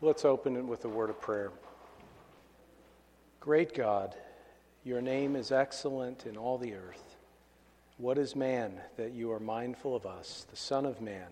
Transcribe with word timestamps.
Let's 0.00 0.24
open 0.24 0.54
it 0.54 0.64
with 0.64 0.84
a 0.84 0.88
word 0.88 1.10
of 1.10 1.20
prayer. 1.20 1.50
Great 3.40 3.74
God, 3.74 4.14
your 4.84 5.02
name 5.02 5.34
is 5.34 5.50
excellent 5.50 6.24
in 6.24 6.36
all 6.36 6.56
the 6.56 6.74
earth. 6.74 7.16
What 7.96 8.16
is 8.16 8.36
man 8.36 8.74
that 8.96 9.10
you 9.10 9.32
are 9.32 9.40
mindful 9.40 9.96
of 9.96 10.06
us, 10.06 10.46
the 10.52 10.56
Son 10.56 10.86
of 10.86 11.00
Man, 11.00 11.26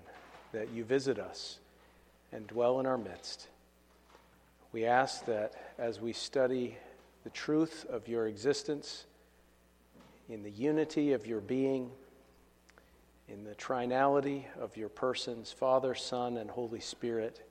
that 0.51 0.71
you 0.73 0.83
visit 0.83 1.17
us 1.17 1.61
and 2.33 2.45
dwell 2.49 2.81
in 2.81 2.87
our 2.87 2.99
midst? 2.99 3.47
We 4.73 4.85
ask 4.85 5.25
that 5.27 5.53
as 5.79 6.01
we 6.01 6.13
study 6.13 6.77
the 7.23 7.31
truth 7.31 7.87
of 7.89 8.09
your 8.09 8.27
existence, 8.27 9.05
in 10.29 10.43
the 10.43 10.51
unity 10.51 11.13
of 11.13 11.25
your 11.25 11.41
being, 11.41 11.93
in 13.29 13.45
the 13.45 13.55
trinality 13.55 14.43
of 14.59 14.77
your 14.77 14.89
persons, 14.89 15.53
Father, 15.53 15.95
Son, 15.95 16.37
and 16.37 16.51
Holy 16.51 16.81
Spirit, 16.81 17.47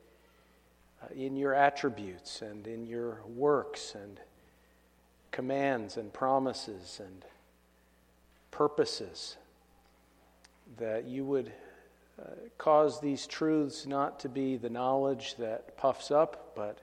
in 1.13 1.35
your 1.35 1.53
attributes 1.53 2.41
and 2.41 2.67
in 2.67 2.85
your 2.85 3.19
works 3.27 3.95
and 3.95 4.19
commands 5.31 5.97
and 5.97 6.13
promises 6.13 7.01
and 7.03 7.25
purposes, 8.51 9.35
that 10.77 11.05
you 11.05 11.25
would 11.25 11.51
uh, 12.19 12.29
cause 12.57 13.01
these 13.01 13.27
truths 13.27 13.85
not 13.85 14.19
to 14.21 14.29
be 14.29 14.55
the 14.55 14.69
knowledge 14.69 15.35
that 15.35 15.75
puffs 15.75 16.11
up, 16.11 16.53
but 16.55 16.79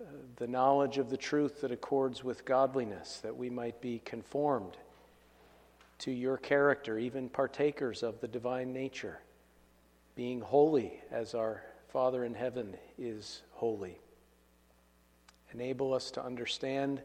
uh, 0.00 0.04
the 0.36 0.46
knowledge 0.46 0.98
of 0.98 1.10
the 1.10 1.16
truth 1.16 1.60
that 1.60 1.70
accords 1.70 2.24
with 2.24 2.44
godliness, 2.44 3.20
that 3.22 3.36
we 3.36 3.48
might 3.48 3.80
be 3.80 4.00
conformed 4.04 4.76
to 5.98 6.10
your 6.10 6.36
character, 6.36 6.98
even 6.98 7.28
partakers 7.28 8.02
of 8.02 8.20
the 8.20 8.28
divine 8.28 8.72
nature, 8.72 9.20
being 10.16 10.40
holy 10.40 11.00
as 11.10 11.34
our 11.34 11.62
Father 11.88 12.24
in 12.26 12.34
heaven 12.34 12.76
is 12.98 13.42
holy. 13.52 13.98
Enable 15.54 15.94
us 15.94 16.10
to 16.10 16.22
understand 16.22 17.00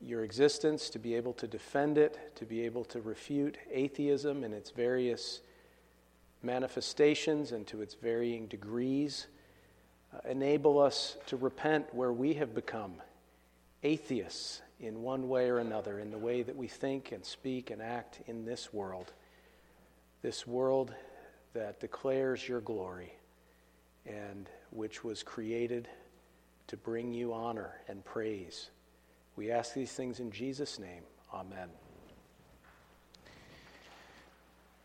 your 0.00 0.22
existence, 0.22 0.88
to 0.90 1.00
be 1.00 1.16
able 1.16 1.32
to 1.32 1.48
defend 1.48 1.98
it, 1.98 2.36
to 2.36 2.44
be 2.44 2.62
able 2.62 2.84
to 2.84 3.00
refute 3.00 3.58
atheism 3.72 4.44
in 4.44 4.52
its 4.52 4.70
various 4.70 5.40
manifestations 6.44 7.50
and 7.50 7.66
to 7.66 7.82
its 7.82 7.94
varying 7.94 8.46
degrees. 8.46 9.26
Uh, 10.14 10.18
enable 10.30 10.78
us 10.78 11.16
to 11.26 11.36
repent 11.36 11.92
where 11.92 12.12
we 12.12 12.34
have 12.34 12.54
become 12.54 12.94
atheists 13.82 14.62
in 14.78 15.02
one 15.02 15.28
way 15.28 15.48
or 15.48 15.58
another, 15.58 15.98
in 15.98 16.12
the 16.12 16.18
way 16.18 16.42
that 16.42 16.54
we 16.54 16.68
think 16.68 17.10
and 17.10 17.24
speak 17.24 17.70
and 17.70 17.82
act 17.82 18.20
in 18.28 18.44
this 18.44 18.72
world. 18.72 19.12
This 20.22 20.46
world 20.46 20.94
that 21.52 21.80
declares 21.80 22.46
your 22.46 22.60
glory 22.60 23.15
and 24.06 24.48
which 24.70 25.04
was 25.04 25.22
created 25.22 25.88
to 26.68 26.76
bring 26.76 27.12
you 27.12 27.32
honor 27.32 27.72
and 27.88 28.04
praise. 28.04 28.70
We 29.36 29.50
ask 29.50 29.74
these 29.74 29.92
things 29.92 30.20
in 30.20 30.30
Jesus' 30.30 30.78
name. 30.78 31.02
Amen. 31.32 31.68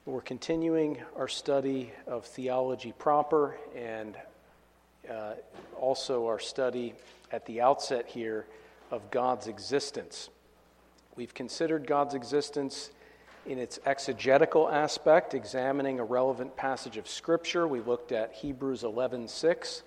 We're 0.06 0.22
continuing 0.22 0.98
our 1.16 1.28
study 1.28 1.92
of 2.08 2.26
theology 2.26 2.94
proper 2.98 3.56
and 3.76 4.16
uh, 5.10 5.34
also 5.80 6.28
our 6.28 6.40
study 6.40 6.96
at 7.32 7.46
the 7.46 7.62
outset 7.62 8.08
here 8.08 8.46
of 8.90 9.10
God's 9.12 9.48
existence. 9.48 10.30
We've 11.16 11.34
considered 11.34 11.88
God's 11.88 12.14
existence 12.14 12.92
in 13.46 13.58
its 13.58 13.80
exegetical 13.86 14.70
aspect, 14.70 15.34
examining 15.34 16.00
a 16.00 16.04
relevant 16.04 16.56
passage 16.56 16.98
of 16.98 17.08
Scripture. 17.08 17.68
We 17.68 17.80
looked 17.80 18.12
at 18.12 18.34
Hebrews 18.34 18.84
11:6. 18.84 19.84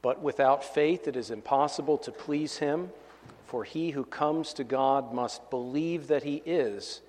But 0.00 0.20
without 0.20 0.62
faith 0.62 1.08
it 1.08 1.16
is 1.16 1.30
impossible 1.30 1.98
to 1.98 2.12
please 2.12 2.58
him, 2.58 2.92
for 3.46 3.64
he 3.64 3.90
who 3.90 4.04
comes 4.04 4.52
to 4.54 4.64
God 4.64 5.12
must 5.12 5.50
believe 5.50 6.06
that 6.08 6.22
he 6.22 6.42
is, 6.46 7.00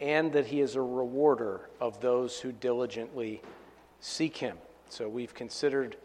and 0.00 0.32
that 0.32 0.46
he 0.46 0.60
is 0.60 0.74
a 0.74 0.82
rewarder 0.82 1.68
of 1.80 2.00
those 2.00 2.40
who 2.40 2.52
diligently 2.52 3.40
seek 4.00 4.36
him. 4.36 4.58
So 4.90 5.08
we've 5.08 5.32
considered 5.32 5.96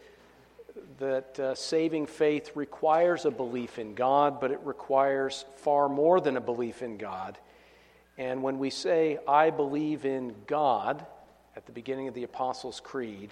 that 0.98 1.38
uh, 1.38 1.54
saving 1.54 2.06
faith 2.06 2.52
requires 2.54 3.24
a 3.24 3.30
belief 3.30 3.78
in 3.78 3.94
God, 3.94 4.40
but 4.40 4.50
it 4.50 4.60
requires 4.64 5.44
far 5.56 5.88
more 5.88 6.20
than 6.20 6.36
a 6.36 6.40
belief 6.40 6.82
in 6.82 6.96
God. 6.96 7.36
And 8.18 8.42
when 8.42 8.58
we 8.58 8.68
say, 8.68 9.18
I 9.28 9.50
believe 9.50 10.04
in 10.04 10.34
God, 10.48 11.06
at 11.54 11.66
the 11.66 11.72
beginning 11.72 12.08
of 12.08 12.14
the 12.14 12.24
Apostles' 12.24 12.80
Creed, 12.80 13.30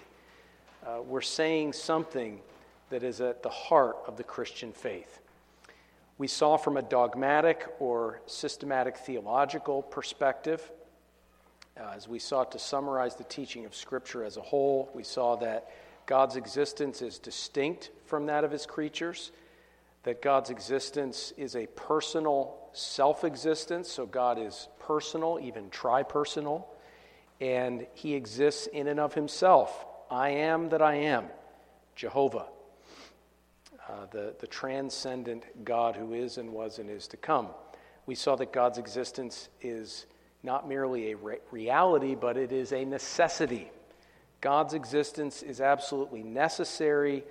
uh, 0.87 1.03
we're 1.03 1.21
saying 1.21 1.73
something 1.73 2.41
that 2.91 3.03
is 3.03 3.21
at 3.21 3.43
the 3.43 3.49
heart 3.49 3.97
of 4.07 4.17
the 4.17 4.23
Christian 4.23 4.73
faith. 4.73 5.19
We 6.19 6.29
saw 6.29 6.57
from 6.57 6.77
a 6.77 6.83
dogmatic 6.83 7.67
or 7.81 8.21
systematic 8.27 8.97
theological 8.97 9.83
perspective, 9.83 10.71
uh, 11.77 11.93
as 11.95 12.07
we 12.07 12.21
sought 12.21 12.53
to 12.53 12.59
summarize 12.61 13.17
the 13.17 13.25
teaching 13.25 13.65
of 13.65 13.75
Scripture 13.75 14.25
as 14.25 14.37
a 14.37 14.41
whole, 14.41 14.89
we 14.95 15.03
saw 15.03 15.35
that 15.37 15.69
God's 16.07 16.37
existence 16.37 17.03
is 17.03 17.19
distinct 17.19 17.91
from 18.05 18.27
that 18.27 18.45
of 18.45 18.53
his 18.53 18.67
creatures, 18.67 19.33
that 20.05 20.23
God's 20.23 20.51
existence 20.51 21.33
is 21.37 21.57
a 21.57 21.67
personal 21.67 22.66
self 22.77 23.25
existence, 23.25 23.91
so 23.91 24.07
God 24.07 24.39
is 24.39 24.69
personal, 24.79 25.39
even 25.43 25.71
tri-personal, 25.71 26.69
and 27.41 27.87
he 27.95 28.15
exists 28.15 28.67
in 28.67 28.87
and 28.87 29.01
of 29.01 29.15
himself. 29.15 29.85
I 30.11 30.31
am 30.31 30.69
that 30.69 30.83
I 30.83 30.97
am, 30.97 31.25
Jehovah, 31.95 32.47
uh, 33.89 34.07
the, 34.11 34.35
the 34.39 34.47
transcendent 34.47 35.65
God 35.65 35.97
who 35.97 36.13
is 36.13 36.39
and 36.39 36.53
was 36.53 36.79
and 36.79 36.91
is 36.91 37.09
to 37.09 37.17
come. 37.17 37.49
We 38.05 38.15
saw 38.15 38.37
that 38.37 38.53
God's 38.53 38.79
existence 38.79 39.49
is 39.63 40.07
not 40.43 40.69
merely 40.69 41.13
a 41.13 41.17
re- 41.17 41.39
reality, 41.51 42.15
but 42.15 42.37
it 42.37 42.53
is 42.53 42.73
a 42.73 42.85
necessity. 42.85 43.71
God's 44.41 44.75
existence 44.75 45.43
is 45.43 45.61
absolutely 45.61 46.23
necessary, 46.23 47.25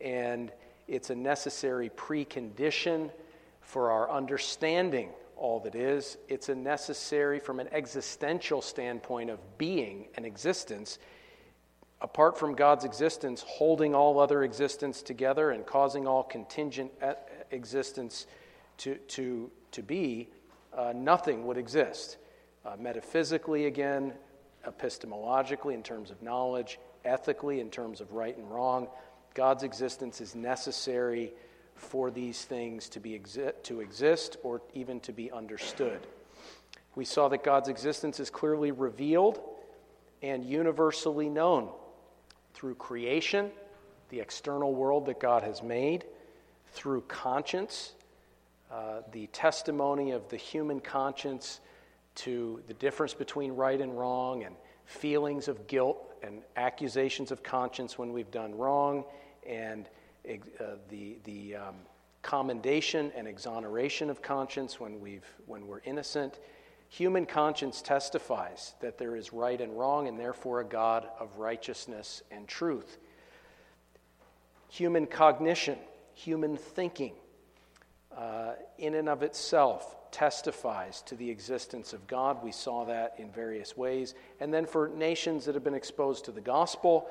and 0.00 0.52
it's 0.86 1.10
a 1.10 1.14
necessary 1.14 1.88
precondition 1.90 3.10
for 3.60 3.90
our 3.90 4.10
understanding 4.10 5.10
all 5.36 5.60
that 5.60 5.74
is. 5.74 6.18
It's 6.28 6.48
a 6.48 6.54
necessary, 6.54 7.40
from 7.40 7.60
an 7.60 7.68
existential 7.72 8.62
standpoint 8.62 9.30
of 9.30 9.38
being 9.58 10.08
and 10.14 10.26
existence. 10.26 10.98
Apart 12.02 12.38
from 12.38 12.54
God's 12.54 12.84
existence, 12.84 13.44
holding 13.46 13.94
all 13.94 14.18
other 14.20 14.42
existence 14.42 15.02
together 15.02 15.50
and 15.50 15.66
causing 15.66 16.06
all 16.06 16.22
contingent 16.22 16.92
existence 17.50 18.26
to, 18.78 18.96
to, 18.96 19.50
to 19.72 19.82
be, 19.82 20.28
uh, 20.76 20.92
nothing 20.94 21.46
would 21.46 21.58
exist. 21.58 22.18
Uh, 22.64 22.76
metaphysically, 22.78 23.66
again, 23.66 24.12
epistemologically 24.66 25.74
in 25.74 25.82
terms 25.82 26.10
of 26.10 26.22
knowledge, 26.22 26.78
ethically 27.04 27.60
in 27.60 27.70
terms 27.70 28.00
of 28.00 28.12
right 28.12 28.36
and 28.36 28.50
wrong. 28.50 28.88
God's 29.34 29.62
existence 29.62 30.20
is 30.20 30.34
necessary 30.34 31.32
for 31.80 32.10
these 32.10 32.44
things 32.44 32.88
to, 32.90 33.00
be 33.00 33.18
exi- 33.18 33.54
to 33.64 33.80
exist 33.80 34.36
or 34.42 34.60
even 34.74 35.00
to 35.00 35.12
be 35.12 35.30
understood. 35.32 36.06
We 36.94 37.04
saw 37.04 37.28
that 37.28 37.42
God's 37.42 37.68
existence 37.68 38.20
is 38.20 38.28
clearly 38.30 38.70
revealed 38.70 39.40
and 40.22 40.44
universally 40.44 41.28
known 41.28 41.70
through 42.52 42.74
creation, 42.74 43.50
the 44.10 44.20
external 44.20 44.74
world 44.74 45.06
that 45.06 45.18
God 45.18 45.42
has 45.42 45.62
made, 45.62 46.04
through 46.72 47.00
conscience, 47.02 47.94
uh, 48.70 49.00
the 49.12 49.26
testimony 49.28 50.10
of 50.10 50.28
the 50.28 50.36
human 50.36 50.80
conscience 50.80 51.60
to 52.16 52.62
the 52.68 52.74
difference 52.74 53.14
between 53.14 53.52
right 53.52 53.80
and 53.80 53.98
wrong 53.98 54.44
and 54.44 54.54
feelings 54.84 55.48
of 55.48 55.66
guilt 55.66 56.12
and 56.22 56.42
accusations 56.56 57.30
of 57.30 57.42
conscience 57.42 57.96
when 57.96 58.12
we've 58.12 58.30
done 58.30 58.54
wrong 58.56 59.04
and 59.48 59.88
uh, 60.60 60.64
the, 60.88 61.18
the 61.24 61.56
um, 61.56 61.74
commendation 62.22 63.12
and 63.16 63.26
exoneration 63.26 64.10
of 64.10 64.22
conscience 64.22 64.78
when, 64.78 65.00
we've, 65.00 65.26
when 65.46 65.66
we're 65.66 65.80
innocent. 65.84 66.38
Human 66.88 67.24
conscience 67.24 67.82
testifies 67.82 68.74
that 68.80 68.98
there 68.98 69.16
is 69.16 69.32
right 69.32 69.60
and 69.60 69.78
wrong 69.78 70.08
and 70.08 70.18
therefore 70.18 70.60
a 70.60 70.64
God 70.64 71.08
of 71.18 71.38
righteousness 71.38 72.22
and 72.30 72.46
truth. 72.46 72.98
Human 74.68 75.06
cognition, 75.06 75.78
human 76.14 76.56
thinking, 76.56 77.14
uh, 78.16 78.52
in 78.78 78.94
and 78.94 79.08
of 79.08 79.22
itself 79.22 79.96
testifies 80.10 81.02
to 81.02 81.14
the 81.14 81.30
existence 81.30 81.92
of 81.92 82.06
God. 82.08 82.42
We 82.42 82.50
saw 82.50 82.84
that 82.86 83.14
in 83.18 83.30
various 83.30 83.76
ways. 83.76 84.14
And 84.40 84.52
then 84.52 84.66
for 84.66 84.88
nations 84.88 85.44
that 85.44 85.54
have 85.54 85.62
been 85.62 85.74
exposed 85.74 86.24
to 86.24 86.32
the 86.32 86.40
gospel, 86.40 87.08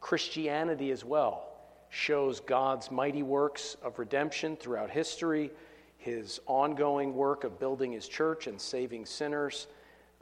Christianity 0.00 0.90
as 0.90 1.02
well 1.02 1.53
shows 1.94 2.40
God's 2.40 2.90
mighty 2.90 3.22
works 3.22 3.76
of 3.80 4.00
redemption 4.00 4.56
throughout 4.56 4.90
history, 4.90 5.52
his 5.96 6.40
ongoing 6.46 7.14
work 7.14 7.44
of 7.44 7.60
building 7.60 7.92
his 7.92 8.08
church 8.08 8.48
and 8.48 8.60
saving 8.60 9.06
sinners, 9.06 9.68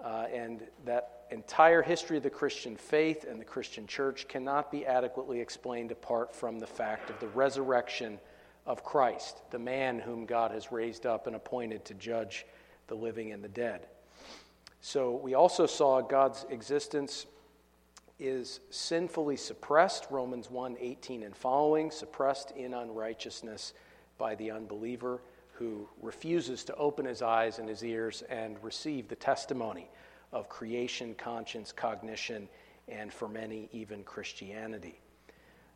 uh, 0.04 0.26
and 0.32 0.64
that 0.84 1.24
entire 1.30 1.80
history 1.80 2.18
of 2.18 2.22
the 2.22 2.30
Christian 2.30 2.76
faith 2.76 3.24
and 3.24 3.40
the 3.40 3.44
Christian 3.44 3.86
church 3.86 4.28
cannot 4.28 4.70
be 4.70 4.84
adequately 4.84 5.40
explained 5.40 5.90
apart 5.90 6.34
from 6.34 6.58
the 6.58 6.66
fact 6.66 7.08
of 7.08 7.18
the 7.20 7.28
resurrection 7.28 8.18
of 8.66 8.84
Christ, 8.84 9.40
the 9.50 9.58
man 9.58 9.98
whom 9.98 10.26
God 10.26 10.50
has 10.50 10.70
raised 10.70 11.06
up 11.06 11.26
and 11.26 11.34
appointed 11.34 11.86
to 11.86 11.94
judge 11.94 12.44
the 12.86 12.94
living 12.94 13.32
and 13.32 13.42
the 13.42 13.48
dead. 13.48 13.86
So 14.82 15.12
we 15.12 15.32
also 15.32 15.64
saw 15.64 16.02
God's 16.02 16.44
existence 16.50 17.24
is 18.22 18.60
sinfully 18.70 19.36
suppressed, 19.36 20.06
Romans 20.10 20.50
1 20.50 20.76
18 20.80 21.24
and 21.24 21.36
following, 21.36 21.90
suppressed 21.90 22.52
in 22.52 22.72
unrighteousness 22.72 23.74
by 24.16 24.34
the 24.36 24.52
unbeliever 24.52 25.20
who 25.54 25.88
refuses 26.00 26.64
to 26.64 26.74
open 26.76 27.04
his 27.04 27.22
eyes 27.22 27.58
and 27.58 27.68
his 27.68 27.84
ears 27.84 28.22
and 28.30 28.62
receive 28.62 29.08
the 29.08 29.16
testimony 29.16 29.90
of 30.32 30.48
creation, 30.48 31.14
conscience, 31.14 31.72
cognition, 31.72 32.48
and 32.88 33.12
for 33.12 33.28
many, 33.28 33.68
even 33.72 34.02
Christianity. 34.04 34.98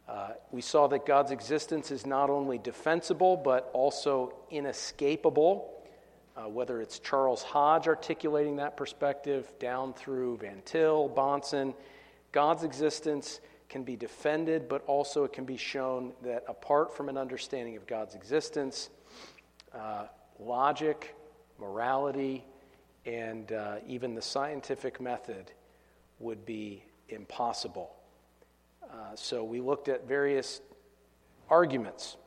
Uh, 0.09 0.31
we 0.53 0.61
saw 0.61 0.87
that 0.87 1.05
God's 1.05 1.33
existence 1.33 1.91
is 1.91 2.07
not 2.07 2.31
only 2.31 2.59
defensible, 2.59 3.37
but 3.37 3.71
also 3.73 4.33
inescapable. 4.51 5.73
Uh, 6.37 6.49
whether 6.49 6.81
it's 6.81 6.99
Charles 6.99 7.43
Hodge 7.43 7.89
articulating 7.89 8.57
that 8.57 8.77
perspective 8.77 9.51
down 9.59 9.95
through 9.95 10.37
Van 10.37 10.63
Til, 10.65 11.09
Bahnsen, 11.09 11.75
God's 12.37 12.65
existence 12.65 13.41
can 13.71 13.83
be 13.83 13.97
defended, 13.97 14.69
but 14.69 14.85
also 14.87 15.25
it 15.25 15.33
can 15.33 15.47
be 15.47 15.57
shown 15.57 16.13
that 16.23 16.45
apart 16.47 16.95
from 16.95 17.09
an 17.09 17.17
understanding 17.17 17.79
of 17.79 17.87
God's 17.87 18.15
existence, 18.15 18.91
uh, 19.75 20.09
logic, 20.39 21.15
morality, 21.59 22.45
and 23.07 23.53
uh, 23.53 23.77
even 23.87 24.15
the 24.15 24.21
scientific 24.21 25.01
method 25.01 25.51
would 26.19 26.45
be 26.45 26.83
impossible. 27.09 27.97
Uh, 28.85 29.15
so 29.15 29.43
we 29.43 29.63
looked 29.63 29.89
at 29.89 30.07
various 30.07 30.61
arguments. 31.49 32.19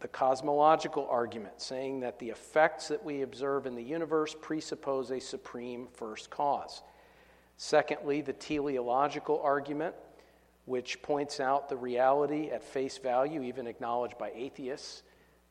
The 0.00 0.08
cosmological 0.08 1.08
argument, 1.08 1.62
saying 1.62 2.00
that 2.00 2.18
the 2.18 2.28
effects 2.28 2.88
that 2.88 3.02
we 3.02 3.22
observe 3.22 3.64
in 3.64 3.74
the 3.74 3.82
universe 3.82 4.36
presuppose 4.38 5.10
a 5.10 5.20
supreme 5.20 5.88
first 5.94 6.28
cause. 6.28 6.82
Secondly, 7.56 8.20
the 8.20 8.32
teleological 8.32 9.40
argument, 9.42 9.94
which 10.64 11.00
points 11.02 11.40
out 11.40 11.68
the 11.68 11.76
reality 11.76 12.50
at 12.50 12.62
face 12.62 12.98
value, 12.98 13.42
even 13.42 13.66
acknowledged 13.66 14.18
by 14.18 14.32
atheists, 14.34 15.02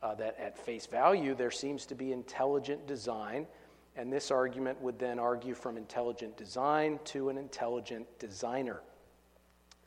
uh, 0.02 0.14
that 0.16 0.38
at 0.38 0.58
face 0.58 0.86
value 0.86 1.34
there 1.34 1.52
seems 1.52 1.86
to 1.86 1.96
be 1.96 2.12
intelligent 2.12 2.86
design. 2.88 3.48
And 3.96 4.12
this 4.12 4.32
argument 4.32 4.82
would 4.82 5.00
then 5.00 5.20
argue 5.20 5.54
from 5.54 5.78
intelligent 5.78 6.36
design 6.36 7.00
to 7.06 7.30
an 7.30 7.38
intelligent 7.38 8.08
designer. 8.20 8.82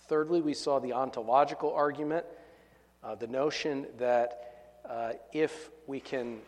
Thirdly, 0.09 0.41
we 0.41 0.55
saw 0.55 0.79
the 0.79 0.93
ontological 0.93 1.73
argument, 1.75 2.25
uh, 3.03 3.17
the 3.17 3.27
notion 3.27 3.87
that 3.99 4.79
uh, 4.89 5.13
if 5.33 5.71
we 5.87 5.99
can 5.99 6.39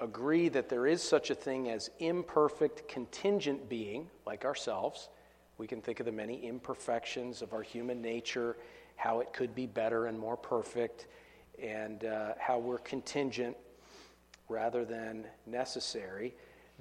agree 0.00 0.48
that 0.48 0.68
there 0.68 0.86
is 0.86 1.02
such 1.02 1.30
a 1.30 1.34
thing 1.34 1.70
as 1.70 1.90
imperfect 2.00 2.88
contingent 2.88 3.68
being, 3.68 4.10
like 4.26 4.44
ourselves, 4.44 5.08
we 5.58 5.66
can 5.66 5.80
think 5.80 6.00
of 6.00 6.06
the 6.06 6.12
many 6.12 6.44
imperfections 6.44 7.40
of 7.40 7.54
our 7.54 7.62
human 7.62 8.02
nature, 8.02 8.56
how 8.96 9.20
it 9.20 9.32
could 9.32 9.54
be 9.54 9.66
better 9.66 10.06
and 10.06 10.18
more 10.18 10.36
perfect, 10.36 11.06
and 11.62 12.04
uh, 12.04 12.32
how 12.38 12.58
we're 12.58 12.78
contingent 12.78 13.56
rather 14.48 14.84
than 14.84 15.24
necessary. 15.46 16.34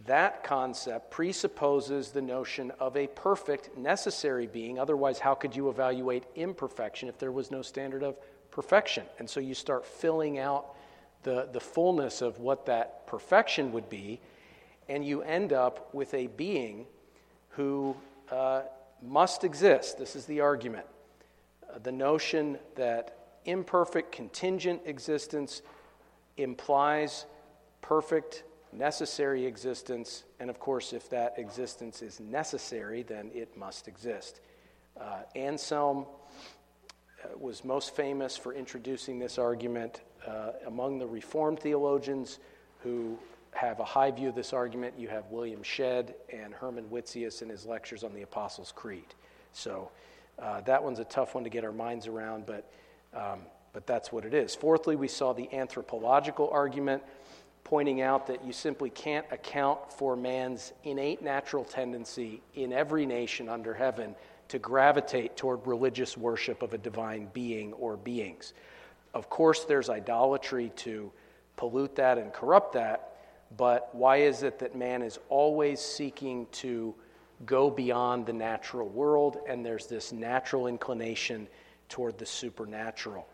That 0.05 0.43
concept 0.43 1.09
presupposes 1.09 2.11
the 2.11 2.21
notion 2.21 2.71
of 2.79 2.97
a 2.97 3.07
perfect, 3.07 3.77
necessary 3.77 4.45
being. 4.45 4.77
Otherwise, 4.77 5.19
how 5.19 5.35
could 5.35 5.55
you 5.55 5.69
evaluate 5.69 6.25
imperfection 6.35 7.07
if 7.07 7.17
there 7.17 7.31
was 7.31 7.49
no 7.49 7.61
standard 7.61 8.03
of 8.03 8.17
perfection? 8.51 9.05
And 9.19 9.29
so 9.29 9.39
you 9.39 9.53
start 9.53 9.85
filling 9.85 10.37
out 10.37 10.75
the, 11.23 11.47
the 11.53 11.61
fullness 11.61 12.21
of 12.21 12.39
what 12.39 12.65
that 12.65 13.07
perfection 13.07 13.71
would 13.71 13.89
be, 13.89 14.19
and 14.89 15.05
you 15.05 15.21
end 15.21 15.53
up 15.53 15.93
with 15.93 16.13
a 16.13 16.27
being 16.27 16.85
who 17.55 17.95
uh, 18.31 18.61
must 19.01 19.43
exist. 19.43 19.97
This 19.97 20.15
is 20.15 20.25
the 20.25 20.41
argument. 20.41 20.85
Uh, 21.63 21.79
the 21.79 21.91
notion 21.91 22.57
that 22.75 23.17
imperfect, 23.45 24.11
contingent 24.11 24.81
existence 24.85 25.61
implies 26.37 27.25
perfect, 27.81 28.43
necessary 28.73 29.45
existence. 29.45 30.23
And 30.39 30.49
of 30.49 30.59
course, 30.59 30.91
if 30.91 31.09
that 31.09 31.35
existence 31.37 32.01
is 32.01 32.19
necessary, 32.19 33.03
then 33.03 33.31
it 33.33 33.55
must 33.55 33.87
exist. 33.87 34.41
Uh, 34.99 35.21
Anselm 35.35 36.05
uh, 37.23 37.37
was 37.37 37.63
most 37.63 37.95
famous 37.95 38.35
for 38.35 38.53
introducing 38.53 39.19
this 39.19 39.37
argument 39.37 40.01
uh, 40.27 40.51
among 40.65 40.97
the 40.97 41.07
Reformed 41.07 41.59
theologians 41.59 42.39
who 42.79 43.17
have 43.55 43.79
a 43.79 43.85
high 43.85 44.11
view 44.11 44.29
of 44.29 44.35
this 44.35 44.53
argument. 44.53 44.93
You 44.97 45.07
have 45.07 45.25
William 45.31 45.63
Shedd 45.63 46.13
and 46.31 46.53
Herman 46.53 46.85
Witsius 46.91 47.41
in 47.41 47.49
his 47.49 47.65
lectures 47.65 48.03
on 48.03 48.13
the 48.13 48.21
Apostles' 48.21 48.73
Creed. 48.75 49.15
So 49.53 49.89
uh, 50.37 50.61
that 50.61 50.83
one's 50.83 50.99
a 50.99 51.05
tough 51.05 51.35
one 51.35 51.43
to 51.45 51.49
get 51.49 51.63
our 51.63 51.71
minds 51.71 52.07
around, 52.07 52.45
but 52.45 52.69
um, 53.13 53.39
but 53.75 53.85
that's 53.85 54.09
what 54.09 54.23
it 54.23 54.33
is. 54.33 54.55
Fourthly, 54.55 54.95
we 54.95 55.09
saw 55.09 55.33
the 55.33 55.53
anthropological 55.53 56.49
argument, 56.49 57.03
pointing 57.65 57.99
out 58.01 58.25
that 58.27 58.45
you 58.45 58.53
simply 58.53 58.89
can't 58.89 59.25
account 59.31 59.91
for 59.91 60.15
man's 60.15 60.71
innate 60.85 61.21
natural 61.21 61.65
tendency 61.65 62.41
in 62.53 62.71
every 62.71 63.05
nation 63.05 63.49
under 63.49 63.73
heaven 63.73 64.15
to 64.47 64.59
gravitate 64.59 65.35
toward 65.35 65.67
religious 65.67 66.15
worship 66.15 66.61
of 66.61 66.73
a 66.73 66.77
divine 66.77 67.27
being 67.33 67.73
or 67.73 67.97
beings. 67.97 68.53
Of 69.13 69.29
course, 69.29 69.65
there's 69.65 69.89
idolatry 69.89 70.71
to 70.77 71.11
pollute 71.57 71.95
that 71.95 72.17
and 72.17 72.31
corrupt 72.31 72.73
that, 72.73 73.14
but 73.57 73.93
why 73.93 74.17
is 74.17 74.43
it 74.43 74.59
that 74.59 74.75
man 74.75 75.01
is 75.01 75.19
always 75.29 75.79
seeking 75.79 76.47
to 76.51 76.93
go 77.45 77.69
beyond 77.69 78.25
the 78.25 78.33
natural 78.33 78.87
world 78.87 79.37
and 79.47 79.65
there's 79.65 79.87
this 79.87 80.11
natural 80.11 80.67
inclination 80.67 81.47
toward 81.89 82.17
the 82.17 82.25
supernatural. 82.25 83.27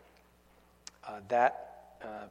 Uh, 1.06 1.20
that 1.28 1.96
uh, 2.02 2.26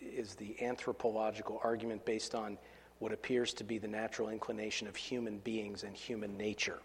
is 0.00 0.34
the 0.34 0.60
anthropological 0.62 1.60
argument 1.64 2.04
based 2.04 2.34
on 2.34 2.58
what 2.98 3.12
appears 3.12 3.52
to 3.54 3.64
be 3.64 3.78
the 3.78 3.88
natural 3.88 4.28
inclination 4.28 4.88
of 4.88 4.96
human 4.96 5.38
beings 5.38 5.84
and 5.84 5.96
human 5.96 6.36
nature. 6.36 6.78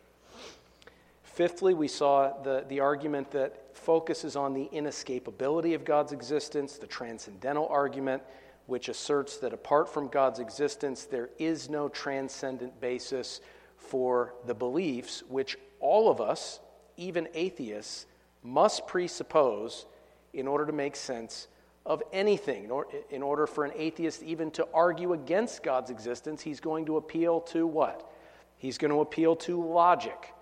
Fifthly, 1.23 1.73
we 1.73 1.87
saw 1.87 2.41
the, 2.43 2.63
the 2.69 2.79
argument 2.79 3.31
that 3.31 3.75
focuses 3.75 4.35
on 4.35 4.53
the 4.53 4.69
inescapability 4.71 5.73
of 5.73 5.83
God's 5.83 6.11
existence, 6.11 6.77
the 6.77 6.85
transcendental 6.85 7.67
argument, 7.69 8.21
which 8.65 8.89
asserts 8.89 9.37
that 9.37 9.53
apart 9.53 9.93
from 9.93 10.07
God's 10.07 10.39
existence, 10.39 11.05
there 11.05 11.29
is 11.37 11.69
no 11.69 11.89
transcendent 11.89 12.79
basis 12.79 13.41
for 13.77 14.33
the 14.45 14.53
beliefs 14.53 15.23
which 15.27 15.57
all 15.79 16.09
of 16.09 16.21
us, 16.21 16.59
even 16.95 17.27
atheists, 17.33 18.05
must 18.41 18.87
presuppose 18.87 19.85
in 20.33 20.47
order 20.47 20.65
to 20.65 20.71
make 20.71 20.95
sense 20.95 21.47
of 21.85 22.01
anything. 22.13 22.71
In 23.09 23.21
order 23.21 23.45
for 23.45 23.65
an 23.65 23.71
atheist 23.75 24.23
even 24.23 24.51
to 24.51 24.67
argue 24.73 25.13
against 25.13 25.63
God's 25.63 25.89
existence, 25.89 26.41
he's 26.41 26.59
going 26.59 26.85
to 26.85 26.97
appeal 26.97 27.41
to 27.41 27.67
what? 27.67 28.09
He's 28.57 28.77
going 28.77 28.91
to 28.91 29.01
appeal 29.01 29.35
to 29.37 29.61
logic, 29.61 30.33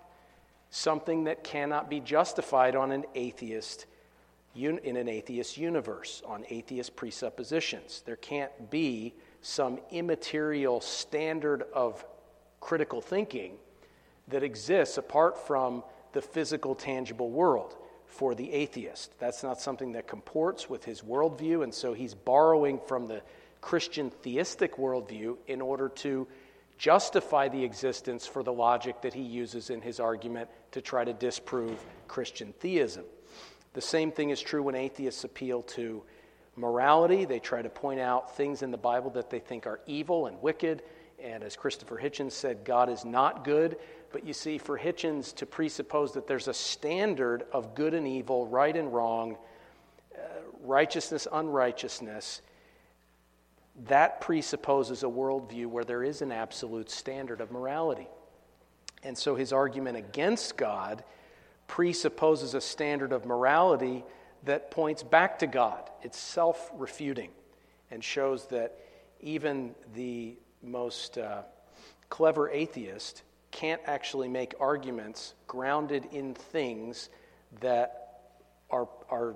something 0.70 1.24
that 1.24 1.42
cannot 1.42 1.90
be 1.90 1.98
justified 1.98 2.76
on 2.76 2.92
an 2.92 3.04
atheist 3.16 3.86
in 4.54 4.96
an 4.96 5.08
atheist 5.08 5.56
universe, 5.56 6.22
on 6.26 6.44
atheist 6.48 6.94
presuppositions. 6.94 8.02
There 8.04 8.16
can't 8.16 8.70
be 8.70 9.14
some 9.40 9.80
immaterial 9.90 10.80
standard 10.80 11.64
of 11.72 12.04
critical 12.60 13.00
thinking 13.00 13.56
that 14.28 14.42
exists 14.42 14.98
apart 14.98 15.46
from 15.46 15.82
the 16.12 16.22
physical, 16.22 16.74
tangible 16.74 17.30
world 17.30 17.74
for 18.06 18.34
the 18.34 18.52
atheist. 18.52 19.18
That's 19.18 19.42
not 19.42 19.60
something 19.60 19.92
that 19.92 20.06
comports 20.06 20.68
with 20.68 20.84
his 20.84 21.00
worldview, 21.00 21.64
and 21.64 21.74
so 21.74 21.94
he's 21.94 22.14
borrowing 22.14 22.78
from 22.86 23.06
the 23.06 23.22
Christian 23.62 24.10
theistic 24.10 24.76
worldview 24.76 25.36
in 25.46 25.60
order 25.60 25.88
to 25.88 26.28
justify 26.76 27.48
the 27.48 27.64
existence 27.64 28.26
for 28.26 28.42
the 28.42 28.52
logic 28.52 29.00
that 29.02 29.14
he 29.14 29.22
uses 29.22 29.70
in 29.70 29.80
his 29.80 29.98
argument 29.98 30.50
to 30.72 30.80
try 30.80 31.04
to 31.04 31.12
disprove 31.12 31.78
Christian 32.08 32.52
theism. 32.60 33.04
The 33.74 33.80
same 33.80 34.12
thing 34.12 34.30
is 34.30 34.40
true 34.40 34.62
when 34.62 34.74
atheists 34.74 35.24
appeal 35.24 35.62
to 35.62 36.02
morality. 36.56 37.24
They 37.24 37.38
try 37.38 37.62
to 37.62 37.70
point 37.70 38.00
out 38.00 38.36
things 38.36 38.62
in 38.62 38.70
the 38.70 38.76
Bible 38.76 39.10
that 39.10 39.30
they 39.30 39.38
think 39.38 39.66
are 39.66 39.80
evil 39.86 40.26
and 40.26 40.40
wicked. 40.42 40.82
And 41.22 41.42
as 41.42 41.56
Christopher 41.56 41.98
Hitchens 41.98 42.32
said, 42.32 42.64
God 42.64 42.90
is 42.90 43.04
not 43.04 43.44
good. 43.44 43.76
But 44.12 44.26
you 44.26 44.34
see, 44.34 44.58
for 44.58 44.78
Hitchens 44.78 45.34
to 45.36 45.46
presuppose 45.46 46.12
that 46.12 46.26
there's 46.26 46.48
a 46.48 46.54
standard 46.54 47.44
of 47.52 47.74
good 47.74 47.94
and 47.94 48.06
evil, 48.06 48.46
right 48.46 48.76
and 48.76 48.92
wrong, 48.92 49.38
uh, 50.14 50.18
righteousness, 50.62 51.26
unrighteousness, 51.32 52.42
that 53.86 54.20
presupposes 54.20 55.02
a 55.02 55.06
worldview 55.06 55.66
where 55.66 55.84
there 55.84 56.02
is 56.02 56.20
an 56.20 56.30
absolute 56.30 56.90
standard 56.90 57.40
of 57.40 57.50
morality. 57.50 58.08
And 59.02 59.16
so 59.16 59.34
his 59.34 59.52
argument 59.52 59.96
against 59.96 60.58
God 60.58 61.02
presupposes 61.72 62.52
a 62.52 62.60
standard 62.60 63.14
of 63.14 63.24
morality 63.24 64.04
that 64.44 64.70
points 64.70 65.02
back 65.02 65.38
to 65.38 65.46
God. 65.46 65.88
It's 66.02 66.18
self 66.18 66.70
refuting 66.74 67.30
and 67.90 68.04
shows 68.04 68.44
that 68.48 68.78
even 69.20 69.74
the 69.94 70.36
most 70.62 71.16
uh, 71.16 71.40
clever 72.10 72.50
atheist 72.50 73.22
can't 73.52 73.80
actually 73.86 74.28
make 74.28 74.52
arguments 74.60 75.32
grounded 75.46 76.06
in 76.12 76.34
things 76.34 77.08
that 77.60 78.20
are, 78.70 78.86
are 79.08 79.34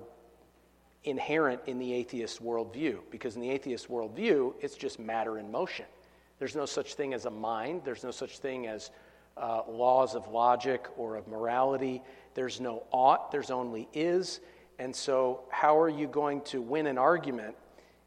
inherent 1.05 1.61
in 1.65 1.79
the 1.79 1.91
atheist 1.91 2.43
worldview. 2.43 2.99
Because 3.09 3.35
in 3.35 3.41
the 3.41 3.49
atheist 3.49 3.89
worldview, 3.89 4.53
it's 4.61 4.75
just 4.75 4.99
matter 4.99 5.39
in 5.39 5.49
motion. 5.49 5.85
There's 6.37 6.55
no 6.55 6.67
such 6.67 6.93
thing 6.93 7.15
as 7.15 7.25
a 7.25 7.31
mind, 7.31 7.81
there's 7.83 8.03
no 8.03 8.11
such 8.11 8.37
thing 8.37 8.67
as 8.67 8.91
uh, 9.39 9.61
laws 9.67 10.15
of 10.15 10.27
logic 10.27 10.87
or 10.97 11.15
of 11.15 11.27
morality. 11.27 12.01
There's 12.37 12.61
no 12.61 12.83
ought, 12.91 13.31
there's 13.31 13.49
only 13.49 13.87
is. 13.95 14.41
And 14.77 14.95
so, 14.95 15.45
how 15.49 15.79
are 15.79 15.89
you 15.89 16.05
going 16.05 16.41
to 16.41 16.61
win 16.61 16.85
an 16.85 16.99
argument 16.99 17.55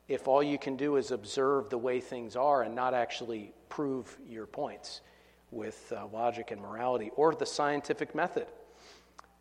if 0.07 0.29
all 0.29 0.41
you 0.41 0.57
can 0.57 0.77
do 0.77 0.95
is 0.95 1.11
observe 1.11 1.69
the 1.69 1.79
way 1.79 1.99
things 1.99 2.37
are 2.37 2.63
and 2.63 2.73
not 2.73 2.95
actually 2.95 3.53
prove 3.69 4.17
your 4.29 4.47
points 4.47 5.01
with 5.51 5.93
uh, 5.93 6.07
logic 6.13 6.53
and 6.53 6.63
morality 6.63 7.11
or 7.17 7.35
the 7.35 7.45
scientific 7.45 8.15
method? 8.15 8.47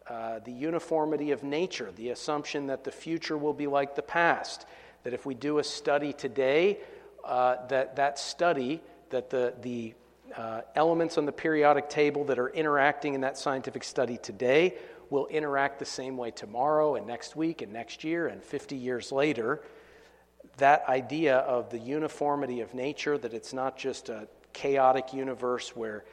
Uh, 0.08 0.39
the 0.39 0.51
uniformity 0.51 1.29
of 1.29 1.43
nature, 1.43 1.91
the 1.96 2.10
assumption 2.10 2.65
that 2.65 2.84
the 2.84 2.91
future 2.91 3.38
will 3.38 3.53
be 3.53 3.67
like 3.67 3.93
the 3.93 4.01
past, 4.01 4.65
that 5.03 5.13
if 5.13 5.24
we 5.24 5.36
do 5.36 5.60
a 5.60 5.63
study 5.63 6.13
today, 6.13 6.79
uh, 7.24 7.58
that 7.67 7.96
that 7.98 8.17
study, 8.17 8.81
that 9.12 9.29
the, 9.29 9.53
the 9.62 9.93
uh, 10.36 10.62
elements 10.75 11.17
on 11.17 11.25
the 11.25 11.31
periodic 11.31 11.89
table 11.89 12.24
that 12.25 12.39
are 12.39 12.50
interacting 12.50 13.13
in 13.13 13.21
that 13.21 13.38
scientific 13.38 13.83
study 13.83 14.17
today 14.17 14.75
will 15.09 15.27
interact 15.27 15.79
the 15.79 15.86
same 15.86 16.17
way 16.17 16.31
tomorrow 16.31 16.95
and 16.95 17.07
next 17.07 17.36
week 17.36 17.62
and 17.62 17.74
next 17.74 18.03
year 18.03 18.27
and 18.27 18.43
50 18.43 18.75
years 18.75 19.12
later. 19.12 19.62
That 20.57 20.88
idea 20.88 21.38
of 21.38 21.69
the 21.69 21.79
uniformity 21.79 22.62
of 22.62 22.74
nature, 22.74 23.17
that 23.17 23.33
it's 23.33 23.53
not 23.53 23.77
just 23.77 24.09
a 24.09 24.27
chaotic 24.53 25.13
universe 25.13 25.75
where 25.75 26.05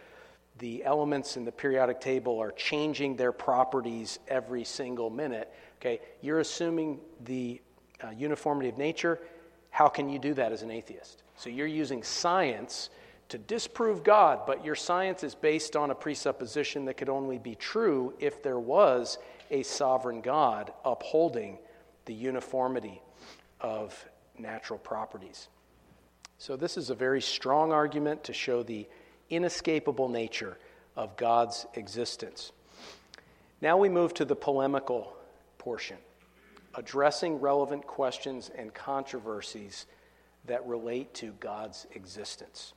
the 0.59 0.85
elements 0.85 1.37
in 1.37 1.45
the 1.45 1.53
periodic 1.53 2.01
table 2.01 2.39
are 2.39 2.53
changing 2.53 3.17
their 3.17 3.33
properties 3.33 4.19
every 4.29 4.65
single 4.65 5.11
minute. 5.11 5.53
Okay, 5.81 6.01
you're 6.23 6.41
assuming 6.41 7.01
the 7.25 7.61
uh, 8.03 8.11
uniformity 8.11 8.69
of 8.69 8.79
nature. 8.79 9.19
How 9.71 9.89
can 9.89 10.09
you 10.09 10.19
do 10.19 10.33
that 10.35 10.53
as 10.53 10.63
an 10.63 10.71
atheist? 10.71 11.23
So 11.37 11.51
you're 11.51 11.67
using 11.67 12.03
science 12.03 12.89
to 13.29 13.39
disprove 13.39 14.05
God, 14.05 14.41
but 14.47 14.65
your 14.65 14.75
science 14.75 15.25
is 15.25 15.35
based 15.35 15.75
on 15.77 15.91
a 15.91 15.95
presupposition 15.95 16.85
that 16.85 16.97
could 16.97 17.09
only 17.09 17.39
be 17.39 17.55
true 17.55 18.15
if 18.19 18.43
there 18.43 18.59
was 18.59 19.19
a 19.51 19.63
sovereign 19.63 20.21
God 20.21 20.73
upholding 20.85 21.59
the 22.05 22.15
uniformity 22.15 23.03
of 23.61 24.09
natural 24.39 24.79
properties. 24.79 25.49
So, 26.39 26.57
this 26.57 26.77
is 26.77 26.91
a 26.91 26.95
very 26.95 27.23
strong 27.23 27.73
argument 27.73 28.25
to 28.25 28.33
show 28.33 28.63
the 28.63 28.87
inescapable 29.31 30.09
nature 30.09 30.59
of 30.95 31.17
God's 31.17 31.67
existence. 31.75 32.53
Now 33.61 33.77
we 33.77 33.89
move 33.89 34.15
to 34.15 34.25
the 34.25 34.37
polemical 34.37 35.17
portion, 35.59 35.97
addressing 36.75 37.41
relevant 37.41 37.87
questions 37.87 38.51
and 38.57 38.73
controversies 38.73 39.87
that 40.45 40.67
relate 40.67 41.13
to 41.15 41.33
God's 41.41 41.87
existence. 41.93 42.75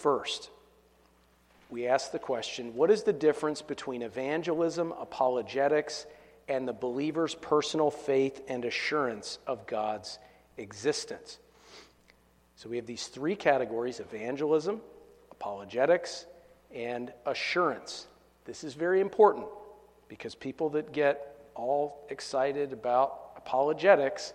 First, 0.00 0.48
we 1.68 1.86
ask 1.86 2.10
the 2.10 2.18
question 2.18 2.74
what 2.74 2.90
is 2.90 3.02
the 3.02 3.12
difference 3.12 3.60
between 3.60 4.00
evangelism, 4.00 4.92
apologetics, 4.98 6.06
and 6.48 6.66
the 6.66 6.72
believer's 6.72 7.34
personal 7.34 7.90
faith 7.90 8.40
and 8.48 8.64
assurance 8.64 9.38
of 9.46 9.66
God's 9.66 10.18
existence? 10.56 11.38
So 12.56 12.70
we 12.70 12.76
have 12.76 12.86
these 12.86 13.08
three 13.08 13.36
categories 13.36 14.00
evangelism, 14.00 14.80
apologetics, 15.32 16.24
and 16.74 17.12
assurance. 17.26 18.06
This 18.46 18.64
is 18.64 18.72
very 18.72 19.02
important 19.02 19.48
because 20.08 20.34
people 20.34 20.70
that 20.70 20.92
get 20.92 21.50
all 21.54 22.06
excited 22.08 22.72
about 22.72 23.32
apologetics 23.36 24.32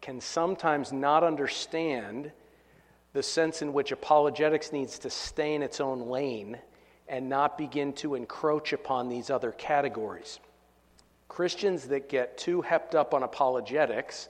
can 0.00 0.20
sometimes 0.20 0.92
not 0.92 1.22
understand 1.22 2.32
the 3.14 3.22
sense 3.22 3.62
in 3.62 3.72
which 3.72 3.92
apologetics 3.92 4.72
needs 4.72 4.98
to 4.98 5.08
stay 5.08 5.54
in 5.54 5.62
its 5.62 5.80
own 5.80 6.08
lane 6.08 6.58
and 7.08 7.28
not 7.28 7.56
begin 7.56 7.92
to 7.92 8.16
encroach 8.16 8.72
upon 8.72 9.08
these 9.08 9.30
other 9.30 9.52
categories. 9.52 10.40
Christians 11.28 11.86
that 11.88 12.08
get 12.08 12.36
too 12.36 12.62
hepped 12.62 12.94
up 12.94 13.14
on 13.14 13.22
apologetics 13.22 14.28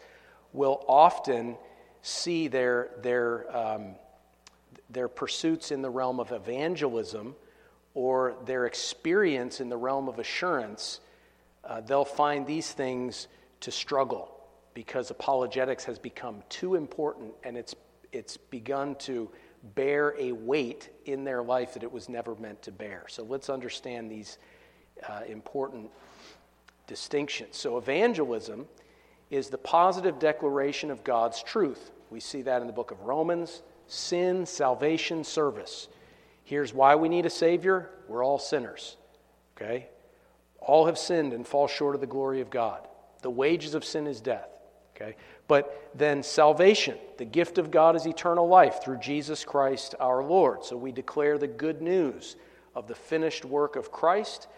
will 0.52 0.84
often 0.86 1.56
see 2.02 2.46
their, 2.46 2.90
their, 3.02 3.56
um, 3.56 3.94
their 4.90 5.08
pursuits 5.08 5.72
in 5.72 5.80
the 5.80 5.90
realm 5.90 6.20
of 6.20 6.30
evangelism 6.30 7.34
or 7.94 8.34
their 8.44 8.66
experience 8.66 9.60
in 9.60 9.68
the 9.68 9.76
realm 9.76 10.08
of 10.08 10.18
assurance, 10.18 11.00
uh, 11.64 11.80
they'll 11.80 12.04
find 12.04 12.46
these 12.46 12.72
things 12.72 13.28
to 13.60 13.70
struggle 13.70 14.30
because 14.74 15.10
apologetics 15.10 15.84
has 15.84 15.98
become 15.98 16.42
too 16.48 16.74
important 16.74 17.32
and 17.44 17.56
it's 17.56 17.74
it's 18.14 18.36
begun 18.36 18.94
to 18.96 19.30
bear 19.74 20.14
a 20.18 20.32
weight 20.32 20.90
in 21.06 21.24
their 21.24 21.42
life 21.42 21.74
that 21.74 21.82
it 21.82 21.90
was 21.90 22.08
never 22.08 22.34
meant 22.36 22.62
to 22.62 22.72
bear. 22.72 23.04
So 23.08 23.22
let's 23.24 23.50
understand 23.50 24.10
these 24.10 24.38
uh, 25.08 25.22
important 25.26 25.90
distinctions. 26.86 27.56
So, 27.56 27.78
evangelism 27.78 28.66
is 29.30 29.48
the 29.48 29.58
positive 29.58 30.18
declaration 30.18 30.90
of 30.90 31.02
God's 31.02 31.42
truth. 31.42 31.90
We 32.10 32.20
see 32.20 32.42
that 32.42 32.60
in 32.60 32.66
the 32.66 32.72
book 32.72 32.90
of 32.90 33.00
Romans 33.00 33.62
sin, 33.86 34.46
salvation, 34.46 35.24
service. 35.24 35.88
Here's 36.42 36.72
why 36.72 36.94
we 36.94 37.08
need 37.08 37.26
a 37.26 37.30
Savior 37.30 37.90
we're 38.08 38.24
all 38.24 38.38
sinners. 38.38 38.96
Okay? 39.56 39.88
All 40.58 40.86
have 40.86 40.98
sinned 40.98 41.32
and 41.32 41.46
fall 41.46 41.68
short 41.68 41.94
of 41.94 42.00
the 42.00 42.06
glory 42.06 42.40
of 42.40 42.50
God. 42.50 42.86
The 43.22 43.30
wages 43.30 43.74
of 43.74 43.84
sin 43.84 44.06
is 44.06 44.20
death. 44.20 44.48
Okay? 44.94 45.16
But 45.46 45.90
then 45.94 46.22
salvation, 46.22 46.96
the 47.18 47.24
gift 47.24 47.58
of 47.58 47.70
God 47.70 47.96
is 47.96 48.06
eternal 48.06 48.48
life 48.48 48.82
through 48.82 48.98
Jesus 48.98 49.44
Christ 49.44 49.94
our 50.00 50.22
Lord. 50.24 50.64
So 50.64 50.76
we 50.76 50.90
declare 50.90 51.36
the 51.38 51.46
good 51.46 51.82
news 51.82 52.36
of 52.74 52.88
the 52.88 52.94
finished 52.94 53.44
work 53.44 53.76
of 53.76 53.92
Christ 53.92 54.48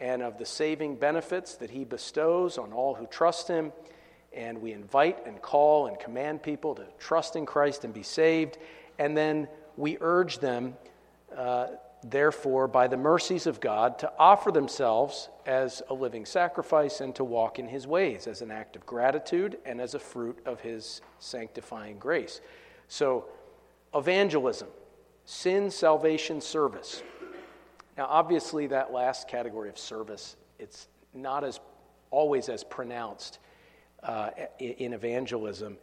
and 0.00 0.20
of 0.20 0.38
the 0.38 0.44
saving 0.44 0.96
benefits 0.96 1.54
that 1.56 1.70
he 1.70 1.84
bestows 1.84 2.58
on 2.58 2.72
all 2.72 2.94
who 2.94 3.06
trust 3.06 3.46
him. 3.46 3.72
And 4.32 4.60
we 4.60 4.72
invite 4.72 5.26
and 5.26 5.40
call 5.40 5.86
and 5.86 5.98
command 5.98 6.42
people 6.42 6.74
to 6.74 6.86
trust 6.98 7.36
in 7.36 7.46
Christ 7.46 7.84
and 7.84 7.94
be 7.94 8.02
saved. 8.02 8.58
And 8.98 9.16
then 9.16 9.46
we 9.76 9.96
urge 10.00 10.38
them 10.38 10.74
uh, 11.36 11.68
therefore, 12.02 12.68
by 12.68 12.88
the 12.88 12.96
mercies 12.96 13.46
of 13.46 13.60
God, 13.60 13.98
to 14.00 14.12
offer 14.18 14.50
themselves 14.50 15.28
as 15.46 15.82
a 15.88 15.94
living 15.94 16.24
sacrifice 16.24 17.00
and 17.00 17.14
to 17.14 17.24
walk 17.24 17.58
in 17.58 17.68
his 17.68 17.86
ways 17.86 18.26
as 18.26 18.42
an 18.42 18.50
act 18.50 18.76
of 18.76 18.84
gratitude 18.86 19.58
and 19.64 19.80
as 19.80 19.94
a 19.94 19.98
fruit 19.98 20.38
of 20.46 20.60
his 20.60 21.00
sanctifying 21.18 21.98
grace. 21.98 22.40
So, 22.88 23.26
evangelism, 23.94 24.68
sin, 25.24 25.70
salvation, 25.70 26.40
service. 26.40 27.02
Now, 27.96 28.06
obviously, 28.08 28.66
that 28.68 28.92
last 28.92 29.28
category 29.28 29.68
of 29.68 29.78
service, 29.78 30.36
it's 30.58 30.88
not 31.14 31.44
as 31.44 31.60
always 32.10 32.48
as 32.48 32.64
pronounced 32.64 33.38
uh, 34.02 34.30
in 34.58 34.92
evangelism 34.92 35.76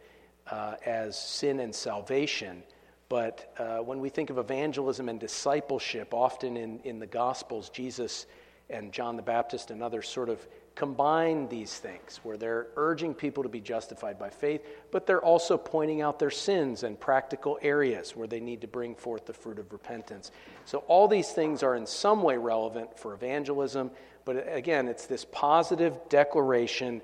uh, 0.50 0.74
as 0.84 1.18
sin 1.18 1.60
and 1.60 1.74
salvation. 1.74 2.62
But 3.10 3.52
uh, 3.58 3.78
when 3.78 3.98
we 3.98 4.08
think 4.08 4.30
of 4.30 4.38
evangelism 4.38 5.08
and 5.08 5.18
discipleship, 5.18 6.14
often 6.14 6.56
in, 6.56 6.78
in 6.84 7.00
the 7.00 7.08
Gospels, 7.08 7.68
Jesus 7.68 8.26
and 8.70 8.92
John 8.92 9.16
the 9.16 9.22
Baptist 9.22 9.72
and 9.72 9.82
others 9.82 10.08
sort 10.08 10.28
of 10.28 10.46
combine 10.76 11.48
these 11.48 11.76
things 11.76 12.20
where 12.22 12.36
they're 12.36 12.68
urging 12.76 13.12
people 13.12 13.42
to 13.42 13.48
be 13.48 13.60
justified 13.60 14.16
by 14.16 14.30
faith, 14.30 14.64
but 14.92 15.08
they're 15.08 15.20
also 15.20 15.58
pointing 15.58 16.00
out 16.02 16.20
their 16.20 16.30
sins 16.30 16.84
and 16.84 16.98
practical 17.00 17.58
areas 17.62 18.14
where 18.14 18.28
they 18.28 18.38
need 18.38 18.60
to 18.60 18.68
bring 18.68 18.94
forth 18.94 19.26
the 19.26 19.32
fruit 19.32 19.58
of 19.58 19.72
repentance. 19.72 20.30
So, 20.64 20.78
all 20.86 21.08
these 21.08 21.30
things 21.30 21.64
are 21.64 21.74
in 21.74 21.86
some 21.86 22.22
way 22.22 22.36
relevant 22.36 22.96
for 22.96 23.12
evangelism, 23.12 23.90
but 24.24 24.46
again, 24.48 24.86
it's 24.86 25.06
this 25.06 25.26
positive 25.32 25.98
declaration 26.08 27.02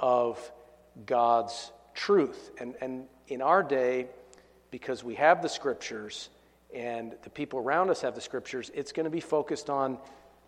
of 0.00 0.50
God's 1.04 1.70
truth. 1.94 2.50
And, 2.58 2.74
and 2.80 3.04
in 3.28 3.42
our 3.42 3.62
day, 3.62 4.06
because 4.70 5.02
we 5.02 5.14
have 5.14 5.42
the 5.42 5.48
scriptures 5.48 6.30
and 6.74 7.14
the 7.22 7.30
people 7.30 7.58
around 7.58 7.90
us 7.90 8.00
have 8.02 8.14
the 8.14 8.20
scriptures, 8.20 8.70
it's 8.74 8.92
going 8.92 9.04
to 9.04 9.10
be 9.10 9.20
focused 9.20 9.70
on 9.70 9.98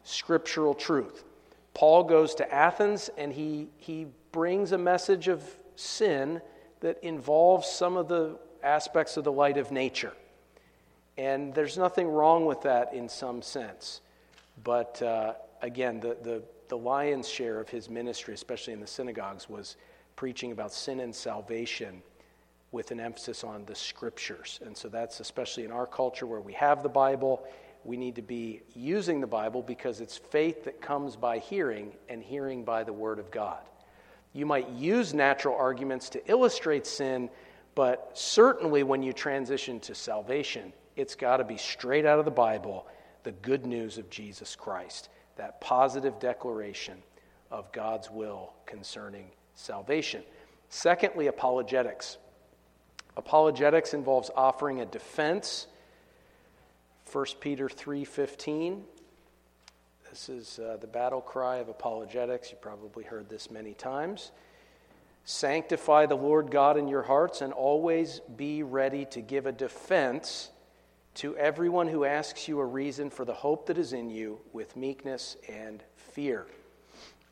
scriptural 0.05 0.75
truth. 0.75 1.25
Paul 1.75 2.05
goes 2.05 2.35
to 2.37 2.53
Athens 2.53 3.11
and 3.17 3.33
he, 3.33 3.69
he 3.79 4.07
brings 4.33 4.73
a 4.73 4.79
message 4.79 5.29
of 5.29 5.43
sin 5.77 6.41
that 6.81 7.03
involves 7.03 7.69
some 7.69 7.97
of 7.97 8.09
the 8.09 8.39
aspects 8.63 9.17
of 9.17 9.25
the 9.25 9.33
light 9.33 9.57
of 9.57 9.71
nature. 9.71 10.13
And 11.17 11.55
there's 11.55 11.79
nothing 11.79 12.09
wrong 12.09 12.47
with 12.47 12.63
that 12.63 12.95
in 12.95 13.09
some 13.09 13.43
sense. 13.43 14.01
But 14.63 15.01
uh, 15.03 15.35
again, 15.63 16.01
the, 16.01 16.17
the, 16.23 16.43
the 16.69 16.77
lion's 16.77 17.29
share 17.29 17.61
of 17.61 17.69
his 17.69 17.89
ministry, 17.89 18.35
especially 18.35 18.73
in 18.73 18.81
the 18.81 18.87
synagogues, 18.87 19.49
was 19.49 19.77
preaching 20.17 20.53
about 20.53 20.73
sin 20.73 21.01
and 21.01 21.15
salvation 21.15 22.03
with 22.73 22.91
an 22.91 23.01
emphasis 23.01 23.43
on 23.43 23.65
the 23.65 23.75
scriptures. 23.75 24.61
And 24.65 24.77
so 24.77 24.89
that's 24.89 25.21
especially 25.21 25.65
in 25.65 25.73
our 25.73 25.87
culture 25.87 26.27
where 26.27 26.41
we 26.41 26.53
have 26.55 26.83
the 26.83 26.89
Bible, 26.89 27.47
we 27.85 27.97
need 27.97 28.17
to 28.17 28.23
be 28.23 28.63
using 28.75 29.21
the 29.21 29.27
Bible 29.27 29.63
because 29.63 30.01
it's 30.01 30.19
faith 30.19 30.65
that 30.65 30.81
comes 30.81 31.17
by 31.17 31.39
hearing 31.39 31.93
and 32.09 32.23
hearing 32.23 32.65
by 32.65 32.85
the 32.85 32.93
Word 32.93 33.19
of 33.19 33.31
God. 33.31 33.61
You 34.33 34.47
might 34.47 34.69
use 34.69 35.13
natural 35.13 35.57
arguments 35.57 36.09
to 36.11 36.31
illustrate 36.31 36.87
sin, 36.87 37.31
but 37.75 38.11
certainly 38.15 38.83
when 38.83 39.03
you 39.03 39.13
transition 39.13 39.81
to 39.81 39.95
salvation, 39.95 40.73
it's 40.95 41.17
got 41.17 41.39
to 41.39 41.45
be 41.45 41.57
straight 41.57 42.07
out 42.07 42.19
of 42.19 42.25
the 42.25 42.31
Bible 42.31 42.87
the 43.23 43.33
good 43.33 43.67
news 43.67 43.99
of 43.99 44.09
Jesus 44.09 44.57
Christ, 44.57 45.09
that 45.37 45.61
positive 45.61 46.19
declaration 46.19 47.03
of 47.51 47.71
God's 47.73 48.11
will 48.11 48.53
concerning 48.67 49.27
salvation. 49.55 50.23
Secondly, 50.69 51.27
apologetics. 51.27 52.19
Apologetics 53.21 53.93
involves 53.93 54.31
offering 54.35 54.81
a 54.81 54.87
defense. 54.87 55.67
1 57.13 57.27
Peter 57.39 57.69
3:15. 57.69 58.81
This 60.09 60.31
is 60.31 60.59
uh, 60.59 60.79
the 60.81 60.87
battle 60.87 61.21
cry 61.21 61.59
of 61.59 61.69
apologetics. 61.69 62.51
You've 62.51 62.63
probably 62.63 63.05
heard 63.05 63.29
this 63.29 63.51
many 63.51 63.75
times. 63.75 64.31
Sanctify 65.27 66.07
the 66.07 66.17
Lord 66.17 66.51
God 66.51 66.79
in 66.79 66.89
your 66.89 67.03
hearts 67.03 67.43
and 67.43 67.53
always 67.53 68.21
be 68.39 68.63
ready 68.63 69.05
to 69.11 69.21
give 69.21 69.45
a 69.45 69.53
defense 69.53 70.49
to 71.17 71.37
everyone 71.37 71.89
who 71.89 72.07
asks 72.07 72.49
you 72.49 72.59
a 72.59 72.65
reason 72.65 73.11
for 73.11 73.27
the 73.27 73.35
hope 73.35 73.67
that 73.67 73.77
is 73.77 73.93
in 73.93 74.09
you 74.09 74.41
with 74.55 74.79
meekness 74.79 75.37
and 75.47 75.83
fear. 75.95 76.47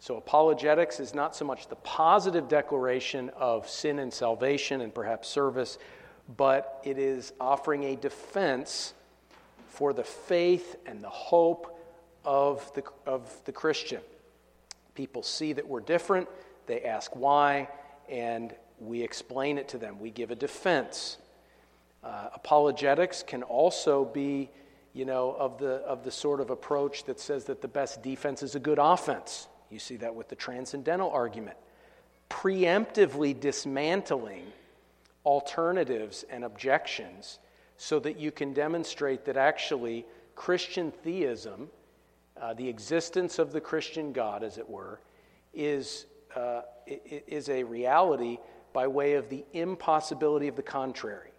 So, 0.00 0.16
apologetics 0.16 1.00
is 1.00 1.12
not 1.12 1.34
so 1.34 1.44
much 1.44 1.68
the 1.68 1.76
positive 1.76 2.48
declaration 2.48 3.30
of 3.36 3.68
sin 3.68 3.98
and 3.98 4.12
salvation 4.12 4.80
and 4.80 4.94
perhaps 4.94 5.28
service, 5.28 5.78
but 6.36 6.80
it 6.84 6.98
is 6.98 7.32
offering 7.40 7.82
a 7.84 7.96
defense 7.96 8.94
for 9.68 9.92
the 9.92 10.04
faith 10.04 10.76
and 10.86 11.02
the 11.02 11.08
hope 11.08 11.80
of 12.24 12.72
the, 12.74 12.84
of 13.06 13.40
the 13.44 13.52
Christian. 13.52 14.00
People 14.94 15.22
see 15.22 15.52
that 15.52 15.66
we're 15.66 15.80
different, 15.80 16.28
they 16.66 16.82
ask 16.82 17.14
why, 17.16 17.68
and 18.08 18.54
we 18.80 19.02
explain 19.02 19.58
it 19.58 19.68
to 19.68 19.78
them. 19.78 19.98
We 19.98 20.10
give 20.10 20.30
a 20.30 20.36
defense. 20.36 21.18
Uh, 22.04 22.28
apologetics 22.34 23.22
can 23.22 23.42
also 23.42 24.04
be, 24.04 24.50
you 24.92 25.04
know, 25.04 25.34
of 25.38 25.58
the, 25.58 25.76
of 25.86 26.04
the 26.04 26.10
sort 26.10 26.40
of 26.40 26.50
approach 26.50 27.04
that 27.04 27.18
says 27.18 27.44
that 27.44 27.62
the 27.62 27.68
best 27.68 28.02
defense 28.02 28.42
is 28.42 28.54
a 28.54 28.60
good 28.60 28.78
offense. 28.78 29.48
You 29.70 29.78
see 29.78 29.96
that 29.96 30.14
with 30.14 30.28
the 30.28 30.36
transcendental 30.36 31.10
argument. 31.10 31.56
Preemptively 32.30 33.38
dismantling 33.38 34.44
alternatives 35.24 36.24
and 36.30 36.44
objections 36.44 37.38
so 37.76 37.98
that 38.00 38.18
you 38.18 38.30
can 38.30 38.52
demonstrate 38.52 39.24
that 39.24 39.36
actually 39.36 40.04
Christian 40.34 40.90
theism, 40.90 41.68
uh, 42.40 42.54
the 42.54 42.68
existence 42.68 43.38
of 43.38 43.52
the 43.52 43.60
Christian 43.60 44.12
God, 44.12 44.42
as 44.42 44.58
it 44.58 44.68
were, 44.68 45.00
is, 45.54 46.06
uh, 46.34 46.62
is 46.86 47.48
a 47.48 47.62
reality 47.62 48.38
by 48.72 48.86
way 48.86 49.14
of 49.14 49.28
the 49.28 49.44
impossibility 49.52 50.48
of 50.48 50.56
the 50.56 50.62
contrary. 50.62 51.30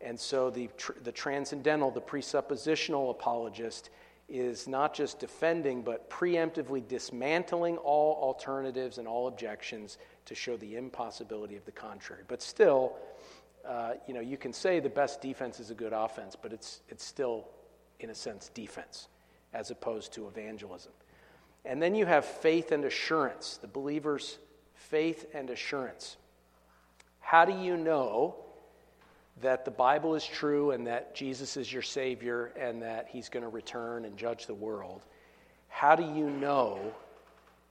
And 0.00 0.18
so 0.18 0.50
the, 0.50 0.68
tr- 0.76 0.92
the 1.02 1.12
transcendental, 1.12 1.90
the 1.90 2.00
presuppositional 2.00 3.10
apologist 3.10 3.90
is 4.28 4.68
not 4.68 4.94
just 4.94 5.18
defending, 5.18 5.82
but 5.82 6.10
preemptively 6.10 6.86
dismantling 6.86 7.78
all 7.78 8.14
alternatives 8.22 8.98
and 8.98 9.08
all 9.08 9.26
objections 9.26 9.96
to 10.26 10.34
show 10.34 10.56
the 10.58 10.76
impossibility 10.76 11.56
of 11.56 11.64
the 11.64 11.72
contrary. 11.72 12.22
But 12.28 12.42
still, 12.42 12.96
uh, 13.66 13.92
you 14.06 14.14
know, 14.14 14.20
you 14.20 14.36
can 14.36 14.52
say 14.52 14.80
the 14.80 14.90
best 14.90 15.22
defense 15.22 15.60
is 15.60 15.70
a 15.70 15.74
good 15.74 15.92
offense, 15.92 16.36
but 16.40 16.52
it's, 16.52 16.82
it's 16.88 17.04
still, 17.04 17.48
in 18.00 18.10
a 18.10 18.14
sense, 18.14 18.50
defense 18.52 19.08
as 19.54 19.70
opposed 19.70 20.12
to 20.12 20.28
evangelism. 20.28 20.92
And 21.64 21.82
then 21.82 21.94
you 21.94 22.06
have 22.06 22.24
faith 22.24 22.70
and 22.70 22.84
assurance, 22.84 23.56
the 23.56 23.66
believer's 23.66 24.38
faith 24.74 25.26
and 25.34 25.50
assurance. 25.50 26.16
How 27.20 27.44
do 27.44 27.52
you 27.52 27.76
know 27.76 28.36
that 29.40 29.64
the 29.64 29.70
Bible 29.70 30.14
is 30.14 30.24
true 30.24 30.72
and 30.72 30.86
that 30.86 31.14
Jesus 31.14 31.56
is 31.56 31.72
your 31.72 31.82
Savior 31.82 32.52
and 32.58 32.82
that 32.82 33.08
He's 33.08 33.28
going 33.28 33.42
to 33.42 33.48
return 33.48 34.04
and 34.04 34.16
judge 34.16 34.46
the 34.46 34.54
world, 34.54 35.02
how 35.68 35.94
do 35.94 36.02
you 36.02 36.30
know 36.30 36.92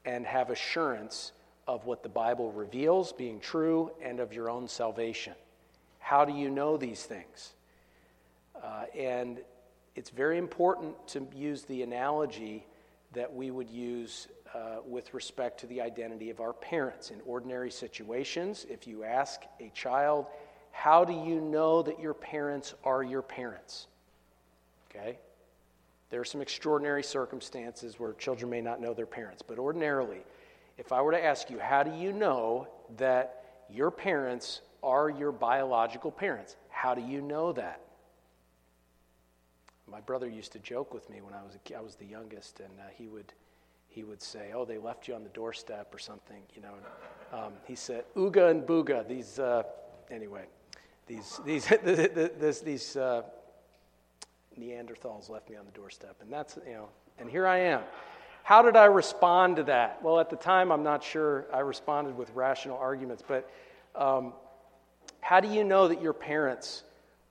and 0.05 0.25
have 0.25 0.49
assurance 0.49 1.31
of 1.67 1.85
what 1.85 2.03
the 2.03 2.09
Bible 2.09 2.51
reveals 2.51 3.11
being 3.11 3.39
true 3.39 3.91
and 4.01 4.19
of 4.19 4.33
your 4.33 4.49
own 4.49 4.67
salvation? 4.67 5.33
How 5.99 6.23
do 6.23 6.33
you 6.33 6.49
know 6.49 6.77
these 6.77 7.03
things? 7.03 7.53
Uh, 8.63 8.85
and 8.97 9.39
it's 9.95 10.09
very 10.09 10.37
important 10.37 10.95
to 11.09 11.27
use 11.35 11.63
the 11.63 11.83
analogy 11.83 12.65
that 13.13 13.33
we 13.33 13.51
would 13.51 13.69
use 13.69 14.27
uh, 14.53 14.77
with 14.85 15.13
respect 15.13 15.59
to 15.59 15.67
the 15.67 15.81
identity 15.81 16.29
of 16.29 16.39
our 16.39 16.53
parents. 16.53 17.11
In 17.11 17.19
ordinary 17.25 17.71
situations, 17.71 18.65
if 18.69 18.87
you 18.87 19.03
ask 19.03 19.41
a 19.59 19.69
child, 19.73 20.27
how 20.77 21.03
do 21.03 21.11
you 21.11 21.41
know 21.41 21.81
that 21.81 21.99
your 21.99 22.13
parents 22.13 22.75
are 22.83 23.01
your 23.01 23.23
parents? 23.23 23.87
Okay? 24.91 25.17
There 26.11 26.21
are 26.21 26.25
some 26.25 26.39
extraordinary 26.39 27.01
circumstances 27.01 27.99
where 27.99 28.13
children 28.13 28.51
may 28.51 28.61
not 28.61 28.79
know 28.79 28.93
their 28.93 29.07
parents, 29.07 29.41
but 29.41 29.57
ordinarily, 29.57 30.19
if 30.77 30.91
I 30.91 31.01
were 31.01 31.13
to 31.13 31.21
ask 31.21 31.49
you, 31.49 31.57
how 31.57 31.81
do 31.81 31.91
you 31.91 32.13
know 32.13 32.67
that 32.97 33.63
your 33.71 33.89
parents 33.89 34.61
are 34.83 35.09
your 35.09 35.31
biological 35.31 36.11
parents? 36.11 36.55
How 36.69 36.93
do 36.93 37.01
you 37.01 37.21
know 37.21 37.53
that? 37.53 37.81
My 39.91 39.99
brother 39.99 40.29
used 40.29 40.51
to 40.51 40.59
joke 40.59 40.93
with 40.93 41.09
me 41.09 41.21
when 41.21 41.33
I 41.33 41.41
was 41.41 41.57
a, 41.57 41.75
I 41.75 41.81
was 41.81 41.95
the 41.95 42.05
youngest, 42.05 42.59
and 42.59 42.69
uh, 42.79 42.83
he 42.95 43.07
would 43.07 43.33
he 43.87 44.03
would 44.03 44.21
say, 44.21 44.51
"Oh, 44.53 44.63
they 44.63 44.77
left 44.77 45.07
you 45.07 45.15
on 45.15 45.23
the 45.23 45.29
doorstep 45.29 45.95
or 45.95 45.97
something," 45.97 46.43
you 46.53 46.61
know. 46.61 46.73
Um, 47.33 47.53
he 47.65 47.73
said, 47.73 48.03
"Ooga 48.15 48.51
and 48.51 48.63
booga." 48.63 49.07
These 49.07 49.39
uh, 49.39 49.63
anyway 50.11 50.43
these, 51.07 51.39
these, 51.45 51.65
this, 51.83 52.59
these 52.61 52.95
uh, 52.95 53.23
Neanderthals 54.59 55.29
left 55.29 55.49
me 55.49 55.55
on 55.55 55.65
the 55.65 55.71
doorstep. 55.71 56.15
And 56.21 56.31
that's, 56.31 56.57
you 56.67 56.73
know, 56.73 56.89
and 57.17 57.29
here 57.29 57.47
I 57.47 57.59
am. 57.59 57.81
How 58.43 58.61
did 58.61 58.75
I 58.75 58.85
respond 58.85 59.57
to 59.57 59.63
that? 59.63 60.01
Well, 60.03 60.19
at 60.19 60.29
the 60.29 60.35
time, 60.35 60.71
I'm 60.71 60.83
not 60.83 61.03
sure 61.03 61.45
I 61.53 61.59
responded 61.59 62.15
with 62.15 62.29
rational 62.33 62.77
arguments, 62.77 63.23
but 63.27 63.49
um, 63.95 64.33
how 65.19 65.39
do 65.39 65.49
you 65.49 65.63
know 65.63 65.87
that 65.87 66.01
your 66.01 66.13
parents 66.13 66.83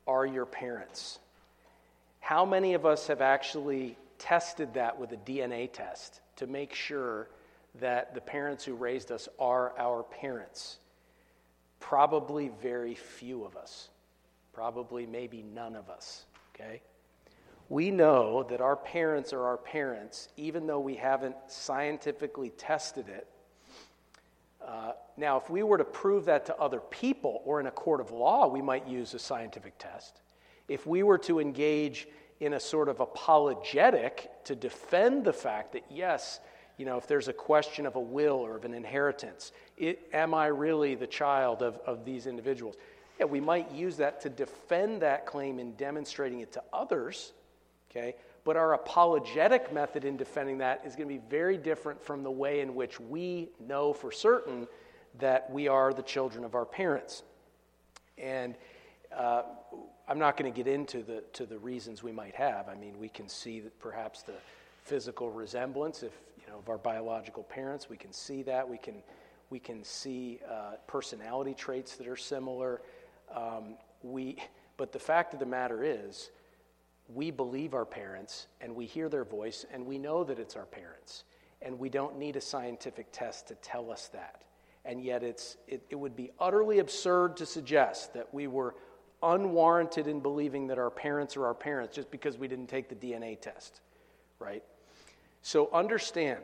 are 0.06 0.26
your 0.26 0.44
parents? 0.44 1.18
How 2.20 2.44
many 2.44 2.74
of 2.74 2.84
us 2.84 3.06
have 3.06 3.20
actually 3.20 3.96
tested 4.18 4.74
that 4.74 4.98
with 4.98 5.12
a 5.12 5.16
DNA 5.16 5.72
test 5.72 6.20
to 6.36 6.46
make 6.46 6.74
sure 6.74 7.28
that 7.80 8.14
the 8.14 8.20
parents 8.20 8.64
who 8.64 8.74
raised 8.74 9.10
us 9.10 9.28
are 9.38 9.72
our 9.78 10.02
parents? 10.02 10.78
Probably 11.80 12.50
very 12.62 12.94
few 12.94 13.44
of 13.44 13.56
us. 13.56 13.90
Probably 14.52 15.06
maybe 15.06 15.42
none 15.42 15.76
of 15.76 15.90
us, 15.90 16.24
okay? 16.54 16.82
We 17.68 17.90
know 17.90 18.44
that 18.44 18.60
our 18.60 18.76
parents 18.76 19.32
are 19.32 19.44
our 19.44 19.56
parents, 19.56 20.28
even 20.36 20.66
though 20.66 20.80
we 20.80 20.94
haven't 20.94 21.36
scientifically 21.48 22.50
tested 22.50 23.08
it. 23.08 23.26
Uh, 24.66 24.92
now, 25.16 25.36
if 25.36 25.50
we 25.50 25.62
were 25.62 25.78
to 25.78 25.84
prove 25.84 26.24
that 26.24 26.46
to 26.46 26.56
other 26.56 26.80
people 26.80 27.42
or 27.44 27.60
in 27.60 27.66
a 27.66 27.70
court 27.70 28.00
of 28.00 28.10
law, 28.10 28.46
we 28.46 28.62
might 28.62 28.86
use 28.86 29.14
a 29.14 29.18
scientific 29.18 29.78
test. 29.78 30.20
If 30.68 30.86
we 30.86 31.02
were 31.02 31.18
to 31.18 31.38
engage 31.38 32.08
in 32.40 32.54
a 32.54 32.60
sort 32.60 32.88
of 32.88 33.00
apologetic 33.00 34.30
to 34.44 34.54
defend 34.54 35.24
the 35.24 35.32
fact 35.32 35.72
that, 35.72 35.84
yes, 35.90 36.40
you 36.76 36.84
know, 36.84 36.98
if 36.98 37.06
there's 37.06 37.28
a 37.28 37.32
question 37.32 37.86
of 37.86 37.96
a 37.96 38.00
will 38.00 38.36
or 38.36 38.56
of 38.56 38.64
an 38.64 38.74
inheritance, 38.74 39.52
it, 39.76 40.08
am 40.12 40.34
I 40.34 40.46
really 40.46 40.94
the 40.94 41.06
child 41.06 41.62
of, 41.62 41.78
of 41.86 42.04
these 42.04 42.26
individuals? 42.26 42.76
Yeah, 43.18 43.26
we 43.26 43.40
might 43.40 43.70
use 43.72 43.96
that 43.96 44.20
to 44.22 44.28
defend 44.28 45.02
that 45.02 45.24
claim 45.24 45.58
in 45.58 45.72
demonstrating 45.72 46.40
it 46.40 46.52
to 46.52 46.62
others, 46.72 47.32
okay? 47.90 48.14
But 48.44 48.56
our 48.56 48.74
apologetic 48.74 49.72
method 49.72 50.04
in 50.04 50.16
defending 50.16 50.58
that 50.58 50.82
is 50.84 50.94
going 50.96 51.08
to 51.08 51.14
be 51.14 51.22
very 51.30 51.56
different 51.56 52.02
from 52.02 52.22
the 52.22 52.30
way 52.30 52.60
in 52.60 52.74
which 52.74 53.00
we 53.00 53.48
know 53.58 53.92
for 53.92 54.12
certain 54.12 54.68
that 55.18 55.50
we 55.50 55.68
are 55.68 55.94
the 55.94 56.02
children 56.02 56.44
of 56.44 56.54
our 56.54 56.66
parents. 56.66 57.22
And 58.18 58.54
uh, 59.16 59.42
I'm 60.06 60.18
not 60.18 60.36
going 60.36 60.52
to 60.52 60.56
get 60.56 60.72
into 60.72 61.02
the, 61.02 61.24
to 61.32 61.46
the 61.46 61.58
reasons 61.58 62.02
we 62.02 62.12
might 62.12 62.34
have. 62.34 62.68
I 62.68 62.74
mean, 62.74 62.98
we 62.98 63.08
can 63.08 63.28
see 63.28 63.60
that 63.60 63.78
perhaps 63.80 64.22
the 64.22 64.34
physical 64.84 65.30
resemblance, 65.30 66.02
if 66.02 66.12
you 66.46 66.52
know, 66.52 66.58
of 66.58 66.68
our 66.68 66.78
biological 66.78 67.42
parents. 67.42 67.88
We 67.88 67.96
can 67.96 68.12
see 68.12 68.42
that. 68.44 68.68
We 68.68 68.78
can, 68.78 69.02
we 69.50 69.58
can 69.58 69.82
see 69.82 70.40
uh, 70.48 70.76
personality 70.86 71.54
traits 71.54 71.96
that 71.96 72.06
are 72.06 72.16
similar. 72.16 72.82
Um, 73.34 73.76
we, 74.02 74.36
but 74.76 74.92
the 74.92 74.98
fact 74.98 75.34
of 75.34 75.40
the 75.40 75.46
matter 75.46 75.82
is, 75.82 76.30
we 77.08 77.30
believe 77.30 77.74
our 77.74 77.84
parents 77.84 78.48
and 78.60 78.74
we 78.74 78.84
hear 78.84 79.08
their 79.08 79.24
voice 79.24 79.64
and 79.72 79.86
we 79.86 79.98
know 79.98 80.24
that 80.24 80.38
it's 80.38 80.56
our 80.56 80.66
parents. 80.66 81.24
And 81.62 81.78
we 81.78 81.88
don't 81.88 82.18
need 82.18 82.36
a 82.36 82.40
scientific 82.40 83.06
test 83.12 83.48
to 83.48 83.54
tell 83.56 83.90
us 83.90 84.08
that. 84.08 84.42
And 84.84 85.02
yet, 85.02 85.24
it's, 85.24 85.56
it, 85.66 85.82
it 85.90 85.96
would 85.96 86.14
be 86.14 86.30
utterly 86.38 86.78
absurd 86.78 87.36
to 87.38 87.46
suggest 87.46 88.14
that 88.14 88.32
we 88.32 88.46
were 88.46 88.76
unwarranted 89.22 90.06
in 90.06 90.20
believing 90.20 90.68
that 90.68 90.78
our 90.78 90.90
parents 90.90 91.36
are 91.36 91.46
our 91.46 91.54
parents 91.54 91.96
just 91.96 92.10
because 92.10 92.38
we 92.38 92.46
didn't 92.46 92.68
take 92.68 92.88
the 92.88 92.94
DNA 92.94 93.40
test, 93.40 93.80
right? 94.38 94.62
So 95.46 95.70
understand, 95.72 96.40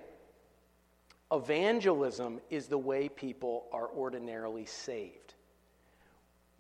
evangelism 1.33 2.41
is 2.51 2.69
the 2.69 2.79
way 2.79 3.09
people 3.09 3.65
are 3.73 3.89
ordinarily 3.89 4.65
saved. 4.65 5.35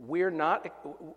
We're 0.00 0.32
not, 0.32 0.66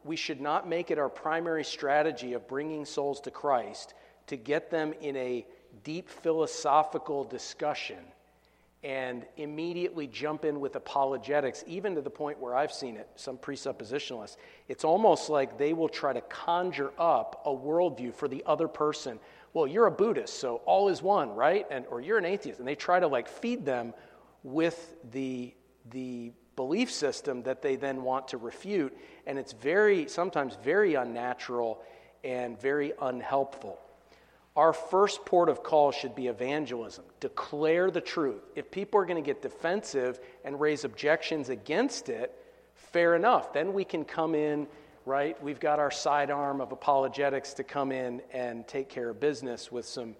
we 0.04 0.18
should 0.18 0.40
not 0.40 0.70
make 0.70 0.92
it 0.92 1.00
our 1.00 1.10
primary 1.10 1.64
strategy 1.64 2.34
of 2.34 2.48
bringing 2.48 2.86
souls 2.86 3.22
to 3.22 3.32
Christ 3.32 3.96
to 4.28 4.38
get 4.38 4.70
them 4.70 4.94
in 5.02 5.16
a 5.16 5.48
deep 5.84 6.10
philosophical 6.10 7.24
discussion 7.24 7.98
and 8.84 9.26
immediately 9.36 10.06
jump 10.06 10.46
in 10.46 10.60
with 10.60 10.76
apologetics, 10.76 11.64
even 11.66 11.96
to 11.96 12.02
the 12.02 12.10
point 12.12 12.40
where 12.40 12.56
I've 12.56 12.72
seen 12.72 12.98
it, 12.98 13.10
some 13.16 13.40
presuppositionalists. 13.40 14.38
It's 14.68 14.84
almost 14.84 15.28
like 15.32 15.58
they 15.58 15.74
will 15.74 15.90
try 15.90 16.14
to 16.14 16.22
conjure 16.22 16.92
up 17.00 17.42
a 17.46 17.50
worldview 17.50 18.14
for 18.14 18.28
the 18.28 18.44
other 18.46 18.68
person. 18.68 19.20
Well, 19.56 19.68
you're 19.68 19.86
a 19.86 19.92
Buddhist, 19.92 20.38
so 20.38 20.58
all 20.66 20.90
is 20.90 21.02
one, 21.02 21.34
right? 21.34 21.66
And, 21.72 21.86
or 21.86 22.02
you're 22.02 22.18
an 22.18 22.26
atheist. 22.26 22.60
And 22.60 22.68
they 22.68 22.76
try 22.76 23.00
to 23.00 23.08
like 23.08 23.30
feed 23.30 23.64
them 23.64 23.94
with 24.44 24.96
the, 25.12 25.56
the 25.92 26.34
belief 26.58 26.92
system 26.92 27.42
that 27.44 27.62
they 27.62 27.78
then 27.78 28.04
want 28.04 28.28
to 28.28 28.38
refute. 28.38 28.96
And 29.26 29.40
it's 29.40 29.54
very, 29.54 30.10
sometimes 30.10 30.58
very 30.62 30.96
unnatural 30.96 31.82
and 32.22 32.60
very 32.60 32.92
unhelpful. 33.02 33.80
Our 34.58 34.74
first 34.74 35.24
port 35.24 35.48
of 35.48 35.64
call 35.64 35.94
should 35.94 36.16
be 36.16 36.28
evangelism. 36.28 37.06
Declare 37.22 37.92
the 37.92 38.02
truth. 38.02 38.44
If 38.56 38.70
people 38.70 39.00
are 39.00 39.06
going 39.06 39.24
to 39.24 39.26
get 39.26 39.42
defensive 39.42 40.20
and 40.44 40.60
raise 40.60 40.84
objections 40.84 41.48
against 41.48 42.10
it, 42.10 42.38
fair 42.74 43.16
enough. 43.16 43.54
Then 43.54 43.72
we 43.72 43.86
can 43.86 44.04
come 44.04 44.36
in, 44.36 44.68
right? 45.06 45.42
We've 45.44 45.60
got 45.60 45.80
our 45.80 45.92
sidearm 45.92 46.62
of 46.62 46.72
apologetics 46.72 47.54
to 47.56 47.64
come 47.64 47.92
in 47.92 48.22
and 48.34 48.68
take 48.68 48.90
care 48.90 49.10
of 49.10 49.20
business 49.20 49.72
with 49.72 49.86
some 49.86 50.16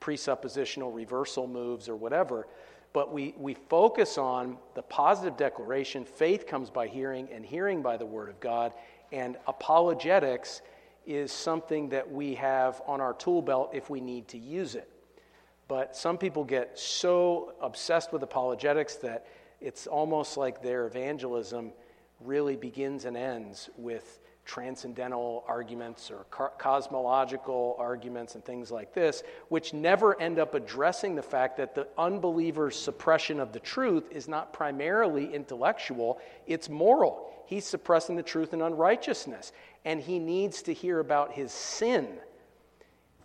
presuppositional 0.00 0.94
reversal 0.94 1.46
moves 1.46 1.88
or 1.88 1.96
whatever. 1.96 2.48
But 2.92 3.12
we, 3.12 3.34
we 3.38 3.54
focus 3.54 4.18
on 4.18 4.58
the 4.74 4.82
positive 4.82 5.36
declaration 5.36 6.04
faith 6.04 6.46
comes 6.46 6.70
by 6.70 6.88
hearing, 6.88 7.28
and 7.32 7.44
hearing 7.44 7.82
by 7.82 7.96
the 7.96 8.06
word 8.06 8.28
of 8.28 8.40
God. 8.40 8.72
And 9.12 9.36
apologetics 9.46 10.62
is 11.06 11.32
something 11.32 11.88
that 11.90 12.10
we 12.10 12.34
have 12.34 12.80
on 12.86 13.00
our 13.00 13.14
tool 13.14 13.42
belt 13.42 13.70
if 13.72 13.90
we 13.90 14.00
need 14.00 14.28
to 14.28 14.38
use 14.38 14.74
it. 14.74 14.88
But 15.68 15.96
some 15.96 16.18
people 16.18 16.44
get 16.44 16.78
so 16.78 17.54
obsessed 17.60 18.12
with 18.12 18.22
apologetics 18.22 18.96
that 18.96 19.26
it's 19.60 19.86
almost 19.86 20.36
like 20.36 20.62
their 20.62 20.86
evangelism 20.86 21.72
really 22.20 22.56
begins 22.56 23.04
and 23.04 23.16
ends 23.16 23.70
with 23.76 24.20
transcendental 24.44 25.44
arguments 25.46 26.10
or 26.10 26.24
cosmological 26.58 27.76
arguments 27.78 28.34
and 28.34 28.44
things 28.44 28.70
like 28.70 28.92
this, 28.92 29.22
which 29.48 29.72
never 29.72 30.20
end 30.20 30.38
up 30.38 30.54
addressing 30.54 31.14
the 31.14 31.22
fact 31.22 31.56
that 31.56 31.74
the 31.74 31.86
unbeliever's 31.96 32.76
suppression 32.78 33.38
of 33.40 33.52
the 33.52 33.60
truth 33.60 34.04
is 34.10 34.28
not 34.28 34.52
primarily 34.52 35.32
intellectual, 35.32 36.20
it's 36.46 36.68
moral. 36.68 37.30
He's 37.46 37.64
suppressing 37.64 38.16
the 38.16 38.22
truth 38.22 38.52
in 38.52 38.62
unrighteousness 38.62 39.52
and 39.84 40.00
he 40.00 40.18
needs 40.18 40.62
to 40.62 40.74
hear 40.74 41.00
about 41.00 41.32
his 41.32 41.52
sin 41.52 42.08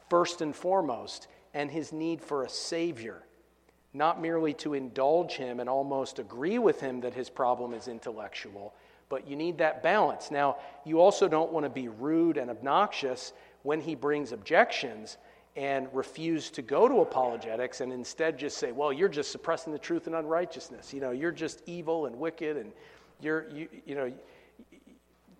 first 0.10 0.42
and 0.42 0.56
foremost 0.56 1.28
and 1.54 1.72
his 1.72 1.92
need 1.92 2.22
for 2.22 2.44
a 2.44 2.50
Savior, 2.50 3.24
not 3.94 4.22
merely 4.22 4.54
to 4.54 4.74
indulge 4.74 5.34
him 5.34 5.60
and 5.60 5.70
almost 5.70 6.20
agree 6.20 6.60
with 6.60 6.80
him 6.80 7.02
that 7.02 7.14
his 7.14 7.30
problem 7.30 7.74
is 7.74 7.88
intellectual, 7.88 8.74
but 9.10 9.28
you 9.28 9.36
need 9.36 9.58
that 9.60 9.82
balance. 9.82 10.32
Now, 10.32 10.58
you 10.86 11.00
also 11.00 11.28
don't 11.28 11.52
want 11.52 11.66
to 11.66 11.70
be 11.70 11.88
rude 11.88 12.38
and 12.38 12.50
obnoxious 12.50 13.34
when 13.64 13.82
he 13.82 13.96
brings 13.96 14.32
objections 14.32 15.18
and 15.56 15.88
refuse 15.92 16.52
to 16.52 16.62
go 16.62 16.88
to 16.88 17.02
apologetics 17.02 17.82
and 17.82 17.92
instead 17.92 18.38
just 18.38 18.58
say, 18.58 18.72
well, 18.72 18.94
you're 18.94 19.10
just 19.10 19.32
suppressing 19.32 19.74
the 19.74 19.80
truth 19.80 20.06
and 20.06 20.16
unrighteousness. 20.16 20.94
You 20.94 21.02
know, 21.02 21.12
you're 21.12 21.32
just 21.32 21.64
evil 21.66 22.06
and 22.06 22.16
wicked 22.18 22.58
and 22.58 22.72
you're, 23.20 23.50
you, 23.50 23.68
you 23.86 23.96
know, 23.96 24.14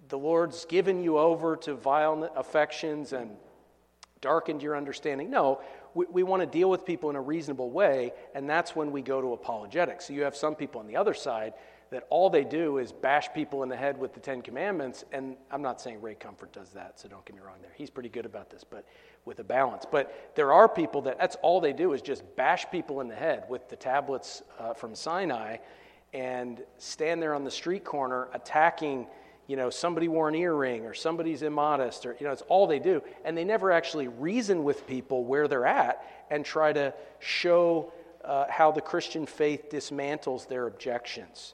the 0.10 0.18
Lord's 0.18 0.66
given 0.66 1.04
you 1.04 1.18
over 1.18 1.56
to 1.58 1.76
violent 1.76 2.32
affections 2.36 3.14
and 3.14 3.30
darkened 4.22 4.64
your 4.64 4.76
understanding. 4.76 5.30
No, 5.30 5.62
we, 5.94 6.06
we 6.10 6.24
want 6.24 6.42
to 6.42 6.48
deal 6.48 6.70
with 6.70 6.86
people 6.86 7.10
in 7.10 7.16
a 7.16 7.22
reasonable 7.22 7.70
way, 7.70 8.14
and 8.34 8.50
that's 8.50 8.76
when 8.76 8.92
we 8.92 9.02
go 9.02 9.22
to 9.22 9.34
apologetics. 9.34 10.08
So 10.08 10.14
you 10.14 10.24
have 10.24 10.36
some 10.36 10.56
people 10.56 10.80
on 10.80 10.88
the 10.88 10.96
other 10.96 11.14
side 11.14 11.54
that 11.90 12.06
all 12.10 12.30
they 12.30 12.44
do 12.44 12.78
is 12.78 12.92
bash 12.92 13.32
people 13.34 13.64
in 13.64 13.70
the 13.70 13.76
head 13.76 13.98
with 13.98 14.14
the 14.14 14.20
Ten 14.20 14.42
Commandments, 14.42 15.06
and 15.12 15.38
I'm 15.52 15.62
not 15.62 15.80
saying 15.80 16.02
Ray 16.02 16.16
Comfort 16.16 16.52
does 16.52 16.70
that, 16.72 17.00
so 17.00 17.08
don't 17.08 17.26
get 17.26 17.36
me 17.36 17.42
wrong 17.42 17.58
there. 17.62 17.72
He's 17.76 17.90
pretty 17.90 18.10
good 18.10 18.26
about 18.26 18.50
this, 18.50 18.64
but 18.64 18.86
with 19.26 19.40
a 19.40 19.44
balance. 19.44 19.86
But 19.90 20.32
there 20.36 20.54
are 20.54 20.68
people 20.68 21.02
that 21.04 21.18
that's 21.18 21.38
all 21.42 21.62
they 21.62 21.74
do 21.74 21.94
is 21.94 22.02
just 22.02 22.24
bash 22.36 22.66
people 22.72 23.02
in 23.02 23.08
the 23.08 23.16
head 23.16 23.44
with 23.50 23.70
the 23.70 23.76
tablets 23.76 24.42
uh, 24.60 24.74
from 24.74 24.96
Sinai 24.96 25.58
and 26.14 26.62
stand 26.78 27.22
there 27.22 27.34
on 27.34 27.44
the 27.44 27.52
street 27.52 27.84
corner 27.84 28.30
attacking 28.34 29.08
you 29.48 29.56
know, 29.56 29.70
somebody 29.70 30.10
wore 30.10 30.28
an 30.28 30.36
earring 30.36 30.86
or 30.86 30.94
somebody's 30.94 31.42
immodest 31.42 32.06
or, 32.06 32.18
you 32.20 32.26
know, 32.26 32.34
it's 32.34 32.44
all 32.50 32.68
they 32.68 32.80
do. 32.80 33.02
And 33.24 33.38
they 33.38 33.46
never 33.46 33.72
actually 33.72 34.10
reason 34.10 34.64
with 34.64 34.86
people 34.86 35.24
where 35.24 35.48
they're 35.48 35.66
at 35.66 36.06
and 36.30 36.44
try 36.44 36.74
to 36.74 36.94
show 37.20 37.94
uh, 38.26 38.46
how 38.50 38.72
the 38.72 38.82
Christian 38.82 39.26
faith 39.26 39.70
dismantles 39.72 40.48
their 40.50 40.68
objections. 40.68 41.54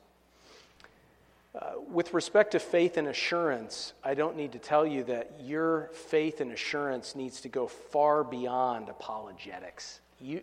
Uh, 1.56 1.74
with 1.88 2.14
respect 2.16 2.52
to 2.52 2.60
faith 2.60 2.98
and 2.98 3.08
assurance, 3.08 3.94
I 4.04 4.16
don't 4.16 4.36
need 4.36 4.54
to 4.54 4.60
tell 4.60 4.88
you 4.88 5.04
that 5.04 5.34
your 5.40 5.92
faith 5.94 6.42
and 6.42 6.52
assurance 6.52 7.16
needs 7.16 7.42
to 7.42 7.50
go 7.50 7.68
far 7.68 8.24
beyond 8.24 8.90
apologetics. 8.90 10.00
You, 10.20 10.42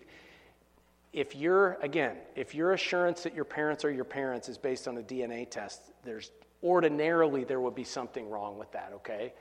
if 1.12 1.35
you're, 1.35 1.79
again, 1.83 2.16
if 2.37 2.55
your 2.55 2.73
assurance 2.73 3.25
that 3.25 3.35
your 3.35 3.44
parents 3.44 3.85
are 3.85 3.90
your 3.90 4.05
parents 4.05 4.49
is 4.49 4.57
based 4.57 4.87
on 4.87 4.99
a 4.99 5.03
DNA 5.03 5.51
test, 5.51 5.81
there's 6.05 6.31
ordinarily 6.62 7.42
there 7.42 7.61
would 7.61 7.75
be 7.75 7.85
something 7.85 8.31
wrong 8.31 8.57
with 8.57 8.70
that, 8.73 8.92
okay? 8.94 9.33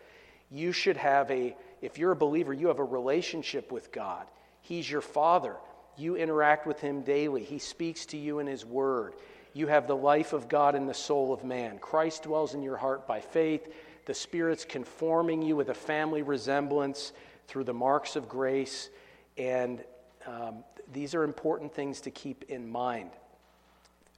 You 0.49 0.71
should 0.71 0.97
have 0.97 1.29
a, 1.29 1.55
if 1.83 1.99
you're 1.99 2.13
a 2.13 2.15
believer, 2.15 2.51
you 2.51 2.67
have 2.69 2.79
a 2.79 2.83
relationship 2.83 3.71
with 3.71 3.91
God. 3.91 4.25
He's 4.61 4.89
your 4.89 5.01
father. 5.01 5.55
You 5.97 6.15
interact 6.15 6.65
with 6.65 6.79
him 6.79 7.01
daily. 7.01 7.43
He 7.43 7.59
speaks 7.59 8.07
to 8.07 8.17
you 8.17 8.39
in 8.39 8.47
his 8.47 8.65
word. 8.65 9.13
You 9.53 9.67
have 9.67 9.87
the 9.87 9.95
life 9.95 10.33
of 10.33 10.47
God 10.47 10.75
in 10.75 10.85
the 10.85 10.93
soul 10.93 11.33
of 11.33 11.43
man. 11.43 11.79
Christ 11.79 12.23
dwells 12.23 12.53
in 12.53 12.61
your 12.61 12.77
heart 12.77 13.07
by 13.07 13.19
faith. 13.19 13.73
The 14.05 14.13
Spirit's 14.13 14.65
conforming 14.65 15.41
you 15.41 15.55
with 15.55 15.69
a 15.69 15.73
family 15.73 16.21
resemblance 16.21 17.13
through 17.47 17.63
the 17.63 17.73
marks 17.73 18.15
of 18.15 18.29
grace. 18.29 18.89
And 19.37 19.83
um, 20.25 20.63
these 20.93 21.15
are 21.15 21.23
important 21.23 21.73
things 21.73 22.01
to 22.01 22.11
keep 22.11 22.45
in 22.49 22.69
mind. 22.69 23.11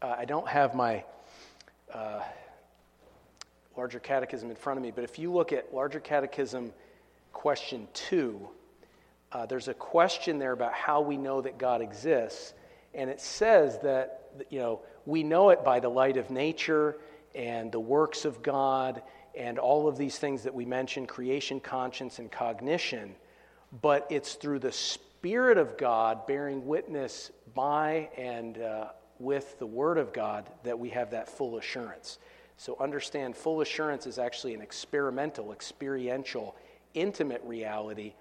Uh, 0.02 0.16
I 0.18 0.26
don't 0.26 0.48
have 0.48 0.76
my. 0.76 1.04
Uh, 1.94 2.22
larger 3.78 4.00
catechism 4.00 4.50
in 4.50 4.56
front 4.56 4.78
of 4.78 4.84
me, 4.84 4.92
but 4.92 5.04
if 5.04 5.18
you 5.18 5.32
look 5.32 5.54
at 5.54 5.74
larger 5.74 6.00
catechism 6.00 6.74
question 7.34 7.88
two, 7.94 8.50
uh, 9.32 9.46
there's 9.46 9.70
a 9.70 9.74
question 9.74 10.38
there 10.40 10.52
about 10.52 10.74
how 10.74 11.02
we 11.02 11.16
know 11.16 11.42
that 11.42 11.58
God 11.58 11.82
exists, 11.82 12.54
and 12.94 13.10
it 13.10 13.22
says 13.22 13.80
that 13.80 14.30
you 14.50 14.60
know 14.60 14.82
we 15.06 15.24
know 15.24 15.50
it 15.50 15.64
by 15.64 15.80
the 15.80 15.90
light 15.90 16.18
of 16.18 16.30
nature 16.30 16.98
and 17.34 17.72
the 17.72 17.80
works 17.80 18.26
of 18.26 18.42
God 18.42 19.02
and 19.36 19.58
all 19.58 19.88
of 19.88 19.98
these 19.98 20.18
things 20.18 20.44
that 20.44 20.54
we 20.54 20.66
mentioned 20.66 21.08
creation, 21.08 21.60
conscience, 21.60 22.20
and 22.20 22.32
cognition, 22.32 23.16
but 23.82 24.06
it's 24.10 24.34
through 24.34 24.60
the 24.60 24.72
Spirit 24.72 25.58
of 25.58 25.78
God 25.78 26.28
bearing 26.28 26.66
witness 26.66 27.32
by 27.54 28.10
and 28.18 28.58
uh, 28.58 28.90
with 29.20 29.58
the 29.60 29.66
Word 29.66 29.98
of 29.98 30.12
God 30.12 30.50
that 30.64 30.78
we 30.78 30.90
have 30.90 31.12
that 31.12 31.30
full 31.30 31.58
assurance. 31.58 32.18
So 32.58 32.76
understand 32.80 33.36
full 33.36 33.62
assurance 33.62 34.06
is 34.06 34.20
actually 34.20 34.54
an 34.54 34.62
experimental, 34.62 35.54
experiential, 35.54 36.56
intimate 36.94 37.42
reality 37.46 38.14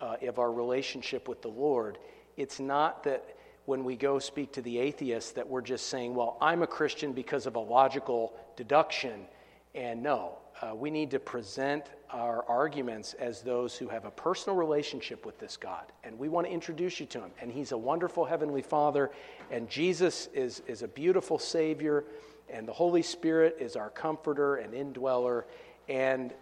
uh, 0.00 0.16
of 0.22 0.38
our 0.38 0.52
relationship 0.52 1.28
with 1.28 1.42
the 1.42 1.48
Lord. 1.48 1.98
It's 2.36 2.60
not 2.60 3.02
that 3.04 3.36
when 3.68 3.84
we 3.84 3.96
go 3.96 4.18
speak 4.18 4.50
to 4.50 4.62
the 4.62 4.78
atheist 4.78 5.34
that 5.34 5.46
we're 5.46 5.60
just 5.60 5.88
saying, 5.88 6.14
well, 6.14 6.38
I'm 6.40 6.62
a 6.62 6.66
Christian 6.66 7.12
because 7.12 7.44
of 7.44 7.54
a 7.54 7.60
logical 7.60 8.32
deduction. 8.56 9.26
And 9.74 10.02
no, 10.02 10.38
uh, 10.62 10.74
we 10.74 10.90
need 10.90 11.10
to 11.10 11.18
present 11.18 11.84
our 12.08 12.48
arguments 12.48 13.12
as 13.12 13.42
those 13.42 13.76
who 13.76 13.86
have 13.88 14.06
a 14.06 14.10
personal 14.10 14.56
relationship 14.56 15.26
with 15.26 15.38
this 15.38 15.58
God. 15.58 15.84
And 16.02 16.18
we 16.18 16.30
want 16.30 16.46
to 16.46 16.50
introduce 16.50 16.98
you 16.98 17.04
to 17.08 17.20
him. 17.20 17.30
And 17.42 17.52
he's 17.52 17.72
a 17.72 17.76
wonderful 17.76 18.24
heavenly 18.24 18.62
Father, 18.62 19.10
and 19.50 19.68
Jesus 19.68 20.30
is, 20.32 20.62
is 20.66 20.80
a 20.80 20.88
beautiful 20.88 21.38
Savior 21.38 22.06
and 22.48 22.66
the 22.66 22.72
Holy 22.72 23.02
Spirit 23.02 23.58
is 23.60 23.76
our 23.76 23.90
comforter 23.90 24.56
and 24.56 24.72
indweller. 24.72 25.44
And 25.90 26.32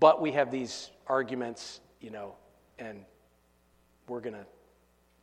but 0.00 0.20
we 0.20 0.32
have 0.32 0.50
these 0.50 0.90
arguments 1.06 1.78
you 2.00 2.10
know, 2.10 2.34
and 2.80 3.04
we're 4.08 4.20
going 4.20 4.34
to 4.34 4.46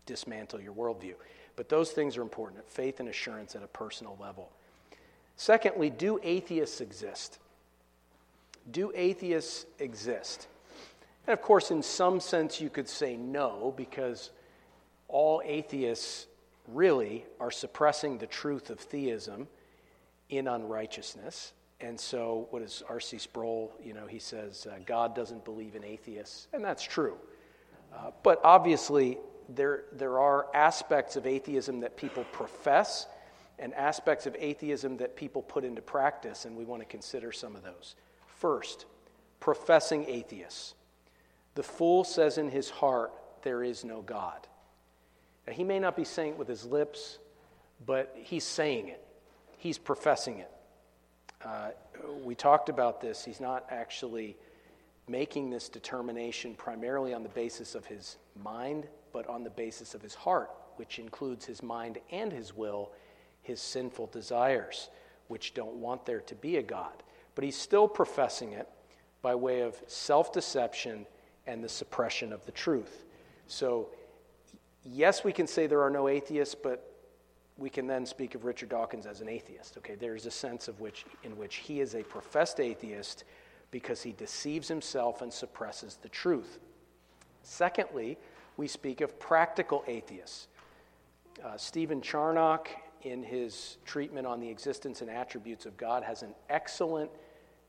dismantle 0.05 0.61
your 0.61 0.73
worldview. 0.73 1.15
But 1.55 1.69
those 1.69 1.91
things 1.91 2.17
are 2.17 2.21
important 2.21 2.67
faith 2.69 2.99
and 2.99 3.09
assurance 3.09 3.55
at 3.55 3.63
a 3.63 3.67
personal 3.67 4.17
level. 4.19 4.51
Secondly, 5.35 5.89
do 5.89 6.19
atheists 6.23 6.81
exist? 6.81 7.39
Do 8.71 8.91
atheists 8.95 9.65
exist? 9.79 10.47
And 11.27 11.33
of 11.33 11.41
course, 11.41 11.71
in 11.71 11.81
some 11.81 12.19
sense, 12.19 12.59
you 12.59 12.69
could 12.69 12.89
say 12.89 13.15
no, 13.15 13.73
because 13.77 14.31
all 15.07 15.41
atheists 15.45 16.27
really 16.67 17.25
are 17.39 17.51
suppressing 17.51 18.17
the 18.17 18.27
truth 18.27 18.69
of 18.69 18.79
theism 18.79 19.47
in 20.29 20.47
unrighteousness. 20.47 21.53
And 21.81 21.99
so, 21.99 22.47
what 22.49 22.61
is 22.61 22.83
R.C. 22.87 23.17
Sproul? 23.17 23.73
You 23.83 23.93
know, 23.93 24.07
he 24.07 24.19
says 24.19 24.67
uh, 24.69 24.77
God 24.85 25.15
doesn't 25.15 25.43
believe 25.43 25.75
in 25.75 25.83
atheists, 25.83 26.47
and 26.53 26.63
that's 26.63 26.83
true. 26.83 27.15
Uh, 27.93 28.11
but 28.23 28.39
obviously, 28.43 29.17
there, 29.49 29.84
there 29.91 30.19
are 30.19 30.47
aspects 30.53 31.15
of 31.15 31.25
atheism 31.25 31.82
that 31.82 31.97
people 31.97 32.23
profess 32.32 33.08
and 33.60 33.73
aspects 33.73 34.25
of 34.25 34.36
atheism 34.39 34.97
that 34.97 35.15
people 35.15 35.41
put 35.41 35.63
into 35.63 35.82
practice, 35.82 36.45
and 36.45 36.56
we 36.56 36.65
want 36.65 36.82
to 36.82 36.88
consider 36.88 37.32
some 37.32 37.56
of 37.56 37.63
those. 37.63 37.95
First, 38.39 38.86
professing 39.39 40.06
atheists. 40.06 40.73
The 41.56 41.63
fool 41.63 42.03
says 42.03 42.38
in 42.38 42.49
his 42.49 42.69
heart, 42.69 43.12
There 43.43 43.63
is 43.63 43.86
no 43.86 44.01
God. 44.01 44.47
Now, 45.47 45.53
he 45.53 45.63
may 45.63 45.79
not 45.79 45.95
be 45.95 46.03
saying 46.03 46.32
it 46.32 46.38
with 46.38 46.47
his 46.47 46.65
lips, 46.65 47.19
but 47.86 48.15
he's 48.15 48.43
saying 48.43 48.88
it, 48.88 49.06
he's 49.58 49.77
professing 49.77 50.39
it. 50.39 50.51
Uh, 51.43 51.71
we 52.23 52.36
talked 52.36 52.69
about 52.69 53.01
this. 53.01 53.23
He's 53.23 53.41
not 53.41 53.65
actually 53.69 54.38
making 55.08 55.49
this 55.49 55.67
determination 55.69 56.56
primarily 56.56 57.13
on 57.13 57.23
the 57.23 57.29
basis 57.29 57.75
of 57.75 57.86
his 57.86 58.17
mind, 58.41 58.88
but 59.13 59.28
on 59.30 59.43
the 59.43 59.49
basis 59.49 59.93
of 59.93 60.02
his 60.02 60.15
heart, 60.15 60.49
which 60.76 60.99
includes 60.99 61.45
his 61.45 61.63
mind 61.63 61.99
and 62.12 62.34
his 62.34 62.56
will, 62.56 62.91
his 63.41 63.62
sinful 63.62 64.08
desires, 64.08 64.89
which 65.28 65.54
don't 65.54 65.76
want 65.76 66.06
there 66.06 66.21
to 66.21 66.36
be 66.36 66.58
a 66.58 66.63
God. 66.63 67.04
But 67.36 67.43
he's 67.45 67.56
still 67.56 67.88
professing 67.88 68.52
it 68.52 68.67
by 69.21 69.36
way 69.36 69.62
of 69.62 69.82
self 69.88 70.34
deception 70.34 71.06
and 71.47 71.63
the 71.63 71.69
suppression 71.69 72.34
of 72.34 72.45
the 72.45 72.52
truth. 72.52 73.06
So, 73.47 73.89
yes, 74.84 75.23
we 75.23 75.32
can 75.32 75.47
say 75.47 75.67
there 75.67 75.82
are 75.82 75.89
no 75.89 76.08
atheists, 76.08 76.56
but 76.56 76.89
we 77.58 77.69
can 77.69 77.86
then 77.86 78.06
speak 78.06 78.36
of 78.36 78.45
Richard 78.45 78.69
Dawkins 78.69 79.06
as 79.06 79.21
an 79.21 79.30
atheist. 79.30 79.78
Okay, 79.78 79.95
there's 79.95 80.26
a 80.26 80.32
sense 80.32 80.67
of 80.67 80.80
which 80.80 81.06
in 81.23 81.38
which 81.38 81.58
he 81.58 81.82
is 81.82 81.95
a 81.95 82.04
professed 82.04 82.60
atheist 82.60 83.23
because 83.71 84.02
he 84.02 84.12
deceives 84.13 84.67
himself 84.67 85.21
and 85.21 85.32
suppresses 85.32 85.97
the 86.02 86.10
truth. 86.10 86.60
Secondly, 87.43 88.17
we 88.57 88.67
speak 88.67 89.01
of 89.01 89.19
practical 89.19 89.83
atheists. 89.87 90.47
Uh, 91.43 91.57
Stephen 91.57 92.01
Charnock, 92.01 92.69
in 93.01 93.23
his 93.23 93.77
treatment 93.85 94.25
on 94.25 94.39
the 94.39 94.49
existence 94.49 95.01
and 95.01 95.09
attributes 95.09 95.65
of 95.65 95.75
God, 95.77 96.03
has 96.03 96.23
an 96.23 96.33
excellent 96.49 97.11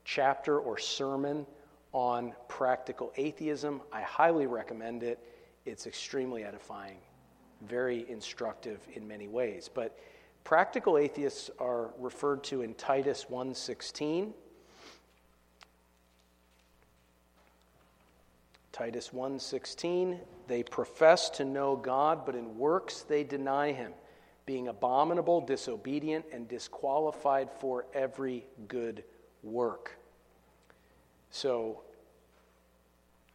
chapter 0.03 0.59
or 0.59 0.77
sermon 0.77 1.45
on 1.91 2.33
practical 2.47 3.11
atheism. 3.17 3.81
I 3.91 4.01
highly 4.01 4.47
recommend 4.47 5.03
it. 5.03 5.19
It's 5.65 5.87
extremely 5.87 6.43
edifying 6.43 6.97
very 7.61 8.09
instructive 8.09 8.79
in 8.93 9.07
many 9.07 9.27
ways. 9.27 9.69
But 9.73 9.97
practical 10.43 10.97
atheists 10.97 11.49
are 11.59 11.93
referred 11.97 12.43
to 12.45 12.61
in 12.61 12.73
Titus 12.75 13.29
1:16. 13.29 14.33
Titus 18.75 19.13
1:16, 19.13 20.19
they 20.47 20.61
profess 20.61 21.29
to 21.29 21.45
know 21.45 21.77
God, 21.77 22.25
but 22.25 22.35
in 22.35 22.57
works 22.57 23.03
they 23.03 23.23
deny 23.23 23.71
him, 23.71 23.93
being 24.45 24.67
abominable, 24.67 25.39
disobedient, 25.39 26.25
and 26.33 26.45
disqualified 26.49 27.49
for 27.49 27.85
every 27.93 28.45
good 28.67 29.05
work. 29.43 29.97
So 31.29 31.83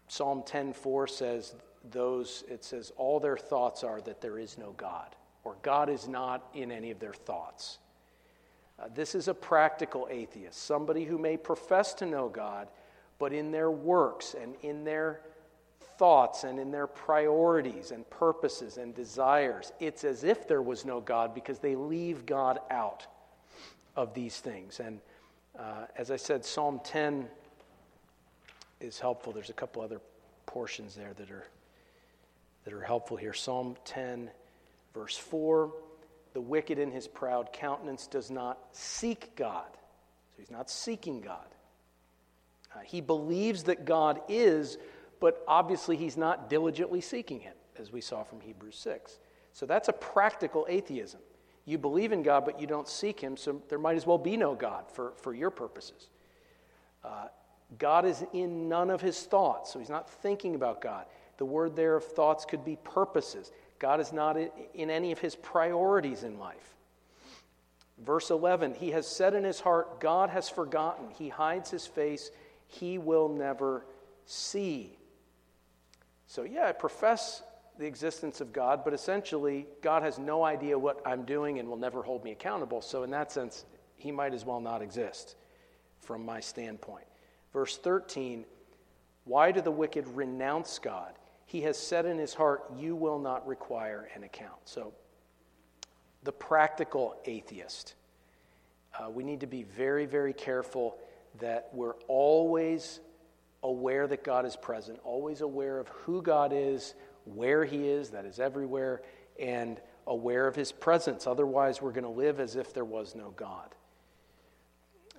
Psalm 0.08 0.42
10:4 0.42 1.08
says 1.08 1.54
those, 1.84 2.44
it 2.46 2.62
says, 2.62 2.92
all 2.98 3.18
their 3.18 3.38
thoughts 3.38 3.82
are 3.82 4.02
that 4.02 4.20
there 4.20 4.38
is 4.38 4.58
no 4.58 4.72
God, 4.72 5.16
or 5.44 5.56
God 5.62 5.88
is 5.88 6.06
not 6.06 6.50
in 6.52 6.70
any 6.70 6.90
of 6.90 6.98
their 6.98 7.14
thoughts. 7.14 7.78
Uh, 8.78 8.88
this 8.92 9.14
is 9.14 9.26
a 9.26 9.32
practical 9.32 10.06
atheist, 10.10 10.62
somebody 10.62 11.06
who 11.06 11.16
may 11.16 11.38
profess 11.38 11.94
to 11.94 12.04
know 12.04 12.28
God, 12.28 12.68
but 13.20 13.32
in 13.32 13.52
their 13.52 13.70
works 13.70 14.34
and 14.34 14.56
in 14.62 14.82
their 14.82 15.20
thoughts 15.98 16.42
and 16.42 16.58
in 16.58 16.72
their 16.72 16.86
priorities 16.86 17.92
and 17.92 18.08
purposes 18.10 18.78
and 18.78 18.94
desires, 18.94 19.72
it's 19.78 20.02
as 20.02 20.24
if 20.24 20.48
there 20.48 20.62
was 20.62 20.84
no 20.84 21.00
God 21.00 21.34
because 21.34 21.60
they 21.60 21.76
leave 21.76 22.26
God 22.26 22.58
out 22.70 23.06
of 23.94 24.14
these 24.14 24.40
things. 24.40 24.80
And 24.80 24.98
uh, 25.56 25.84
as 25.96 26.10
I 26.10 26.16
said, 26.16 26.44
Psalm 26.44 26.80
10 26.82 27.28
is 28.80 28.98
helpful. 28.98 29.32
There's 29.32 29.50
a 29.50 29.52
couple 29.52 29.82
other 29.82 30.00
portions 30.46 30.94
there 30.94 31.12
that 31.14 31.30
are 31.30 31.44
that 32.64 32.72
are 32.72 32.82
helpful 32.82 33.16
here. 33.16 33.32
Psalm 33.32 33.76
10, 33.84 34.30
verse 34.94 35.16
4 35.16 35.72
The 36.32 36.40
wicked 36.40 36.78
in 36.78 36.90
his 36.90 37.06
proud 37.08 37.52
countenance 37.52 38.06
does 38.06 38.30
not 38.30 38.58
seek 38.72 39.36
God. 39.36 39.68
So 39.72 40.36
he's 40.38 40.50
not 40.50 40.70
seeking 40.70 41.20
God. 41.20 41.46
Uh, 42.74 42.80
he 42.84 43.00
believes 43.00 43.64
that 43.64 43.84
God 43.84 44.20
is, 44.28 44.78
but 45.20 45.42
obviously 45.48 45.96
he's 45.96 46.16
not 46.16 46.48
diligently 46.48 47.00
seeking 47.00 47.40
him, 47.40 47.54
as 47.78 47.92
we 47.92 48.00
saw 48.00 48.22
from 48.22 48.40
Hebrews 48.40 48.76
6. 48.76 49.18
So 49.52 49.66
that's 49.66 49.88
a 49.88 49.92
practical 49.92 50.66
atheism. 50.68 51.20
You 51.64 51.78
believe 51.78 52.12
in 52.12 52.22
God, 52.22 52.44
but 52.44 52.60
you 52.60 52.66
don't 52.66 52.88
seek 52.88 53.20
him, 53.20 53.36
so 53.36 53.60
there 53.68 53.78
might 53.78 53.96
as 53.96 54.06
well 54.06 54.18
be 54.18 54.36
no 54.36 54.54
God 54.54 54.84
for, 54.90 55.12
for 55.16 55.34
your 55.34 55.50
purposes. 55.50 56.08
Uh, 57.04 57.26
God 57.78 58.04
is 58.04 58.24
in 58.32 58.68
none 58.68 58.90
of 58.90 59.00
his 59.00 59.22
thoughts, 59.22 59.72
so 59.72 59.78
he's 59.78 59.90
not 59.90 60.08
thinking 60.08 60.54
about 60.54 60.80
God. 60.80 61.06
The 61.36 61.44
word 61.44 61.76
there 61.76 61.96
of 61.96 62.04
thoughts 62.04 62.44
could 62.44 62.64
be 62.64 62.76
purposes. 62.76 63.52
God 63.78 64.00
is 64.00 64.12
not 64.12 64.36
in 64.74 64.90
any 64.90 65.12
of 65.12 65.18
his 65.18 65.36
priorities 65.36 66.22
in 66.22 66.38
life. 66.38 66.74
Verse 67.98 68.30
11, 68.30 68.74
he 68.74 68.90
has 68.90 69.06
said 69.06 69.34
in 69.34 69.44
his 69.44 69.60
heart, 69.60 70.00
God 70.00 70.30
has 70.30 70.48
forgotten. 70.48 71.10
He 71.18 71.28
hides 71.28 71.70
his 71.70 71.86
face. 71.86 72.30
He 72.70 72.98
will 72.98 73.28
never 73.28 73.84
see. 74.24 74.96
So, 76.26 76.44
yeah, 76.44 76.66
I 76.66 76.72
profess 76.72 77.42
the 77.78 77.86
existence 77.86 78.40
of 78.40 78.52
God, 78.52 78.82
but 78.84 78.94
essentially, 78.94 79.66
God 79.82 80.02
has 80.02 80.18
no 80.18 80.44
idea 80.44 80.78
what 80.78 81.00
I'm 81.04 81.24
doing 81.24 81.58
and 81.58 81.68
will 81.68 81.76
never 81.76 82.02
hold 82.02 82.24
me 82.24 82.32
accountable. 82.32 82.80
So, 82.80 83.02
in 83.02 83.10
that 83.10 83.30
sense, 83.30 83.64
he 83.96 84.10
might 84.10 84.34
as 84.34 84.44
well 84.44 84.60
not 84.60 84.82
exist 84.82 85.36
from 85.98 86.24
my 86.24 86.40
standpoint. 86.40 87.04
Verse 87.52 87.76
13, 87.76 88.44
why 89.24 89.52
do 89.52 89.60
the 89.60 89.70
wicked 89.70 90.06
renounce 90.08 90.78
God? 90.78 91.14
he 91.50 91.62
has 91.62 91.76
said 91.76 92.06
in 92.06 92.16
his 92.16 92.32
heart, 92.32 92.62
You 92.76 92.94
will 92.94 93.18
not 93.18 93.44
require 93.44 94.08
an 94.14 94.22
account. 94.22 94.60
So, 94.66 94.92
the 96.22 96.30
practical 96.30 97.16
atheist. 97.24 97.94
Uh, 98.96 99.10
we 99.10 99.24
need 99.24 99.40
to 99.40 99.48
be 99.48 99.64
very, 99.64 100.06
very 100.06 100.32
careful 100.32 100.96
that 101.38 101.68
we're 101.72 101.94
always 102.08 103.00
aware 103.62 104.06
that 104.06 104.24
God 104.24 104.46
is 104.46 104.56
present, 104.56 104.98
always 105.04 105.40
aware 105.40 105.78
of 105.78 105.88
who 105.88 106.22
God 106.22 106.52
is, 106.54 106.94
where 107.24 107.64
He 107.64 107.88
is, 107.88 108.10
that 108.10 108.24
is 108.24 108.40
everywhere, 108.40 109.02
and 109.38 109.80
aware 110.06 110.46
of 110.46 110.56
His 110.56 110.72
presence. 110.72 111.26
Otherwise, 111.26 111.80
we're 111.80 111.92
going 111.92 112.04
to 112.04 112.10
live 112.10 112.40
as 112.40 112.56
if 112.56 112.72
there 112.74 112.84
was 112.84 113.14
no 113.14 113.30
God. 113.36 113.74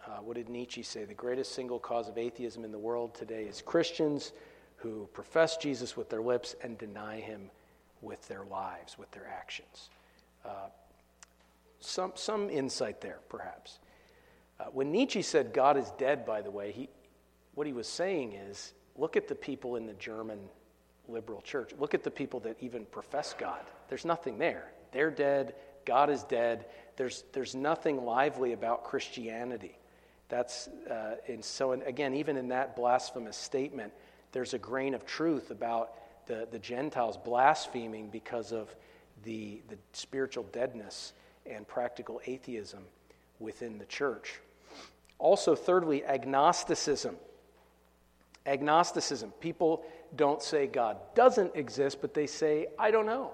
Uh, 0.06 0.17
what 0.17 0.36
did 0.36 0.50
Nietzsche 0.50 0.84
say? 0.84 1.06
The 1.06 1.13
greatest 1.13 1.54
single 1.54 1.80
cause 1.80 2.10
of 2.10 2.17
atheism 2.17 2.65
in 2.65 2.71
the 2.71 2.80
world 2.80 3.13
today 3.13 3.43
is 3.43 3.62
Christians 3.62 4.34
who 4.78 5.08
profess 5.13 5.58
Jesus 5.58 5.95
with 5.95 6.10
their 6.10 6.21
lips 6.21 6.56
and 6.63 6.78
deny 6.78 7.19
him 7.19 7.52
with 8.02 8.28
their 8.28 8.43
lives, 8.43 8.97
with 8.97 9.12
their 9.12 9.28
actions. 9.28 9.89
Uh, 10.43 10.69
some, 11.80 12.12
some 12.15 12.50
insight 12.50 13.00
there, 13.02 13.19
perhaps. 13.30 13.80
Uh, 14.62 14.65
when 14.71 14.91
Nietzsche 14.91 15.24
said 15.24 15.54
God 15.54 15.76
is 15.76 15.91
dead, 15.97 16.24
by 16.26 16.41
the 16.41 16.52
way, 16.52 16.71
he, 16.71 16.89
what 17.56 17.65
he 17.65 17.74
was 17.74 17.88
saying 17.88 18.34
is 18.34 18.74
look 18.95 19.17
at 19.17 19.28
the 19.28 19.34
people 19.34 19.76
in 19.76 19.88
the 19.88 19.93
German 19.93 20.39
liberal 21.08 21.41
church. 21.41 21.71
Look 21.80 21.93
at 21.95 22.04
the 22.04 22.12
people 22.12 22.39
that 22.41 22.58
even 22.62 22.86
profess 22.86 23.34
God. 23.38 23.62
There's 23.89 24.06
nothing 24.06 24.38
there. 24.38 24.71
They're 24.91 25.10
dead. 25.10 25.56
God 25.86 26.12
is 26.12 26.24
dead. 26.24 26.65
There's, 26.95 27.24
there's 27.34 27.56
nothing 27.56 28.06
lively 28.06 28.54
about 28.54 28.84
Christianity. 28.84 29.78
That's, 30.30 30.67
uh, 30.89 31.15
and 31.28 31.43
so, 31.43 31.71
and 31.71 31.82
again, 31.84 32.13
even 32.13 32.38
in 32.38 32.50
that 32.50 32.76
blasphemous 32.76 33.38
statement, 33.38 33.91
there's 34.32 34.54
a 34.54 34.60
grain 34.60 34.93
of 34.93 35.06
truth 35.06 35.50
about 35.50 35.93
the, 36.28 36.47
the 36.52 36.60
Gentiles 36.60 37.17
blaspheming 37.17 38.10
because 38.10 38.52
of 38.52 38.74
the, 39.24 39.62
the 39.69 39.78
spiritual 39.93 40.43
deadness 40.52 41.13
and 41.47 41.67
practical 41.67 42.21
atheism 42.28 42.84
within 43.39 43.80
the 43.80 43.86
church. 43.86 44.39
Also, 45.21 45.53
thirdly, 45.55 46.03
agnosticism. 46.03 47.15
Agnosticism. 48.45 49.31
People 49.39 49.84
don't 50.15 50.41
say 50.41 50.65
God 50.65 50.97
doesn't 51.13 51.55
exist, 51.55 51.99
but 52.01 52.15
they 52.15 52.25
say, 52.25 52.67
I 52.79 52.89
don't 52.89 53.05
know. 53.05 53.31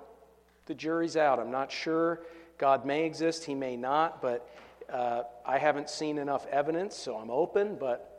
The 0.65 0.76
jury's 0.76 1.15
out. 1.15 1.39
I'm 1.39 1.50
not 1.50 1.71
sure. 1.71 2.19
God 2.58 2.86
may 2.86 3.06
exist, 3.06 3.45
He 3.45 3.56
may 3.56 3.78
not, 3.78 4.21
but 4.21 4.50
uh, 4.91 5.23
I 5.45 5.58
haven't 5.60 5.89
seen 5.89 6.17
enough 6.17 6.45
evidence, 6.47 6.95
so 6.95 7.15
I'm 7.15 7.32
open, 7.32 7.78
but 7.80 8.13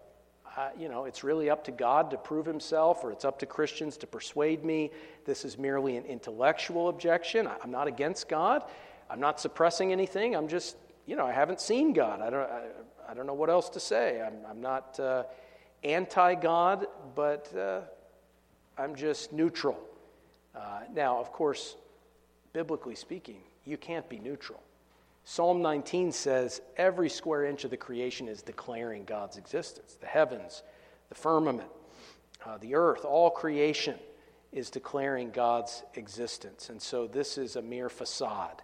uh, 0.57 0.70
you 0.78 0.88
know, 0.88 1.04
it's 1.04 1.22
really 1.22 1.50
up 1.50 1.64
to 1.64 1.70
God 1.70 2.11
to 2.11 2.16
prove 2.16 2.46
himself, 2.46 3.04
or 3.04 3.12
it's 3.12 3.26
up 3.26 3.38
to 3.40 3.46
Christians 3.46 3.98
to 3.98 4.07
persuade 4.07 4.64
me. 4.64 4.90
This 5.26 5.44
is 5.44 5.59
merely 5.59 5.96
an 5.96 6.04
intellectual 6.04 6.88
objection. 6.88 7.46
I'm 7.62 7.70
not 7.70 7.87
against 7.87 8.28
God. 8.28 8.64
I'm 9.11 9.20
not 9.20 9.38
suppressing 9.40 9.92
anything. 9.92 10.35
I'm 10.35 10.48
just, 10.48 10.76
you 11.07 11.16
know, 11.16 11.26
I 11.26 11.33
haven't 11.33 11.61
seen 11.61 11.92
God. 11.92 12.22
I 12.22 12.31
don't, 12.31 12.50
I, 12.50 12.62
I 13.09 13.14
don't 13.14 13.27
know 13.27 13.35
what 13.35 13.49
else 13.49 13.71
to 13.71 13.81
say. 13.81 14.21
I'm, 14.21 14.35
I'm 14.49 14.61
not 14.61 15.01
uh, 15.01 15.25
anti 15.83 16.35
God, 16.35 16.87
but 17.14 17.55
uh, 17.57 17.81
I'm 18.77 18.94
just 18.94 19.33
neutral. 19.33 19.79
Uh, 20.55 20.81
now, 20.94 21.18
of 21.18 21.33
course, 21.33 21.77
biblically 22.53 22.94
speaking, 22.94 23.38
you 23.64 23.79
can't 23.79 24.09
be 24.11 24.18
neutral. 24.18 24.62
Psalm 25.25 25.62
19 25.62 26.12
says 26.12 26.61
every 26.77 27.09
square 27.09 27.44
inch 27.44 27.64
of 27.64 27.71
the 27.71 27.77
creation 27.77 28.29
is 28.29 28.42
declaring 28.42 29.05
God's 29.05 29.37
existence 29.37 29.97
the 30.01 30.07
heavens, 30.07 30.62
the 31.09 31.14
firmament, 31.14 31.68
uh, 32.44 32.59
the 32.59 32.75
earth, 32.75 33.05
all 33.05 33.31
creation 33.31 33.97
is 34.53 34.71
declaring 34.71 35.31
God's 35.31 35.83
existence. 35.94 36.71
And 36.71 36.81
so 36.81 37.07
this 37.07 37.38
is 37.38 37.57
a 37.57 37.62
mere 37.62 37.88
facade 37.88 38.62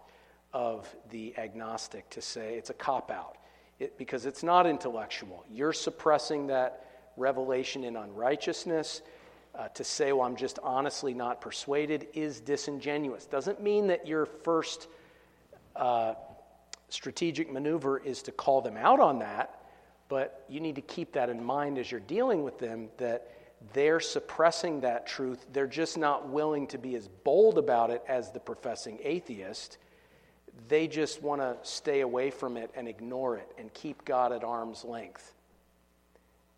of 0.53 0.95
the 1.11 1.37
agnostic 1.37 2.09
to 2.11 2.23
say 2.23 2.55
it's 2.55 2.71
a 2.71 2.75
cop 2.75 3.11
out 3.11 3.37
it, 3.79 3.99
because 3.99 4.27
it's 4.27 4.43
not 4.43 4.67
intellectual. 4.67 5.45
You're 5.51 5.73
suppressing 5.73 6.49
that 6.49 6.87
revelation 7.17 7.85
in 7.85 7.97
unrighteousness. 7.97 9.03
Uh, 9.57 9.69
to 9.69 9.85
say, 9.85 10.11
well, 10.13 10.27
I'm 10.27 10.35
just 10.35 10.59
honestly 10.65 11.15
not 11.15 11.41
persuaded 11.41 12.09
is 12.13 12.41
disingenuous. 12.41 13.25
Doesn't 13.27 13.63
mean 13.63 13.87
that 13.87 14.05
your 14.05 14.27
first 14.27 14.89
uh, 15.77 16.15
strategic 16.89 17.53
maneuver 17.53 17.99
is 17.99 18.23
to 18.23 18.33
call 18.33 18.63
them 18.63 18.77
out 18.77 18.99
on 18.99 19.21
that, 19.21 19.63
but 20.09 20.45
you 20.49 20.59
need 20.59 20.75
to 20.75 20.81
keep 20.81 21.13
that 21.13 21.31
in 21.31 21.43
mind 21.43 21.79
as 21.79 21.91
you're 21.91 22.01
dealing 22.01 22.43
with 22.43 22.59
them 22.59 22.89
that 22.99 23.31
they're 23.73 24.01
suppressing 24.01 24.81
that 24.81 25.07
truth. 25.07 25.47
They're 25.53 25.67
just 25.67 25.97
not 25.97 26.29
willing 26.29 26.67
to 26.69 26.79
be 26.79 26.95
as 26.97 27.09
bold 27.09 27.57
about 27.57 27.91
it 27.91 28.03
as 28.09 28.31
the 28.31 28.41
professing 28.41 28.99
atheist. 29.03 29.79
They 30.69 30.87
just 30.87 31.23
want 31.23 31.41
to 31.41 31.57
stay 31.63 32.01
away 32.01 32.31
from 32.31 32.57
it 32.57 32.71
and 32.75 32.89
ignore 32.89 33.37
it 33.37 33.51
and 33.59 33.73
keep 33.75 34.05
God 34.05 34.33
at 34.33 34.45
arm's 34.45 34.85
length. 34.85 35.35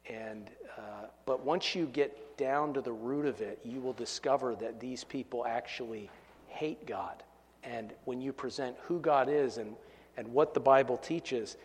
And, 0.08 0.50
uh, 0.76 1.06
but 1.24 1.44
once 1.44 1.74
you 1.74 1.86
get 1.86 2.36
down 2.36 2.74
to 2.74 2.80
the 2.80 2.92
root 2.92 3.26
of 3.26 3.40
it, 3.40 3.58
you 3.64 3.80
will 3.80 3.94
discover 3.94 4.54
that 4.56 4.78
these 4.78 5.02
people 5.02 5.44
actually 5.46 6.10
hate 6.48 6.86
God. 6.86 7.22
And 7.64 7.92
when 8.04 8.20
you 8.20 8.32
present 8.32 8.76
who 8.82 9.00
God 9.00 9.28
is 9.28 9.56
and, 9.56 9.74
and 10.16 10.28
what 10.28 10.54
the 10.54 10.60
Bible 10.60 10.96
teaches, 10.96 11.56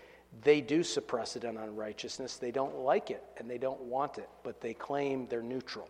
they 0.43 0.61
do 0.61 0.81
suppress 0.81 1.35
it 1.35 1.43
in 1.43 1.57
unrighteousness. 1.57 2.37
They 2.37 2.51
don't 2.51 2.79
like 2.79 3.11
it 3.11 3.23
and 3.37 3.49
they 3.49 3.57
don't 3.57 3.81
want 3.81 4.17
it, 4.17 4.29
but 4.43 4.61
they 4.61 4.73
claim 4.73 5.27
they're 5.27 5.43
neutral. 5.43 5.89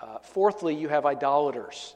Uh, 0.00 0.18
fourthly, 0.18 0.74
you 0.74 0.88
have 0.88 1.06
idolaters 1.06 1.94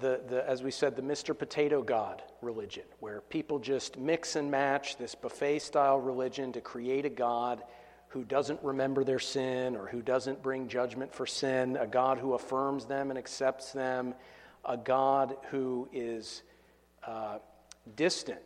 the, 0.00 0.20
the, 0.28 0.48
as 0.48 0.62
we 0.62 0.70
said, 0.70 0.96
the 0.96 1.02
Mr. 1.02 1.36
Potato 1.36 1.82
God 1.82 2.22
religion, 2.42 2.84
where 3.00 3.20
people 3.22 3.58
just 3.58 3.98
mix 3.98 4.36
and 4.36 4.50
match 4.50 4.96
this 4.96 5.14
buffet 5.14 5.60
style 5.60 5.98
religion 5.98 6.52
to 6.52 6.60
create 6.60 7.06
a 7.06 7.10
God 7.10 7.62
who 8.08 8.24
doesn't 8.24 8.62
remember 8.62 9.04
their 9.04 9.18
sin 9.18 9.76
or 9.76 9.86
who 9.86 10.02
doesn't 10.02 10.42
bring 10.42 10.68
judgment 10.68 11.14
for 11.14 11.26
sin, 11.26 11.76
a 11.76 11.86
God 11.86 12.18
who 12.18 12.34
affirms 12.34 12.84
them 12.84 13.10
and 13.10 13.18
accepts 13.18 13.72
them, 13.72 14.14
a 14.64 14.76
God 14.76 15.36
who 15.50 15.88
is 15.92 16.42
uh, 17.06 17.38
distant. 17.96 18.40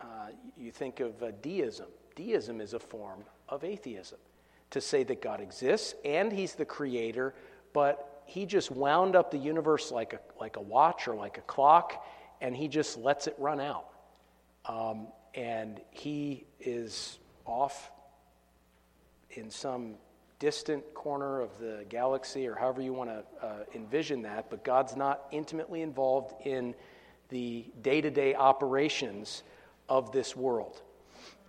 Uh, 0.00 0.28
you 0.56 0.70
think 0.70 1.00
of 1.00 1.22
uh, 1.22 1.30
deism. 1.40 1.86
Deism 2.14 2.60
is 2.60 2.74
a 2.74 2.78
form 2.78 3.24
of 3.48 3.64
atheism. 3.64 4.18
To 4.70 4.80
say 4.80 5.02
that 5.04 5.20
God 5.20 5.40
exists 5.40 5.94
and 6.04 6.32
He's 6.32 6.54
the 6.54 6.64
creator, 6.64 7.34
but 7.72 8.11
he 8.32 8.46
just 8.46 8.70
wound 8.70 9.14
up 9.14 9.30
the 9.30 9.36
universe 9.36 9.90
like 9.90 10.14
a, 10.14 10.20
like 10.40 10.56
a 10.56 10.60
watch 10.60 11.06
or 11.06 11.14
like 11.14 11.36
a 11.36 11.42
clock, 11.42 12.02
and 12.40 12.56
he 12.56 12.66
just 12.66 12.96
lets 12.96 13.26
it 13.26 13.34
run 13.36 13.60
out. 13.60 13.88
Um, 14.64 15.08
and 15.34 15.78
he 15.90 16.46
is 16.58 17.18
off 17.44 17.90
in 19.32 19.50
some 19.50 19.96
distant 20.38 20.94
corner 20.94 21.42
of 21.42 21.58
the 21.58 21.84
galaxy, 21.90 22.46
or 22.46 22.54
however 22.54 22.80
you 22.80 22.94
want 22.94 23.10
to 23.10 23.46
uh, 23.46 23.64
envision 23.74 24.22
that, 24.22 24.48
but 24.48 24.64
God's 24.64 24.96
not 24.96 25.26
intimately 25.30 25.82
involved 25.82 26.34
in 26.46 26.74
the 27.28 27.66
day 27.82 28.00
to 28.00 28.10
day 28.10 28.34
operations 28.34 29.42
of 29.90 30.10
this 30.10 30.34
world. 30.34 30.80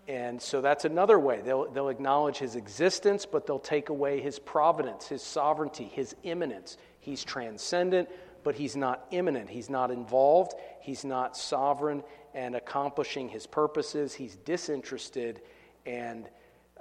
And 0.07 0.41
so 0.41 0.59
that's 0.59 0.83
another 0.83 1.17
way. 1.17 1.41
They'll, 1.41 1.71
they'll 1.71 1.89
acknowledge 1.89 2.37
his 2.37 2.55
existence, 2.55 3.25
but 3.25 3.47
they'll 3.47 3.59
take 3.59 3.89
away 3.89 4.19
his 4.19 4.37
providence, 4.37 5.07
his 5.07 5.21
sovereignty, 5.21 5.85
his 5.85 6.15
immanence. 6.23 6.77
He's 6.99 7.23
transcendent, 7.23 8.09
but 8.43 8.55
he's 8.55 8.75
not 8.75 9.07
immanent. 9.11 9.49
He's 9.49 9.69
not 9.69 9.91
involved. 9.91 10.55
He's 10.81 11.05
not 11.05 11.37
sovereign 11.37 12.03
and 12.33 12.55
accomplishing 12.55 13.29
his 13.29 13.47
purposes. 13.47 14.13
He's 14.13 14.35
disinterested. 14.35 15.41
And 15.85 16.27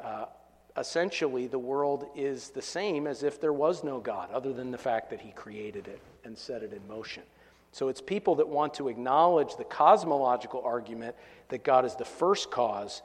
uh, 0.02 0.26
essentially, 0.76 1.46
the 1.46 1.58
world 1.58 2.06
is 2.16 2.48
the 2.50 2.62
same 2.62 3.06
as 3.06 3.22
if 3.22 3.40
there 3.40 3.52
was 3.52 3.84
no 3.84 4.00
God, 4.00 4.32
other 4.32 4.52
than 4.52 4.72
the 4.72 4.78
fact 4.78 5.10
that 5.10 5.20
he 5.20 5.30
created 5.30 5.86
it 5.86 6.00
and 6.24 6.36
set 6.36 6.62
it 6.64 6.72
in 6.72 6.86
motion. 6.88 7.22
So 7.72 7.88
it's 7.88 8.02
people 8.02 8.36
that 8.36 8.48
want 8.48 8.74
to 8.74 8.88
acknowledge 8.88 9.56
the 9.56 9.64
cosmological 9.64 10.62
argument 10.64 11.16
that 11.48 11.64
God 11.64 11.84
is 11.84 11.94
the 11.96 12.04
first 12.04 12.50
cause, 12.50 13.02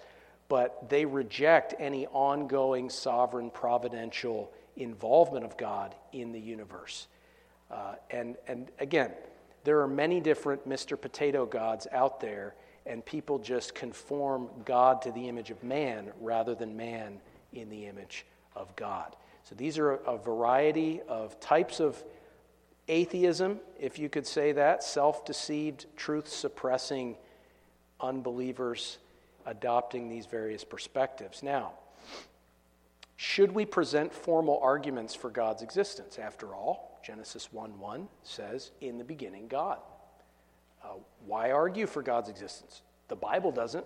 but 0.49 0.89
they 0.89 1.05
reject 1.05 1.73
any 1.79 2.05
ongoing 2.07 2.89
sovereign 2.89 3.49
providential 3.49 4.51
involvement 4.75 5.45
of 5.45 5.57
God 5.57 5.95
in 6.11 6.31
the 6.33 6.39
universe. 6.39 7.07
Uh, 7.71 7.95
and, 8.11 8.35
and 8.47 8.69
again, 8.79 9.11
there 9.63 9.81
are 9.81 9.87
many 9.87 10.19
different 10.19 10.67
Mr. 10.67 10.99
Potato 10.99 11.45
gods 11.45 11.87
out 11.91 12.19
there, 12.19 12.53
and 12.85 13.05
people 13.05 13.39
just 13.39 13.73
conform 13.73 14.49
God 14.65 15.01
to 15.01 15.11
the 15.11 15.27
image 15.27 15.49
of 15.49 15.61
man 15.63 16.11
rather 16.21 16.55
than 16.55 16.75
man 16.75 17.19
in 17.53 17.69
the 17.69 17.85
image 17.85 18.25
of 18.55 18.73
God. 18.75 19.15
So 19.43 19.55
these 19.55 19.77
are 19.77 19.95
a, 19.95 20.13
a 20.13 20.17
variety 20.17 21.01
of 21.07 21.39
types 21.39 21.79
of 21.79 22.01
atheism, 22.87 23.59
if 23.79 23.99
you 23.99 24.09
could 24.09 24.27
say 24.27 24.51
that, 24.53 24.83
self 24.83 25.25
deceived, 25.25 25.85
truth 25.95 26.27
suppressing 26.27 27.15
unbelievers 27.99 28.97
adopting 29.47 30.09
these 30.09 30.25
various 30.25 30.63
perspectives. 30.63 31.41
Now, 31.41 31.71
should 33.15 33.53
we 33.53 33.65
present 33.65 34.13
formal 34.13 34.59
arguments 34.61 35.15
for 35.15 35.31
God's 35.31 35.63
existence? 35.63 36.19
After 36.19 36.53
all, 36.53 36.99
Genesis 37.03 37.51
1 37.51 37.79
1 37.79 38.07
says, 38.23 38.71
In 38.81 38.97
the 38.97 39.03
beginning, 39.03 39.47
God. 39.47 39.79
Uh, 40.83 40.99
why 41.25 41.51
argue 41.51 41.87
for 41.87 42.03
God's 42.03 42.29
existence? 42.29 42.81
The 43.07 43.15
Bible 43.15 43.51
doesn't, 43.51 43.85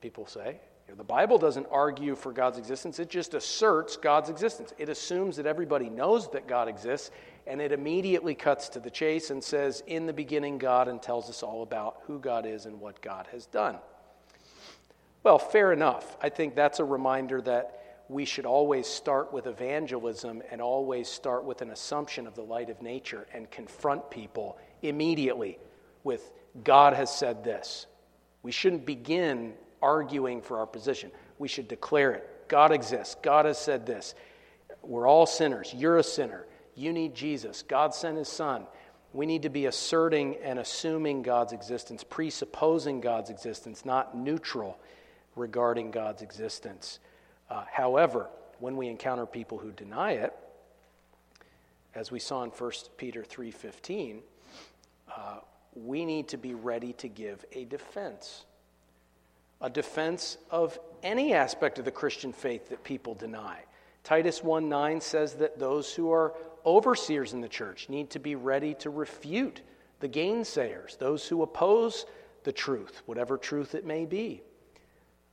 people 0.00 0.26
say. 0.26 0.60
The 0.94 1.04
Bible 1.04 1.36
doesn't 1.38 1.66
argue 1.70 2.14
for 2.14 2.32
God's 2.32 2.58
existence, 2.58 2.98
it 2.98 3.10
just 3.10 3.34
asserts 3.34 3.96
God's 3.96 4.30
existence. 4.30 4.72
It 4.78 4.88
assumes 4.88 5.36
that 5.36 5.46
everybody 5.46 5.90
knows 5.90 6.30
that 6.30 6.46
God 6.46 6.68
exists, 6.68 7.10
and 7.46 7.60
it 7.60 7.72
immediately 7.72 8.34
cuts 8.34 8.68
to 8.70 8.80
the 8.80 8.90
chase 8.90 9.30
and 9.30 9.42
says, 9.42 9.82
In 9.86 10.06
the 10.06 10.12
beginning, 10.12 10.58
God, 10.58 10.88
and 10.88 11.02
tells 11.02 11.28
us 11.28 11.42
all 11.42 11.62
about 11.62 11.98
who 12.06 12.18
God 12.18 12.46
is 12.46 12.66
and 12.66 12.80
what 12.80 13.02
God 13.02 13.26
has 13.32 13.46
done. 13.46 13.78
Well, 15.22 15.38
fair 15.38 15.72
enough. 15.72 16.16
I 16.22 16.28
think 16.28 16.54
that's 16.54 16.78
a 16.78 16.84
reminder 16.84 17.40
that 17.42 18.04
we 18.08 18.24
should 18.24 18.46
always 18.46 18.86
start 18.86 19.32
with 19.32 19.48
evangelism 19.48 20.40
and 20.52 20.60
always 20.60 21.08
start 21.08 21.44
with 21.44 21.62
an 21.62 21.70
assumption 21.70 22.28
of 22.28 22.36
the 22.36 22.42
light 22.42 22.70
of 22.70 22.80
nature 22.80 23.26
and 23.34 23.50
confront 23.50 24.08
people 24.08 24.56
immediately 24.82 25.58
with 26.04 26.30
God 26.62 26.94
has 26.94 27.12
said 27.14 27.42
this. 27.42 27.86
We 28.44 28.52
shouldn't 28.52 28.86
begin 28.86 29.54
arguing 29.82 30.42
for 30.42 30.58
our 30.58 30.66
position. 30.66 31.10
We 31.38 31.48
should 31.48 31.68
declare 31.68 32.12
it. 32.12 32.48
God 32.48 32.72
exists. 32.72 33.16
God 33.22 33.44
has 33.44 33.58
said 33.58 33.86
this. 33.86 34.14
We're 34.82 35.08
all 35.08 35.26
sinners. 35.26 35.72
You're 35.74 35.98
a 35.98 36.02
sinner. 36.02 36.46
You 36.74 36.92
need 36.92 37.14
Jesus. 37.14 37.62
God 37.62 37.94
sent 37.94 38.18
his 38.18 38.28
son. 38.28 38.66
We 39.12 39.26
need 39.26 39.42
to 39.42 39.48
be 39.48 39.66
asserting 39.66 40.36
and 40.42 40.58
assuming 40.58 41.22
God's 41.22 41.52
existence, 41.52 42.04
presupposing 42.04 43.00
God's 43.00 43.30
existence, 43.30 43.84
not 43.84 44.16
neutral 44.16 44.78
regarding 45.34 45.90
God's 45.90 46.22
existence. 46.22 46.98
Uh, 47.48 47.64
however, 47.70 48.28
when 48.58 48.76
we 48.76 48.88
encounter 48.88 49.26
people 49.26 49.58
who 49.58 49.72
deny 49.72 50.12
it, 50.12 50.34
as 51.94 52.10
we 52.10 52.18
saw 52.18 52.42
in 52.42 52.50
1 52.50 52.72
Peter 52.98 53.22
3:15, 53.22 54.22
uh, 55.14 55.40
we 55.74 56.04
need 56.04 56.28
to 56.28 56.36
be 56.36 56.54
ready 56.54 56.92
to 56.94 57.08
give 57.08 57.44
a 57.52 57.64
defense 57.64 58.44
a 59.60 59.70
defense 59.70 60.38
of 60.50 60.78
any 61.02 61.32
aspect 61.32 61.78
of 61.78 61.84
the 61.84 61.90
Christian 61.90 62.32
faith 62.32 62.68
that 62.68 62.84
people 62.84 63.14
deny. 63.14 63.58
Titus 64.04 64.42
1 64.42 64.68
9 64.68 65.00
says 65.00 65.34
that 65.34 65.58
those 65.58 65.92
who 65.92 66.12
are 66.12 66.34
overseers 66.64 67.32
in 67.32 67.40
the 67.40 67.48
church 67.48 67.88
need 67.88 68.10
to 68.10 68.18
be 68.18 68.34
ready 68.34 68.74
to 68.74 68.90
refute 68.90 69.62
the 70.00 70.08
gainsayers, 70.08 70.98
those 70.98 71.26
who 71.26 71.42
oppose 71.42 72.06
the 72.44 72.52
truth, 72.52 73.02
whatever 73.06 73.36
truth 73.36 73.74
it 73.74 73.84
may 73.84 74.04
be. 74.04 74.42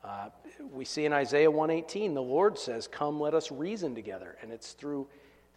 Uh, 0.04 0.30
we 0.72 0.86
see 0.86 1.06
in 1.06 1.14
Isaiah 1.14 1.52
118, 1.52 2.14
the 2.14 2.22
Lord 2.22 2.58
says, 2.58 2.88
Come, 2.88 3.20
let 3.20 3.34
us 3.34 3.52
reason 3.52 3.96
together. 3.96 4.38
And 4.42 4.52
it's 4.52 4.74
through, 4.74 5.08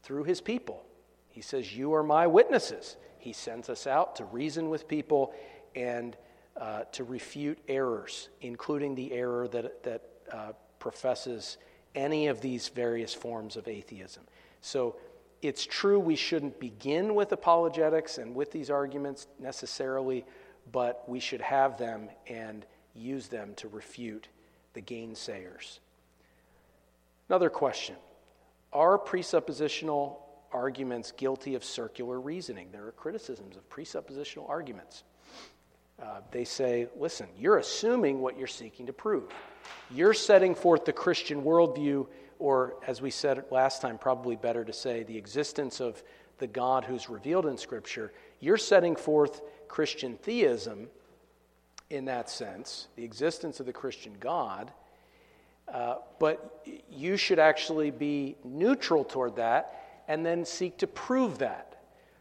through 0.02 0.24
his 0.24 0.40
people. 0.40 0.84
He 1.28 1.40
says, 1.40 1.76
You 1.76 1.94
are 1.94 2.02
my 2.02 2.26
witnesses. 2.26 2.96
He 3.18 3.32
sends 3.32 3.68
us 3.68 3.86
out 3.86 4.16
to 4.16 4.24
reason 4.24 4.68
with 4.68 4.86
people 4.86 5.34
and 5.74 6.16
uh, 6.60 6.84
to 6.92 7.04
refute 7.04 7.58
errors, 7.68 8.28
including 8.40 8.94
the 8.94 9.12
error 9.12 9.48
that, 9.48 9.82
that 9.82 10.02
uh, 10.32 10.52
professes 10.78 11.58
any 11.94 12.28
of 12.28 12.40
these 12.40 12.68
various 12.68 13.14
forms 13.14 13.56
of 13.56 13.68
atheism. 13.68 14.22
So 14.60 14.96
it's 15.42 15.64
true 15.64 15.98
we 15.98 16.16
shouldn't 16.16 16.58
begin 16.60 17.14
with 17.14 17.32
apologetics 17.32 18.18
and 18.18 18.34
with 18.34 18.52
these 18.52 18.70
arguments 18.70 19.26
necessarily, 19.38 20.24
but 20.72 21.08
we 21.08 21.20
should 21.20 21.40
have 21.40 21.78
them 21.78 22.08
and 22.26 22.64
use 22.94 23.28
them 23.28 23.54
to 23.56 23.68
refute 23.68 24.28
the 24.72 24.82
gainsayers. 24.82 25.78
Another 27.28 27.50
question 27.50 27.96
Are 28.72 28.98
presuppositional 28.98 30.16
arguments 30.52 31.12
guilty 31.12 31.54
of 31.54 31.64
circular 31.64 32.20
reasoning? 32.20 32.68
There 32.72 32.86
are 32.86 32.92
criticisms 32.92 33.56
of 33.56 33.68
presuppositional 33.68 34.48
arguments. 34.48 35.04
Uh, 36.02 36.20
they 36.30 36.44
say, 36.44 36.88
listen, 36.96 37.26
you're 37.38 37.58
assuming 37.58 38.20
what 38.20 38.38
you're 38.38 38.46
seeking 38.46 38.86
to 38.86 38.92
prove. 38.92 39.32
You're 39.90 40.14
setting 40.14 40.54
forth 40.54 40.84
the 40.84 40.92
Christian 40.92 41.42
worldview, 41.42 42.06
or 42.38 42.74
as 42.86 43.00
we 43.00 43.10
said 43.10 43.44
last 43.50 43.80
time, 43.80 43.96
probably 43.96 44.36
better 44.36 44.62
to 44.64 44.72
say 44.72 45.04
the 45.04 45.16
existence 45.16 45.80
of 45.80 46.02
the 46.38 46.46
God 46.46 46.84
who's 46.84 47.08
revealed 47.08 47.46
in 47.46 47.56
Scripture. 47.56 48.12
You're 48.40 48.58
setting 48.58 48.94
forth 48.94 49.40
Christian 49.68 50.16
theism 50.18 50.88
in 51.88 52.04
that 52.06 52.28
sense, 52.28 52.88
the 52.96 53.04
existence 53.04 53.58
of 53.60 53.66
the 53.66 53.72
Christian 53.72 54.14
God. 54.20 54.72
Uh, 55.66 55.96
but 56.18 56.66
you 56.90 57.16
should 57.16 57.38
actually 57.38 57.90
be 57.90 58.36
neutral 58.44 59.02
toward 59.02 59.36
that 59.36 60.02
and 60.08 60.24
then 60.24 60.44
seek 60.44 60.76
to 60.78 60.86
prove 60.86 61.38
that 61.38 61.75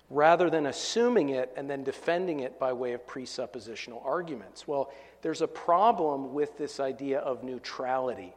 rather 0.10 0.50
than 0.50 0.68
assuming 0.68 1.30
it 1.30 1.52
and 1.58 1.70
then 1.70 1.84
defending 1.84 2.42
it 2.42 2.60
by 2.60 2.72
way 2.72 2.94
of 2.94 3.06
presuppositional 3.08 4.06
arguments. 4.06 4.68
Well, 4.68 4.92
there's 5.22 5.42
a 5.42 5.48
problem 5.48 6.34
with 6.34 6.58
this 6.58 6.80
idea 6.80 7.20
of 7.20 7.44
neutrality. 7.44 8.34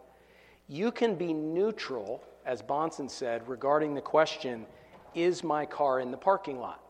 You 0.68 0.90
can 0.90 1.14
be 1.14 1.32
neutral, 1.32 2.22
as 2.46 2.62
Bahnsen 2.62 3.10
said, 3.10 3.46
regarding 3.48 3.94
the 3.94 4.00
question 4.00 4.66
is 5.14 5.42
my 5.42 5.66
car 5.66 6.00
in 6.00 6.10
the 6.10 6.16
parking 6.16 6.60
lot? 6.60 6.80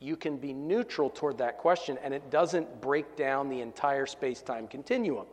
You 0.00 0.16
can 0.16 0.38
be 0.38 0.54
neutral 0.54 1.10
toward 1.10 1.38
that 1.38 1.58
question, 1.58 1.98
and 2.02 2.14
it 2.14 2.30
doesn't 2.30 2.80
break 2.80 3.16
down 3.16 3.48
the 3.48 3.60
entire 3.60 4.06
space 4.06 4.40
time 4.40 4.66
continuum. 4.66 5.26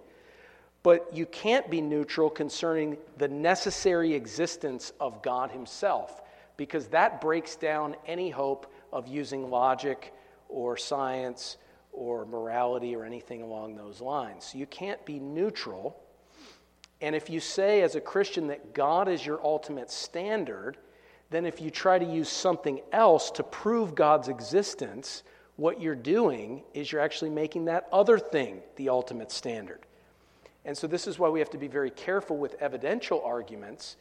But 0.84 1.10
you 1.14 1.26
can't 1.26 1.70
be 1.70 1.82
neutral 1.82 2.30
concerning 2.30 2.98
the 3.18 3.30
necessary 3.30 4.14
existence 4.14 4.92
of 5.00 5.22
God 5.22 5.52
Himself, 5.52 6.22
because 6.58 6.88
that 6.88 7.22
breaks 7.22 7.56
down 7.56 7.96
any 8.06 8.30
hope 8.30 8.72
of 8.98 9.08
using 9.08 9.52
logic 9.52 10.12
or 10.50 10.76
science 10.76 11.58
or 11.92 12.26
morality 12.26 12.96
or 12.96 13.06
anything 13.06 13.44
along 13.44 13.76
those 13.76 14.02
lines. 14.02 14.54
You 14.56 14.66
can't 14.66 15.04
be 15.06 15.20
neutral. 15.20 15.96
And 17.00 17.16
if 17.16 17.30
you 17.30 17.40
say 17.40 17.84
as 17.84 17.94
a 17.94 18.02
Christian 18.02 18.48
that 18.48 18.74
God 18.74 19.08
is 19.08 19.24
your 19.24 19.40
ultimate 19.44 19.92
standard, 19.92 20.78
then 21.30 21.46
if 21.46 21.62
you 21.62 21.70
try 21.70 22.00
to 22.00 22.06
use 22.06 22.28
something 22.28 22.82
else 22.92 23.30
to 23.32 23.44
prove 23.44 23.94
God's 23.94 24.30
existence, 24.30 25.22
what 25.58 25.80
you're 25.80 25.94
doing 25.94 26.64
is 26.74 26.92
you're 26.92 27.02
actually 27.02 27.30
making 27.30 27.66
that 27.66 27.88
other 27.92 28.18
thing 28.18 28.62
the 28.78 28.90
ultimate 28.90 29.32
standard. 29.32 29.82
And 30.66 30.76
so 30.76 30.88
this 30.88 31.06
is 31.06 31.20
why 31.20 31.30
we 31.30 31.38
have 31.38 31.52
to 31.52 31.58
be 31.60 31.68
very 31.68 31.92
careful 31.92 32.38
with 32.38 32.56
evidential 32.60 33.22
arguments 33.24 33.96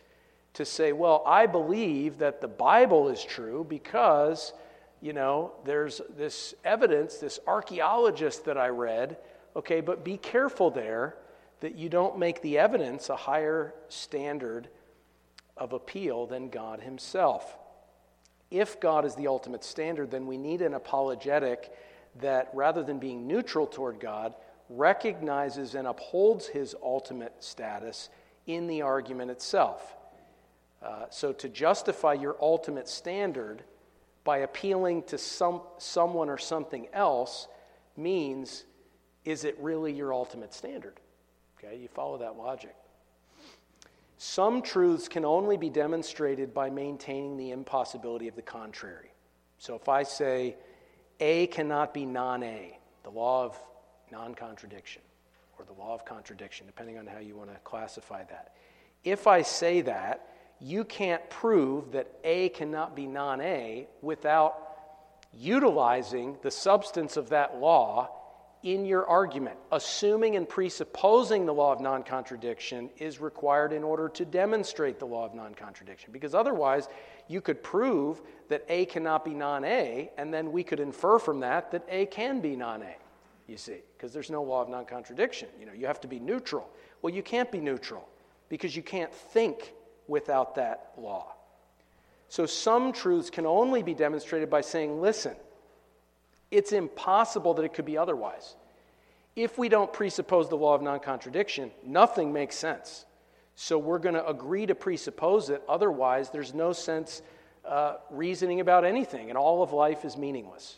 to 0.54 0.64
say, 0.64 0.92
well, 0.92 1.22
I 1.26 1.44
believe 1.44 2.16
that 2.18 2.40
the 2.40 2.48
Bible 2.48 3.10
is 3.10 3.22
true 3.22 3.66
because, 3.68 4.54
you 5.00 5.12
know, 5.12 5.52
there's 5.64 6.00
this 6.16 6.54
evidence, 6.64 7.18
this 7.18 7.38
archaeologist 7.46 8.44
that 8.46 8.56
I 8.56 8.68
read. 8.68 9.18
Okay, 9.54 9.80
but 9.80 10.04
be 10.04 10.16
careful 10.16 10.70
there 10.70 11.16
that 11.60 11.76
you 11.76 11.88
don't 11.88 12.18
make 12.18 12.42
the 12.42 12.58
evidence 12.58 13.08
a 13.08 13.16
higher 13.16 13.74
standard 13.88 14.68
of 15.56 15.72
appeal 15.72 16.26
than 16.26 16.48
God 16.48 16.80
Himself. 16.80 17.58
If 18.50 18.80
God 18.80 19.04
is 19.04 19.14
the 19.14 19.26
ultimate 19.26 19.64
standard, 19.64 20.10
then 20.10 20.26
we 20.26 20.36
need 20.36 20.62
an 20.62 20.74
apologetic 20.74 21.72
that, 22.20 22.50
rather 22.52 22.82
than 22.82 22.98
being 22.98 23.26
neutral 23.26 23.66
toward 23.66 24.00
God, 24.00 24.34
recognizes 24.68 25.74
and 25.74 25.86
upholds 25.86 26.46
His 26.46 26.74
ultimate 26.82 27.42
status 27.42 28.08
in 28.46 28.66
the 28.66 28.82
argument 28.82 29.30
itself. 29.30 29.94
Uh, 30.82 31.06
so, 31.10 31.32
to 31.32 31.48
justify 31.48 32.12
your 32.12 32.36
ultimate 32.40 32.88
standard 32.88 33.64
by 34.26 34.38
appealing 34.38 35.04
to 35.04 35.16
some, 35.16 35.62
someone 35.78 36.28
or 36.28 36.36
something 36.36 36.88
else 36.92 37.46
means 37.96 38.64
is 39.24 39.44
it 39.44 39.56
really 39.58 39.92
your 39.92 40.12
ultimate 40.12 40.52
standard? 40.52 41.00
Okay, 41.58 41.78
you 41.78 41.88
follow 41.88 42.18
that 42.18 42.36
logic. 42.36 42.74
Some 44.18 44.62
truths 44.62 45.08
can 45.08 45.24
only 45.24 45.56
be 45.56 45.70
demonstrated 45.70 46.52
by 46.52 46.70
maintaining 46.70 47.36
the 47.36 47.52
impossibility 47.52 48.28
of 48.28 48.36
the 48.36 48.42
contrary. 48.42 49.12
So 49.58 49.74
if 49.76 49.88
I 49.88 50.02
say 50.02 50.56
A 51.20 51.46
cannot 51.46 51.94
be 51.94 52.04
non 52.04 52.42
A, 52.42 52.78
the 53.04 53.10
law 53.10 53.44
of 53.44 53.58
non 54.10 54.34
contradiction, 54.34 55.02
or 55.58 55.64
the 55.64 55.72
law 55.72 55.94
of 55.94 56.04
contradiction, 56.04 56.66
depending 56.66 56.98
on 56.98 57.06
how 57.06 57.18
you 57.18 57.36
want 57.36 57.52
to 57.52 57.58
classify 57.60 58.24
that. 58.24 58.54
If 59.04 59.26
I 59.26 59.42
say 59.42 59.82
that, 59.82 60.28
you 60.60 60.84
can't 60.84 61.28
prove 61.28 61.92
that 61.92 62.10
A 62.24 62.48
cannot 62.50 62.96
be 62.96 63.06
non 63.06 63.40
A 63.40 63.88
without 64.02 64.62
utilizing 65.32 66.36
the 66.42 66.50
substance 66.50 67.16
of 67.16 67.28
that 67.28 67.58
law 67.58 68.10
in 68.62 68.84
your 68.84 69.06
argument. 69.06 69.56
Assuming 69.70 70.36
and 70.36 70.48
presupposing 70.48 71.46
the 71.46 71.52
law 71.52 71.72
of 71.72 71.80
non 71.80 72.02
contradiction 72.02 72.90
is 72.98 73.20
required 73.20 73.72
in 73.72 73.84
order 73.84 74.08
to 74.08 74.24
demonstrate 74.24 74.98
the 74.98 75.06
law 75.06 75.26
of 75.26 75.34
non 75.34 75.54
contradiction. 75.54 76.10
Because 76.12 76.34
otherwise, 76.34 76.88
you 77.28 77.40
could 77.40 77.62
prove 77.62 78.22
that 78.48 78.64
A 78.68 78.86
cannot 78.86 79.24
be 79.24 79.34
non 79.34 79.64
A, 79.64 80.10
and 80.16 80.32
then 80.32 80.52
we 80.52 80.64
could 80.64 80.80
infer 80.80 81.18
from 81.18 81.40
that 81.40 81.70
that 81.70 81.84
A 81.88 82.06
can 82.06 82.40
be 82.40 82.56
non 82.56 82.82
A, 82.82 82.96
you 83.46 83.56
see, 83.58 83.82
because 83.96 84.12
there's 84.12 84.30
no 84.30 84.42
law 84.42 84.62
of 84.62 84.68
non 84.68 84.86
contradiction. 84.86 85.48
You 85.60 85.66
know, 85.66 85.72
you 85.72 85.86
have 85.86 86.00
to 86.00 86.08
be 86.08 86.18
neutral. 86.18 86.68
Well, 87.02 87.12
you 87.12 87.22
can't 87.22 87.52
be 87.52 87.60
neutral 87.60 88.08
because 88.48 88.74
you 88.74 88.82
can't 88.82 89.14
think 89.14 89.74
without 90.08 90.54
that 90.56 90.92
law. 90.96 91.32
So 92.28 92.46
some 92.46 92.92
truths 92.92 93.30
can 93.30 93.46
only 93.46 93.82
be 93.82 93.94
demonstrated 93.94 94.50
by 94.50 94.60
saying, 94.60 95.00
listen, 95.00 95.36
it's 96.50 96.72
impossible 96.72 97.54
that 97.54 97.64
it 97.64 97.74
could 97.74 97.84
be 97.84 97.98
otherwise. 97.98 98.56
If 99.34 99.58
we 99.58 99.68
don't 99.68 99.92
presuppose 99.92 100.48
the 100.48 100.56
law 100.56 100.74
of 100.74 100.82
non 100.82 101.00
contradiction, 101.00 101.70
nothing 101.84 102.32
makes 102.32 102.56
sense. 102.56 103.04
So 103.54 103.78
we're 103.78 103.98
going 103.98 104.14
to 104.14 104.26
agree 104.26 104.66
to 104.66 104.74
presuppose 104.74 105.50
it. 105.50 105.62
Otherwise, 105.68 106.30
there's 106.30 106.54
no 106.54 106.72
sense 106.72 107.22
uh, 107.64 107.96
reasoning 108.10 108.60
about 108.60 108.84
anything, 108.84 109.28
and 109.28 109.38
all 109.38 109.62
of 109.62 109.72
life 109.72 110.04
is 110.04 110.16
meaningless. 110.16 110.76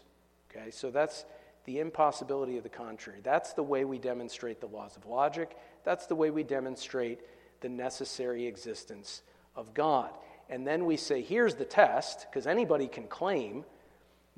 Okay, 0.51 0.71
so 0.71 0.91
that's 0.91 1.25
the 1.65 1.81
impossibility 1.81 2.57
of 2.57 2.63
the 2.63 2.69
contrary. 2.69 3.21
That's 3.23 3.53
the 3.53 3.63
way 3.63 3.85
we 3.85 3.99
demonstrate 3.99 4.61
the 4.61 4.69
laws 4.69 4.97
of 4.97 5.07
logic. 5.07 5.57
That's 5.85 6.07
the 6.07 6.15
way 6.15 6.31
we 6.31 6.43
demonstrate 6.43 7.21
the 7.61 7.69
necessary 7.69 8.47
existence 8.47 9.23
of 9.57 9.75
God. 9.75 10.11
And 10.49 10.67
then 10.67 10.87
we 10.87 10.97
say, 10.97 11.23
here's 11.23 11.55
the 11.55 11.65
test, 11.65 12.27
because 12.29 12.47
anybody 12.47 12.89
can 12.89 13.07
claim 13.07 13.65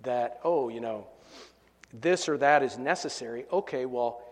that, 0.01 0.41
oh, 0.43 0.69
you 0.69 0.81
know, 0.81 1.07
this 1.93 2.29
or 2.29 2.39
that 2.39 2.63
is 2.63 2.79
necessary. 2.79 3.45
Okay, 3.53 3.85
well, 3.87 4.23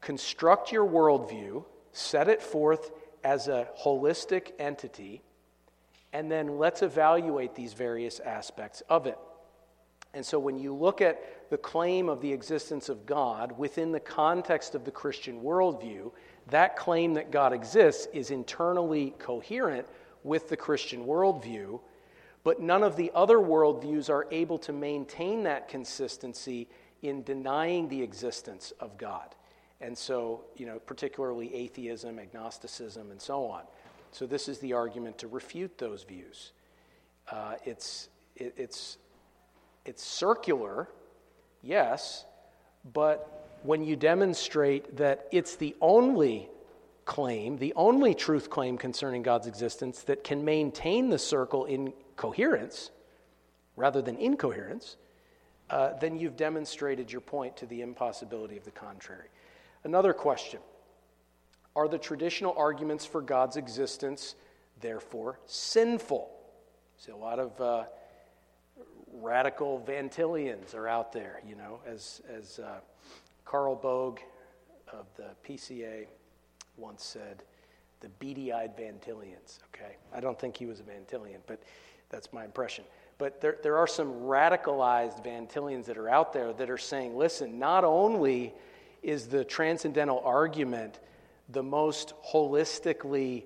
construct 0.00 0.72
your 0.72 0.86
worldview, 0.86 1.64
set 1.92 2.28
it 2.28 2.42
forth 2.42 2.90
as 3.22 3.48
a 3.48 3.68
holistic 3.78 4.52
entity, 4.58 5.22
and 6.12 6.30
then 6.30 6.58
let's 6.58 6.82
evaluate 6.82 7.54
these 7.54 7.72
various 7.72 8.20
aspects 8.20 8.82
of 8.88 9.06
it. 9.06 9.18
And 10.14 10.26
so 10.26 10.38
when 10.38 10.58
you 10.58 10.74
look 10.74 11.00
at 11.00 11.48
the 11.50 11.56
claim 11.56 12.08
of 12.08 12.20
the 12.20 12.32
existence 12.32 12.88
of 12.88 13.06
God 13.06 13.56
within 13.58 13.92
the 13.92 14.00
context 14.00 14.74
of 14.74 14.84
the 14.84 14.90
Christian 14.90 15.40
worldview, 15.40 16.12
that 16.50 16.76
claim 16.76 17.14
that 17.14 17.30
God 17.30 17.52
exists 17.52 18.08
is 18.12 18.30
internally 18.30 19.14
coherent 19.18 19.86
with 20.24 20.48
the 20.48 20.56
Christian 20.56 21.04
worldview 21.04 21.80
but 22.44 22.60
none 22.60 22.82
of 22.82 22.96
the 22.96 23.10
other 23.14 23.38
worldviews 23.38 24.10
are 24.10 24.26
able 24.30 24.58
to 24.58 24.72
maintain 24.72 25.44
that 25.44 25.68
consistency 25.68 26.68
in 27.02 27.22
denying 27.22 27.88
the 27.88 28.02
existence 28.02 28.72
of 28.80 28.98
God. 28.98 29.34
And 29.80 29.96
so, 29.96 30.44
you 30.56 30.66
know, 30.66 30.78
particularly 30.78 31.54
atheism, 31.54 32.18
agnosticism, 32.18 33.10
and 33.10 33.20
so 33.20 33.44
on. 33.46 33.62
So, 34.12 34.26
this 34.26 34.48
is 34.48 34.58
the 34.58 34.74
argument 34.74 35.18
to 35.18 35.28
refute 35.28 35.78
those 35.78 36.04
views. 36.04 36.52
Uh, 37.30 37.54
it's, 37.64 38.08
it, 38.36 38.54
it's, 38.56 38.98
it's 39.84 40.02
circular, 40.04 40.88
yes, 41.62 42.24
but 42.92 43.41
when 43.62 43.82
you 43.84 43.96
demonstrate 43.96 44.96
that 44.96 45.28
it's 45.30 45.56
the 45.56 45.74
only 45.80 46.48
claim, 47.04 47.56
the 47.56 47.72
only 47.74 48.14
truth 48.14 48.50
claim 48.50 48.78
concerning 48.78 49.22
God's 49.22 49.46
existence 49.46 50.02
that 50.02 50.24
can 50.24 50.44
maintain 50.44 51.10
the 51.10 51.18
circle 51.18 51.64
in 51.64 51.92
coherence 52.16 52.90
rather 53.76 54.02
than 54.02 54.16
incoherence, 54.16 54.96
uh, 55.70 55.94
then 56.00 56.18
you've 56.18 56.36
demonstrated 56.36 57.10
your 57.10 57.20
point 57.20 57.56
to 57.56 57.66
the 57.66 57.80
impossibility 57.80 58.56
of 58.56 58.64
the 58.64 58.70
contrary. 58.70 59.28
Another 59.84 60.12
question 60.12 60.60
Are 61.74 61.88
the 61.88 61.98
traditional 61.98 62.54
arguments 62.56 63.06
for 63.06 63.20
God's 63.20 63.56
existence 63.56 64.34
therefore 64.80 65.38
sinful? 65.46 66.30
See, 66.98 67.10
a 67.12 67.16
lot 67.16 67.38
of 67.38 67.60
uh, 67.60 67.84
radical 69.14 69.78
Van 69.78 70.08
Tillians 70.08 70.74
are 70.74 70.86
out 70.86 71.12
there, 71.12 71.40
you 71.46 71.56
know, 71.56 71.80
as, 71.86 72.22
as 72.32 72.58
uh, 72.58 72.80
Carl 73.44 73.74
Bogue 73.74 74.20
of 74.92 75.06
the 75.16 75.30
PCA 75.46 76.06
once 76.76 77.04
said, 77.04 77.42
the 78.00 78.08
beady 78.18 78.52
eyed 78.52 78.76
Van 78.76 78.94
Tillians, 78.94 79.60
okay? 79.72 79.96
I 80.12 80.20
don't 80.20 80.38
think 80.38 80.56
he 80.56 80.66
was 80.66 80.80
a 80.80 80.82
Van 80.82 81.02
Tillian, 81.10 81.38
but 81.46 81.62
that's 82.10 82.32
my 82.32 82.44
impression. 82.44 82.84
But 83.18 83.40
there, 83.40 83.58
there 83.62 83.78
are 83.78 83.86
some 83.86 84.12
radicalized 84.22 85.22
Van 85.22 85.46
Tillians 85.46 85.84
that 85.84 85.96
are 85.96 86.08
out 86.08 86.32
there 86.32 86.52
that 86.52 86.68
are 86.68 86.78
saying, 86.78 87.16
listen, 87.16 87.58
not 87.58 87.84
only 87.84 88.52
is 89.02 89.28
the 89.28 89.44
transcendental 89.44 90.20
argument 90.24 90.98
the 91.48 91.62
most 91.62 92.14
holistically 92.24 93.44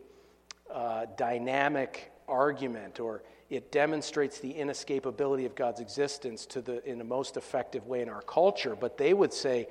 uh, 0.73 1.07
dynamic 1.17 2.13
argument, 2.29 3.01
or 3.01 3.23
it 3.51 3.71
demonstrates 3.71 4.39
the 4.39 4.55
inescapability 4.55 5.47
of 5.47 5.55
God's 5.55 5.81
existence 5.81 6.47
to 6.47 6.61
the, 6.61 6.85
in 6.89 6.99
the 6.99 7.05
most 7.05 7.37
effective 7.37 7.87
way 7.87 8.03
in 8.03 8.09
our 8.09 8.23
culture, 8.23 8.75
but 8.75 8.97
they 8.97 9.15
would 9.15 9.33
say 9.33 9.69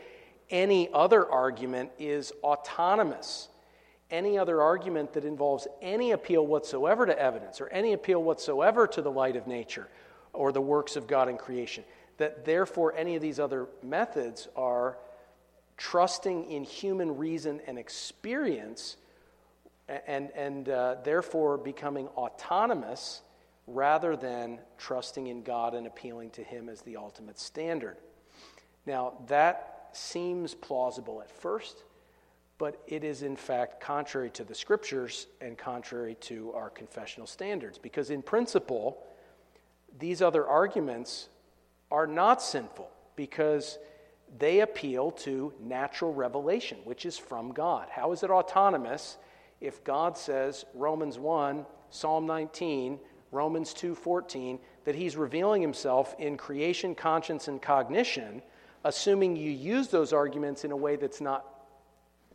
any 0.49 0.89
other 0.93 1.29
argument 1.29 1.91
is 1.97 2.31
autonomous 2.43 3.49
any 4.11 4.37
other 4.37 4.61
argument 4.61 5.13
that 5.13 5.25
involves 5.25 5.67
any 5.81 6.11
appeal 6.11 6.45
whatsoever 6.45 7.05
to 7.05 7.17
evidence 7.19 7.59
or 7.59 7.67
any 7.69 7.93
appeal 7.93 8.21
whatsoever 8.23 8.87
to 8.87 9.01
the 9.01 9.11
light 9.11 9.35
of 9.35 9.47
nature 9.47 9.87
or 10.33 10.51
the 10.51 10.61
works 10.61 10.95
of 10.95 11.07
God 11.07 11.27
in 11.27 11.37
creation. 11.37 11.83
That 12.17 12.45
therefore, 12.45 12.93
any 12.95 13.15
of 13.15 13.21
these 13.21 13.39
other 13.39 13.67
methods 13.83 14.47
are 14.55 14.97
trusting 15.77 16.49
in 16.49 16.63
human 16.63 17.17
reason 17.17 17.61
and 17.67 17.77
experience 17.77 18.97
and, 20.07 20.31
and 20.31 20.69
uh, 20.69 20.95
therefore 21.03 21.57
becoming 21.57 22.07
autonomous 22.09 23.21
rather 23.67 24.15
than 24.15 24.59
trusting 24.77 25.27
in 25.27 25.41
God 25.41 25.73
and 25.73 25.87
appealing 25.87 26.29
to 26.31 26.43
Him 26.43 26.69
as 26.69 26.81
the 26.81 26.95
ultimate 26.95 27.39
standard. 27.39 27.97
Now, 28.85 29.13
that 29.27 29.74
seems 29.95 30.53
plausible 30.53 31.21
at 31.21 31.31
first 31.31 31.83
but 32.57 32.81
it 32.87 33.03
is 33.03 33.21
in 33.21 33.35
fact 33.35 33.81
contrary 33.81 34.29
to 34.29 34.43
the 34.43 34.55
scriptures 34.55 35.27
and 35.41 35.57
contrary 35.57 36.15
to 36.21 36.53
our 36.53 36.69
confessional 36.69 37.27
standards. 37.27 37.77
Because 37.77 38.09
in 38.09 38.21
principle, 38.21 39.03
these 39.99 40.21
other 40.21 40.47
arguments 40.47 41.29
are 41.91 42.07
not 42.07 42.41
sinful 42.41 42.89
because 43.15 43.77
they 44.37 44.61
appeal 44.61 45.11
to 45.11 45.53
natural 45.61 46.13
revelation, 46.13 46.77
which 46.83 47.05
is 47.05 47.17
from 47.17 47.51
God. 47.51 47.89
How 47.89 48.11
is 48.11 48.23
it 48.23 48.29
autonomous 48.29 49.17
if 49.61 49.83
God 49.83 50.17
says, 50.17 50.65
Romans 50.73 51.17
1, 51.17 51.65
Psalm 51.89 52.25
19, 52.25 52.99
Romans 53.31 53.73
2:14, 53.73 54.59
that 54.85 54.95
he's 54.95 55.17
revealing 55.17 55.61
himself 55.61 56.15
in 56.19 56.37
creation, 56.37 56.95
conscience, 56.95 57.47
and 57.47 57.61
cognition, 57.61 58.41
assuming 58.86 59.36
you 59.36 59.49
use 59.49 59.89
those 59.89 60.13
arguments 60.13 60.63
in 60.63 60.71
a 60.71 60.77
way 60.77 60.95
that's 60.95 61.19
not 61.19 61.43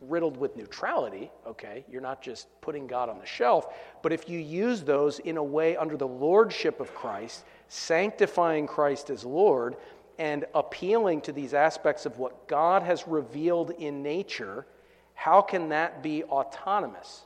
riddled 0.01 0.35
with 0.35 0.57
neutrality, 0.57 1.31
okay? 1.47 1.85
You're 1.89 2.01
not 2.01 2.21
just 2.21 2.47
putting 2.59 2.87
God 2.87 3.07
on 3.07 3.19
the 3.19 3.25
shelf, 3.25 3.73
but 4.03 4.11
if 4.11 4.27
you 4.29 4.37
use 4.37 4.81
those 4.81 5.19
in 5.19 5.37
a 5.37 5.43
way 5.43 5.77
under 5.77 5.95
the 5.95 6.07
lordship 6.07 6.79
of 6.81 6.93
Christ, 6.93 7.45
sanctifying 7.69 8.67
Christ 8.67 9.09
as 9.09 9.23
Lord, 9.23 9.77
and 10.19 10.45
appealing 10.53 11.21
to 11.21 11.31
these 11.31 11.53
aspects 11.53 12.05
of 12.05 12.17
what 12.19 12.47
God 12.47 12.83
has 12.83 13.07
revealed 13.07 13.71
in 13.71 14.03
nature, 14.03 14.65
how 15.13 15.41
can 15.41 15.69
that 15.69 16.03
be 16.03 16.23
autonomous? 16.25 17.21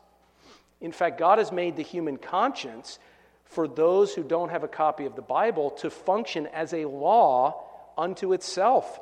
In 0.81 0.91
fact, 0.91 1.17
God 1.17 1.39
has 1.39 1.51
made 1.51 1.77
the 1.77 1.81
human 1.81 2.17
conscience 2.17 2.99
for 3.45 3.67
those 3.67 4.13
who 4.13 4.23
don't 4.23 4.49
have 4.49 4.63
a 4.63 4.67
copy 4.67 5.05
of 5.05 5.15
the 5.15 5.21
Bible 5.21 5.71
to 5.71 5.89
function 5.89 6.45
as 6.47 6.73
a 6.73 6.85
law 6.85 7.63
unto 7.97 8.33
itself. 8.33 8.99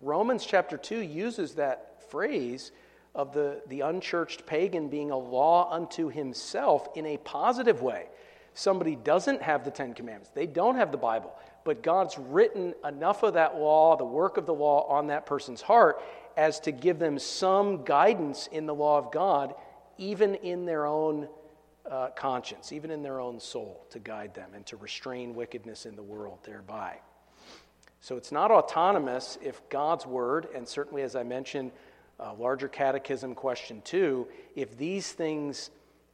Romans 0.00 0.46
chapter 0.46 0.76
2 0.76 1.00
uses 1.00 1.54
that 1.54 2.02
phrase 2.10 2.70
of 3.14 3.32
the, 3.32 3.62
the 3.66 3.80
unchurched 3.80 4.46
pagan 4.46 4.88
being 4.88 5.10
a 5.10 5.16
law 5.16 5.72
unto 5.72 6.08
himself 6.08 6.88
in 6.94 7.04
a 7.06 7.16
positive 7.18 7.82
way. 7.82 8.06
Somebody 8.54 8.96
doesn't 8.96 9.42
have 9.42 9.64
the 9.64 9.70
Ten 9.70 9.94
Commandments, 9.94 10.30
they 10.34 10.46
don't 10.46 10.76
have 10.76 10.92
the 10.92 10.98
Bible, 10.98 11.34
but 11.64 11.82
God's 11.82 12.16
written 12.18 12.74
enough 12.84 13.22
of 13.22 13.34
that 13.34 13.56
law, 13.56 13.96
the 13.96 14.04
work 14.04 14.36
of 14.36 14.46
the 14.46 14.54
law, 14.54 14.86
on 14.88 15.08
that 15.08 15.26
person's 15.26 15.62
heart 15.62 16.00
as 16.36 16.60
to 16.60 16.72
give 16.72 17.00
them 17.00 17.18
some 17.18 17.84
guidance 17.84 18.48
in 18.52 18.66
the 18.66 18.74
law 18.74 18.98
of 18.98 19.10
God, 19.10 19.54
even 19.96 20.36
in 20.36 20.64
their 20.64 20.86
own 20.86 21.28
uh, 21.90 22.10
conscience, 22.10 22.70
even 22.70 22.90
in 22.92 23.02
their 23.02 23.20
own 23.20 23.40
soul, 23.40 23.84
to 23.90 23.98
guide 23.98 24.34
them 24.34 24.50
and 24.54 24.64
to 24.66 24.76
restrain 24.76 25.34
wickedness 25.34 25.86
in 25.86 25.96
the 25.96 26.02
world 26.02 26.38
thereby. 26.44 26.98
So 28.08 28.16
it's 28.16 28.32
not 28.32 28.50
autonomous 28.50 29.36
if 29.42 29.60
God's 29.68 30.06
word, 30.06 30.48
and 30.54 30.66
certainly 30.66 31.02
as 31.02 31.14
I 31.14 31.24
mentioned, 31.24 31.72
uh, 32.18 32.32
larger 32.32 32.66
catechism 32.66 33.34
question 33.34 33.82
two 33.84 34.26
if 34.56 34.78
these 34.78 35.12
things 35.12 35.68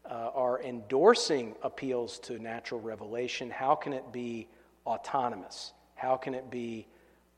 uh, 0.04 0.30
are 0.34 0.60
endorsing 0.60 1.54
appeals 1.62 2.18
to 2.18 2.40
natural 2.40 2.80
revelation, 2.80 3.48
how 3.48 3.76
can 3.76 3.92
it 3.92 4.10
be 4.10 4.48
autonomous? 4.84 5.72
How 5.94 6.16
can 6.16 6.34
it 6.34 6.50
be 6.50 6.88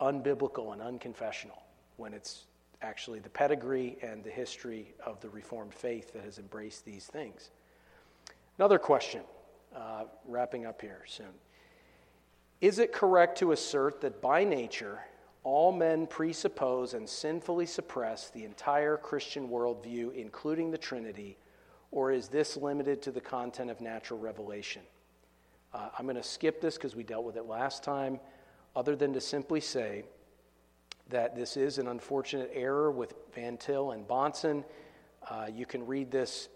unbiblical 0.01 0.73
and 0.73 0.81
unconfessional 0.81 1.61
when 1.99 2.15
it's 2.15 2.45
actually 2.81 3.19
the 3.19 3.29
pedigree 3.29 3.99
and 4.01 4.25
the 4.25 4.31
history 4.31 4.95
of 5.05 5.21
the 5.21 5.29
Reformed 5.29 5.75
faith 5.75 6.15
that 6.15 6.25
has 6.25 6.39
embraced 6.39 6.87
these 6.87 7.05
things? 7.05 7.51
Another 8.57 8.79
question, 8.79 9.21
uh, 9.77 10.05
wrapping 10.25 10.65
up 10.65 10.81
here 10.81 11.03
soon. 11.07 11.35
Is 12.61 12.79
it 12.79 12.93
correct 12.93 13.39
to 13.39 13.53
assert 13.53 14.01
that 14.01 14.23
by 14.23 14.45
nature, 14.45 15.01
all 15.45 15.73
men 15.73 16.07
presuppose 16.07 16.95
and 16.95 17.09
sinfully 17.09 17.67
suppress 17.67 18.31
the 18.31 18.45
entire 18.45 18.97
Christian 18.97 19.49
worldview, 19.49 20.15
including 20.15 20.71
the 20.71 20.79
Trinity, 20.79 21.37
or 21.91 22.11
is 22.11 22.29
this 22.29 22.57
limited 22.57 23.03
to 23.03 23.13
the 23.13 23.21
content 23.21 23.71
of 23.71 23.81
natural 23.81 24.19
revelation? 24.19 24.83
Uh, 25.73 25.91
I'm 25.99 26.07
going 26.07 26.17
to 26.17 26.23
skip 26.23 26.61
this 26.61 26.77
because 26.77 26.97
we 26.97 27.03
dealt 27.03 27.25
with 27.25 27.37
it 27.37 27.45
last 27.45 27.85
time, 27.85 28.19
other 28.75 28.97
than 28.97 29.13
to 29.13 29.21
simply 29.21 29.61
say 29.61 30.05
that 31.11 31.37
this 31.37 31.57
is 31.57 31.79
an 31.79 31.89
unfortunate 31.89 32.51
error 32.55 32.91
with 32.91 33.15
Van 33.35 33.57
Til 33.57 33.93
and 33.93 34.09
Bahnsen. 34.09 34.65
Uh, 35.29 35.47
you 35.53 35.67
can 35.67 35.87
read 35.87 36.11
this. 36.11 36.49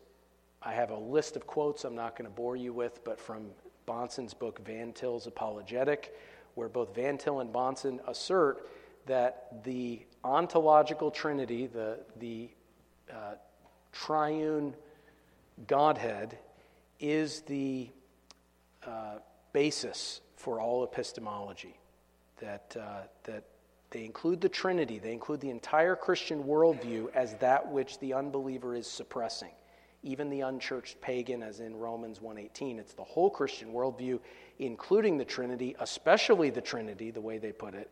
I 0.63 0.73
have 0.73 0.91
a 0.91 0.99
list 0.99 1.37
of 1.37 1.47
quotes 1.47 1.85
I'm 1.85 1.95
not 1.95 2.17
going 2.17 2.29
to 2.29 2.35
bore 2.35 2.57
you 2.57 2.73
with, 2.73 3.05
but 3.05 3.21
from 3.21 3.51
Bahnsen's 3.91 4.35
book, 4.35 4.65
Van 4.65 4.93
Til's 4.93 5.27
Apologetic, 5.27 6.15
where 6.55 6.69
both 6.69 6.95
Van 6.95 7.19
Til 7.19 7.41
and 7.41 7.53
Bahnsen 7.53 7.99
assert 8.09 8.69
that 9.07 9.65
the 9.65 10.01
ontological 10.23 11.11
trinity, 11.11 11.67
the, 11.67 11.99
the 12.21 12.49
uh, 13.11 13.35
triune 13.93 14.75
Godhead, 15.67 16.39
is 17.01 17.41
the 17.43 17.89
uh, 18.87 19.17
basis 19.53 20.21
for 20.37 20.61
all 20.61 20.85
epistemology. 20.85 21.77
That, 22.41 22.77
uh, 22.81 23.03
that 23.25 23.45
they 23.91 24.05
include 24.05 24.41
the 24.41 24.49
Trinity, 24.49 24.99
they 24.99 25.13
include 25.13 25.41
the 25.41 25.51
entire 25.51 25.97
Christian 25.97 26.45
worldview 26.45 27.13
as 27.15 27.35
that 27.35 27.71
which 27.71 27.99
the 27.99 28.15
unbeliever 28.15 28.75
is 28.75 28.87
suppressing. 28.87 29.51
Even 30.03 30.31
the 30.31 30.41
unchurched 30.41 31.01
pagan, 31.01 31.43
as 31.43 31.61
in 31.61 31.77
Romans 31.77 32.21
1:18, 32.21 32.79
it's 32.79 32.95
the 32.95 33.05
whole 33.05 33.29
Christian 33.29 33.73
worldview, 33.73 34.19
including 34.59 35.19
the 35.19 35.25
Trinity, 35.25 35.77
especially 35.79 36.51
the 36.51 36.63
Trinity, 36.63 37.11
the 37.11 37.21
way 37.21 37.39
they 37.39 37.53
put 37.53 37.75
it, 37.75 37.91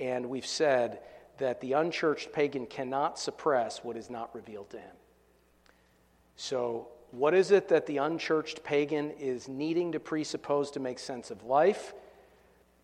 and 0.00 0.28
we've 0.28 0.46
said 0.46 1.00
that 1.38 1.60
the 1.60 1.72
unchurched 1.74 2.32
pagan 2.32 2.66
cannot 2.66 3.18
suppress 3.18 3.84
what 3.84 3.96
is 3.96 4.10
not 4.10 4.34
revealed 4.34 4.70
to 4.70 4.78
him. 4.78 4.96
So, 6.36 6.88
what 7.10 7.34
is 7.34 7.50
it 7.50 7.68
that 7.68 7.86
the 7.86 7.98
unchurched 7.98 8.62
pagan 8.64 9.12
is 9.12 9.48
needing 9.48 9.92
to 9.92 10.00
presuppose 10.00 10.70
to 10.72 10.80
make 10.80 10.98
sense 10.98 11.30
of 11.30 11.44
life? 11.44 11.94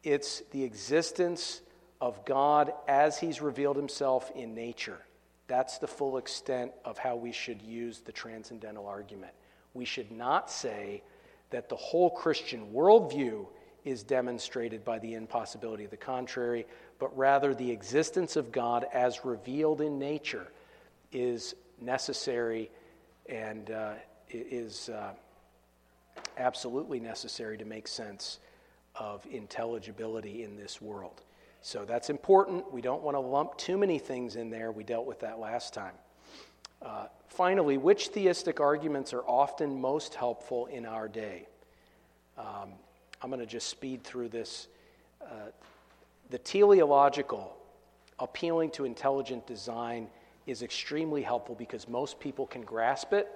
It's 0.03 0.41
the 0.51 0.65
existence 0.65 1.61
of 2.01 2.25
God 2.25 2.73
as 2.89 3.19
he's 3.19 3.41
revealed 3.41 3.77
himself 3.77 4.31
in 4.35 4.55
nature. 4.55 5.01
That's 5.47 5.79
the 5.79 5.87
full 5.87 6.17
extent 6.17 6.73
of 6.85 6.99
how 6.99 7.17
we 7.17 7.33
should 7.33 7.61
use 7.61 8.01
the 8.01 8.13
transcendental 8.13 8.87
argument. 8.87 9.33
We 9.75 9.85
should 9.85 10.11
not 10.11 10.51
say 10.51 11.03
that 11.51 11.69
the 11.69 11.77
whole 11.77 12.11
Christian 12.11 12.73
worldview 12.73 13.47
is 13.85 14.03
demonstrated 14.03 14.85
by 14.85 14.99
the 14.99 15.15
impossibility 15.15 15.85
of 15.85 15.91
the 15.91 15.97
contrary, 15.97 16.67
but 16.99 17.17
rather 17.17 17.55
the 17.55 17.71
existence 17.71 18.37
of 18.37 18.51
God 18.51 18.87
as 18.93 19.25
revealed 19.25 19.81
in 19.83 19.99
nature 19.99 20.47
is 21.13 21.55
necessary 21.81 22.71
and 23.29 23.71
uh, 23.71 23.95
is 24.31 24.89
uh, 24.89 25.13
absolutely 26.39 26.99
necessary 26.99 27.59
to 27.59 27.65
make 27.65 27.87
sense 27.87 28.39
of 28.97 29.27
intelligibility 29.31 30.45
in 30.45 30.57
this 30.57 30.81
world. 30.81 31.23
So 31.65 31.87
that's 31.87 32.11
important. 32.11 32.71
We 32.75 32.83
don't 32.83 33.03
want 33.03 33.15
to 33.15 33.21
lump 33.21 33.57
too 33.57 33.79
many 33.79 33.99
things 33.99 34.37
in 34.37 34.51
there. 34.51 34.71
We 34.71 34.85
dealt 34.85 35.07
with 35.07 35.21
that 35.21 35.39
last 35.39 35.73
time. 35.73 35.95
Uh, 36.83 37.07
finally, 37.27 37.79
which 37.79 38.09
theistic 38.09 38.61
arguments 38.61 39.15
are 39.15 39.23
often 39.23 39.81
most 39.81 40.15
helpful 40.15 40.67
in 40.67 40.85
our 40.85 41.09
day? 41.09 41.49
Um, 42.37 42.73
I'm 43.23 43.31
going 43.31 43.41
to 43.41 43.47
just 43.47 43.69
speed 43.69 44.05
through 44.05 44.29
this. 44.29 44.69
Uh, 45.23 45.53
the 46.29 46.37
teleological, 46.37 47.57
appealing 48.19 48.71
to 48.73 48.85
intelligent 48.85 49.47
design, 49.47 50.09
is 50.47 50.63
extremely 50.63 51.23
helpful 51.23 51.55
because 51.55 51.89
most 51.89 52.21
people 52.21 52.47
can 52.47 52.61
grasp 52.61 53.15
it 53.15 53.27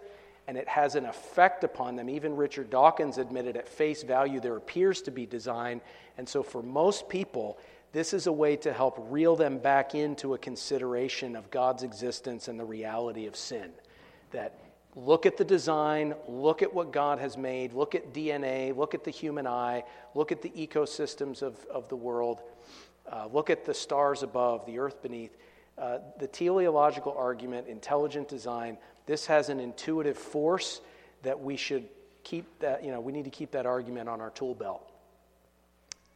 and 0.49 0.59
it 0.59 0.69
has 0.69 0.97
an 0.97 1.07
effect 1.07 1.65
upon 1.65 1.97
them. 1.97 2.11
Even 2.11 2.37
Richard 2.37 2.69
Dawkins 2.69 3.17
admitted 3.17 3.57
at 3.57 3.69
face 3.69 4.03
value 4.03 4.39
there 4.39 4.57
appears 4.57 5.01
to 5.03 5.11
be 5.11 5.25
design. 5.25 5.81
And 6.17 6.29
so, 6.29 6.43
for 6.43 6.63
most 6.63 7.09
people, 7.09 7.59
this 7.93 8.13
is 8.13 8.27
a 8.27 8.33
way 8.33 8.57
to 8.57 8.73
help 8.73 8.97
reel 9.11 9.37
them 9.37 9.59
back 9.59 9.95
into 9.95 10.35
a 10.35 10.39
consideration 10.39 11.37
of 11.37 11.51
God's 11.51 11.83
existence 11.83 12.49
and 12.49 12.59
the 12.59 12.65
reality 12.65 13.27
of 13.27 13.35
sin. 13.35 13.71
That 14.33 14.59
look 14.95 15.27
at 15.27 15.37
the 15.37 15.45
design, 15.45 16.15
look 16.27 16.63
at 16.63 16.73
what 16.73 16.93
God 16.93 17.19
has 17.19 17.37
made, 17.37 17.73
look 17.73 17.95
at 17.95 18.13
DNA, 18.13 18.77
look 18.77 18.95
at 18.95 19.05
the 19.05 19.11
human 19.11 19.47
eye, 19.47 19.85
look 20.15 20.33
at 20.33 20.43
the 20.43 20.51
ecosystems 20.51 21.43
of, 21.43 21.65
of 21.67 21.89
the 21.89 21.97
world, 21.97 22.43
uh, 23.11 23.27
look 23.33 23.49
at 23.49 23.65
the 23.65 23.75
stars 23.75 24.23
above, 24.23 24.67
the 24.67 24.79
earth 24.79 25.03
beneath. 25.03 25.37
Uh, 25.79 25.99
the 26.19 26.27
teleological 26.27 27.15
argument, 27.17 27.69
intelligent 27.69 28.29
design, 28.29 28.77
this 29.07 29.25
has 29.27 29.49
an 29.49 29.61
intuitive 29.61 30.19
force 30.19 30.81
that 31.23 31.41
we 31.41 31.57
should 31.57 31.89
keep 32.25 32.47
that, 32.59 32.85
you 32.85 32.91
know, 32.91 33.01
we 33.01 33.13
need 33.13 33.25
to 33.25 33.31
keep 33.31 33.53
that 33.53 33.65
argument 33.65 34.09
on 34.09 34.21
our 34.21 34.31
tool 34.31 34.55
belt. 34.55 34.91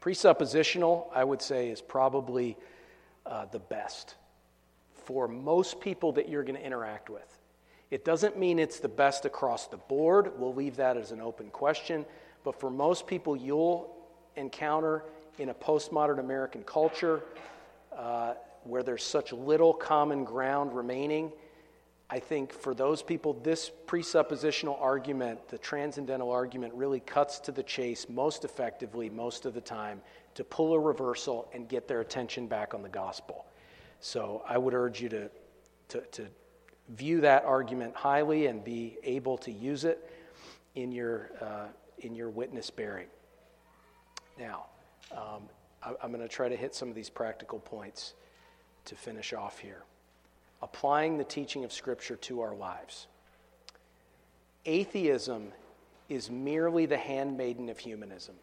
Presuppositional, 0.03 1.07
I 1.15 1.23
would 1.23 1.41
say, 1.41 1.71
is 1.71 1.81
probably 1.81 2.57
uh, 3.25 3.47
the 3.47 3.61
best 3.61 4.17
for 5.05 5.29
most 5.29 5.81
people 5.81 6.13
that 6.13 6.29
you're 6.29 6.43
going 6.43 6.57
to 6.57 6.65
interact 6.65 7.09
with. 7.09 7.39
It 7.91 8.05
doesn't 8.05 8.39
mean 8.39 8.59
it's 8.59 8.81
the 8.81 8.89
best 8.89 9.27
across 9.27 9.69
the 9.69 9.77
board. 9.77 10.33
We'll 10.39 10.55
leave 10.55 10.77
that 10.77 10.97
as 10.97 11.13
an 11.13 11.21
open 11.21 11.51
question. 11.51 12.05
But 12.43 12.59
for 12.59 12.71
most 12.71 13.07
people 13.07 13.37
you'll 13.37 13.95
encounter 14.37 15.05
in 15.39 15.51
a 15.51 15.55
postmodern 15.55 16.19
American 16.19 16.63
culture 16.65 17.23
uh, 17.97 18.35
where 18.65 18.83
there's 18.83 19.05
such 19.05 19.33
little 19.33 19.73
common 19.73 20.25
ground 20.25 20.75
remaining, 20.75 21.33
I 22.13 22.19
think 22.19 22.53
for 22.53 22.75
those 22.75 23.03
people, 23.03 23.33
this 23.33 23.71
presuppositional 23.87 24.79
argument, 24.79 25.49
the 25.49 25.57
transcendental 25.57 26.31
argument, 26.31 26.75
really 26.75 27.01
cuts 27.01 27.39
to 27.39 27.53
the 27.53 27.63
chase 27.63 28.07
most 28.07 28.45
effectively 28.45 29.09
most 29.09 29.47
of 29.47 29.55
the 29.55 29.63
time 29.63 30.03
to 30.35 30.45
pull 30.45 30.75
a 30.75 30.79
reversal 30.79 31.49
and 31.55 31.67
get 31.67 31.89
their 31.89 32.03
attention 32.03 32.47
back 32.47 32.75
on 32.75 32.83
the 32.83 32.89
gospel. 32.91 33.47
So 34.01 34.43
I 34.47 34.59
would 34.59 34.75
urge 34.75 35.01
you 35.01 35.09
to, 35.09 35.31
to, 35.89 36.01
to 36.03 36.27
view 36.91 37.23
that 37.23 37.45
argument 37.45 37.97
highly 37.97 38.45
and 38.45 38.63
be 38.63 38.99
able 39.05 39.39
to 39.39 39.51
use 39.51 39.85
it 39.85 40.11
in 40.75 40.93
your, 40.93 41.31
uh, 41.41 41.69
in 42.01 42.15
your 42.15 42.29
witness 42.29 42.69
bearing. 42.69 43.09
Now, 44.39 44.67
um, 45.13 45.49
I, 45.83 45.95
I'm 46.03 46.13
going 46.13 46.21
to 46.21 46.29
try 46.29 46.51
to 46.51 46.57
hit 46.57 46.75
some 46.75 46.91
of 46.91 46.95
these 46.95 47.09
practical 47.09 47.59
points 47.59 48.13
to 48.85 48.97
finish 48.97 49.33
off 49.33 49.59
here 49.59 49.85
applying 50.63 51.19
the 51.19 51.25
teaching 51.25 51.65
of 51.65 51.73
Scripture 51.73 52.17
to 52.17 52.41
our 52.41 52.55
lives. 52.55 53.07
Atheism 54.65 55.49
is 56.09 56.31
merely 56.31 56.87
the 56.87 56.97
handmaiden 56.97 57.69
of 57.69 57.79
humanism. 57.79 58.37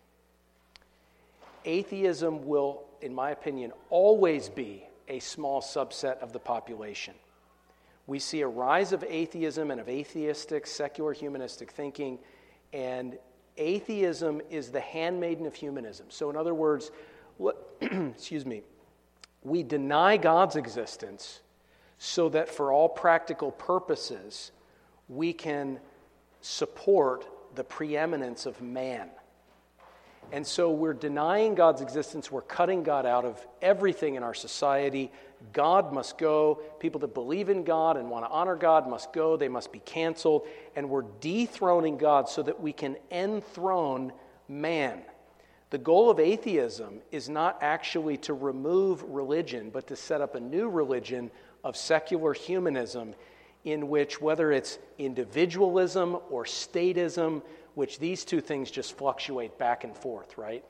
Atheism 1.66 2.46
will, 2.46 2.84
in 3.02 3.14
my 3.14 3.32
opinion, 3.32 3.72
always 3.90 4.50
be 4.50 4.84
a 5.08 5.20
small 5.20 5.62
subset 5.62 6.18
of 6.20 6.34
the 6.34 6.40
population. 6.40 7.14
We 8.08 8.20
see 8.20 8.42
a 8.42 8.48
rise 8.48 8.92
of 8.92 9.04
atheism 9.08 9.72
and 9.72 9.80
of 9.80 9.88
atheistic, 9.88 10.68
secular 10.68 11.14
humanistic 11.14 11.72
thinking, 11.72 12.20
and 12.74 13.18
atheism 13.58 14.42
is 14.50 14.72
the 14.72 14.80
handmaiden 14.80 15.46
of 15.46 15.54
humanism. 15.54 16.08
So, 16.10 16.30
in 16.30 16.36
other 16.36 16.54
words, 16.54 16.92
what, 17.38 17.78
excuse 17.82 18.46
me, 18.46 18.64
we 19.44 19.64
deny 19.64 20.18
God's 20.18 20.56
existence 20.56 21.42
so 22.00 22.30
that 22.30 22.50
for 22.50 22.72
all 22.72 22.90
practical 22.90 23.52
purposes, 23.52 24.52
we 25.10 25.34
can 25.34 25.80
support 26.42 27.28
the 27.56 27.64
preeminence 27.64 28.46
of 28.46 28.62
man. 28.62 29.10
And 30.32 30.46
so 30.46 30.72
we're 30.72 30.94
denying 30.94 31.56
God's 31.56 31.82
existence. 31.82 32.32
We're 32.32 32.42
cutting 32.42 32.84
God 32.84 33.06
out 33.06 33.26
of 33.26 33.46
everything 33.62 34.16
in 34.16 34.24
our 34.24 34.34
society. 34.34 35.12
God 35.54 35.92
must 35.92 36.18
go. 36.18 36.62
People 36.80 37.00
that 37.02 37.14
believe 37.14 37.50
in 37.50 37.64
God 37.64 37.98
and 37.98 38.10
want 38.10 38.26
to 38.26 38.30
honor 38.30 38.56
God 38.56 38.88
must 38.88 39.12
go. 39.12 39.36
They 39.36 39.48
must 39.48 39.72
be 39.72 39.80
canceled. 39.80 40.48
And 40.76 40.90
we're 40.90 41.06
dethroning 41.20 41.98
God 41.98 42.30
so 42.30 42.44
that 42.44 42.62
we 42.62 42.72
can 42.72 42.96
enthrone 43.12 44.14
man. 44.48 45.02
The 45.72 45.78
goal 45.78 46.10
of 46.10 46.20
atheism 46.20 47.02
is 47.12 47.28
not 47.28 47.58
actually 47.62 48.18
to 48.18 48.34
remove 48.34 49.04
religion, 49.04 49.70
but 49.72 49.88
to 49.88 49.96
set 49.96 50.22
up 50.22 50.36
a 50.36 50.40
new 50.40 50.70
religion 50.70 51.30
of 51.64 51.76
secular 51.76 52.34
humanism 52.34 53.14
in 53.66 53.90
which, 53.90 54.22
whether 54.22 54.52
it's 54.52 54.80
individualism 54.98 56.18
or 56.30 56.46
statism, 56.46 57.42
which 57.76 58.00
these 58.00 58.24
two 58.24 58.42
things 58.42 58.72
just 58.72 58.98
fluctuate 58.98 59.58
back 59.58 59.84
and 59.84 59.96
forth, 59.96 60.38
right? 60.38 60.64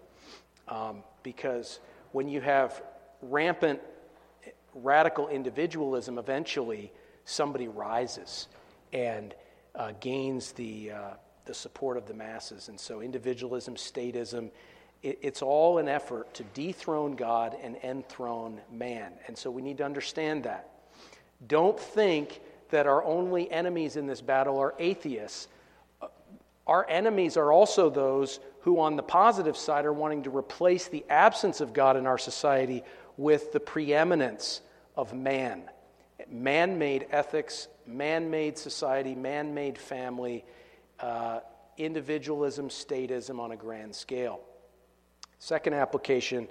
Um, 0.68 1.04
because 1.24 1.80
when 2.12 2.28
you 2.28 2.42
have 2.42 2.82
rampant 3.22 3.80
radical 4.74 5.28
individualism, 5.28 6.18
eventually 6.18 6.92
somebody 7.26 7.68
rises 7.68 8.48
and 8.94 9.34
uh, 9.76 9.92
gains 10.00 10.52
the, 10.54 10.92
uh, 10.92 11.10
the 11.46 11.54
support 11.54 11.98
of 11.98 12.08
the 12.08 12.14
masses. 12.14 12.70
And 12.70 12.80
so, 12.80 13.02
individualism, 13.02 13.76
statism, 13.76 14.50
it, 15.04 15.20
it's 15.22 15.42
all 15.42 15.78
an 15.78 15.88
effort 15.88 16.34
to 16.36 16.44
dethrone 16.54 17.16
God 17.16 17.56
and 17.62 17.78
enthrone 17.84 18.62
man. 18.72 19.14
And 19.28 19.38
so, 19.38 19.52
we 19.52 19.62
need 19.62 19.78
to 19.78 19.86
understand 19.86 20.44
that. 20.44 20.70
Don't 21.46 21.80
think 21.80 22.42
that 22.70 22.88
our 22.88 23.04
only 23.04 23.50
enemies 23.52 23.96
in 23.96 24.08
this 24.08 24.22
battle 24.22 24.60
are 24.60 24.74
atheists. 24.80 25.48
Our 26.68 26.88
enemies 26.88 27.36
are 27.38 27.52
also 27.52 27.90
those 27.90 28.40
who, 28.62 28.80
on 28.80 28.96
the 28.96 29.04
positive 29.04 29.58
side, 29.58 29.86
are 29.86 29.94
wanting 29.94 30.24
to 30.24 30.36
replace 30.36 30.88
the 30.88 31.04
absence 31.10 31.62
of 31.62 31.74
God 31.74 31.98
in 31.98 32.06
our 32.06 32.18
society 32.18 32.84
with 33.18 33.52
the 33.52 33.60
preeminence 33.60 34.62
of 34.96 35.14
man. 35.14 35.64
Man 36.30 36.78
made 36.78 37.08
ethics, 37.12 37.68
man 37.88 38.30
made 38.30 38.58
society, 38.58 39.16
man 39.16 39.54
made 39.54 39.78
family, 39.78 40.46
uh, 41.00 41.40
individualism, 41.78 42.70
statism 42.70 43.40
on 43.40 43.52
a 43.52 43.56
grand 43.56 43.96
scale. 43.96 44.42
Second 45.40 45.74
application 45.74 46.48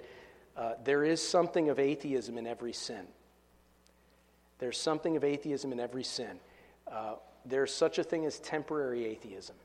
uh, 0.57 0.73
there 0.83 1.05
is 1.05 1.25
something 1.25 1.69
of 1.69 1.79
atheism 1.79 2.37
in 2.37 2.45
every 2.45 2.73
sin. 2.73 3.07
There's 4.59 4.77
something 4.77 5.15
of 5.17 5.23
atheism 5.23 5.71
in 5.71 5.79
every 5.79 6.03
sin. 6.03 6.39
Uh, 6.89 7.15
there's 7.45 7.73
such 7.73 7.97
a 7.97 8.03
thing 8.03 8.25
as 8.25 8.39
temporary 8.39 9.05
atheism. 9.05 9.55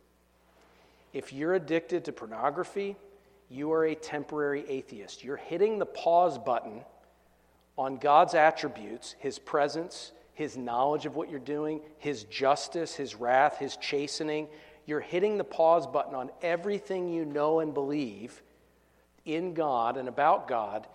If 1.12 1.32
you're 1.32 1.54
addicted 1.54 2.04
to 2.06 2.12
pornography, 2.12 2.96
you 3.50 3.72
are 3.72 3.84
a 3.84 3.94
temporary 3.94 4.64
atheist. 4.68 5.22
You're 5.22 5.36
hitting 5.36 5.78
the 5.78 5.86
pause 5.86 6.38
button 6.38 6.80
on 7.76 7.96
God's 7.96 8.34
attributes, 8.34 9.14
His 9.18 9.38
presence, 9.38 10.12
His 10.34 10.56
knowledge 10.56 11.06
of 11.06 11.16
what 11.16 11.30
you're 11.30 11.40
doing, 11.40 11.80
His 11.98 12.24
justice, 12.24 12.94
His 12.94 13.14
wrath, 13.14 13.58
His 13.58 13.76
chastening. 13.76 14.48
You're 14.86 15.00
hitting 15.00 15.38
the 15.38 15.44
pause 15.44 15.86
button 15.86 16.14
on 16.14 16.30
everything 16.42 17.08
you 17.08 17.24
know 17.24 17.60
and 17.60 17.72
believe 17.72 18.42
in 19.24 19.54
God 19.54 19.96
and 19.96 20.08
about 20.08 20.48
God, 20.48 20.86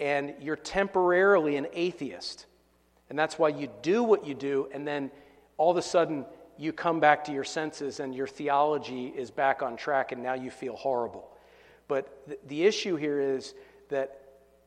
and 0.00 0.34
you're 0.40 0.56
temporarily 0.56 1.56
an 1.56 1.66
atheist. 1.72 2.46
And 3.08 3.18
that's 3.18 3.38
why 3.38 3.48
you 3.48 3.68
do 3.82 4.02
what 4.02 4.26
you 4.26 4.34
do, 4.34 4.68
and 4.72 4.86
then 4.86 5.10
all 5.58 5.70
of 5.70 5.76
a 5.76 5.82
sudden 5.82 6.26
you 6.58 6.72
come 6.72 7.00
back 7.00 7.24
to 7.24 7.32
your 7.32 7.44
senses 7.44 8.00
and 8.00 8.14
your 8.14 8.26
theology 8.26 9.08
is 9.08 9.30
back 9.30 9.62
on 9.62 9.76
track, 9.76 10.12
and 10.12 10.22
now 10.22 10.34
you 10.34 10.50
feel 10.50 10.76
horrible. 10.76 11.30
But 11.88 12.26
th- 12.26 12.40
the 12.48 12.64
issue 12.64 12.96
here 12.96 13.20
is 13.20 13.54
that 13.90 14.22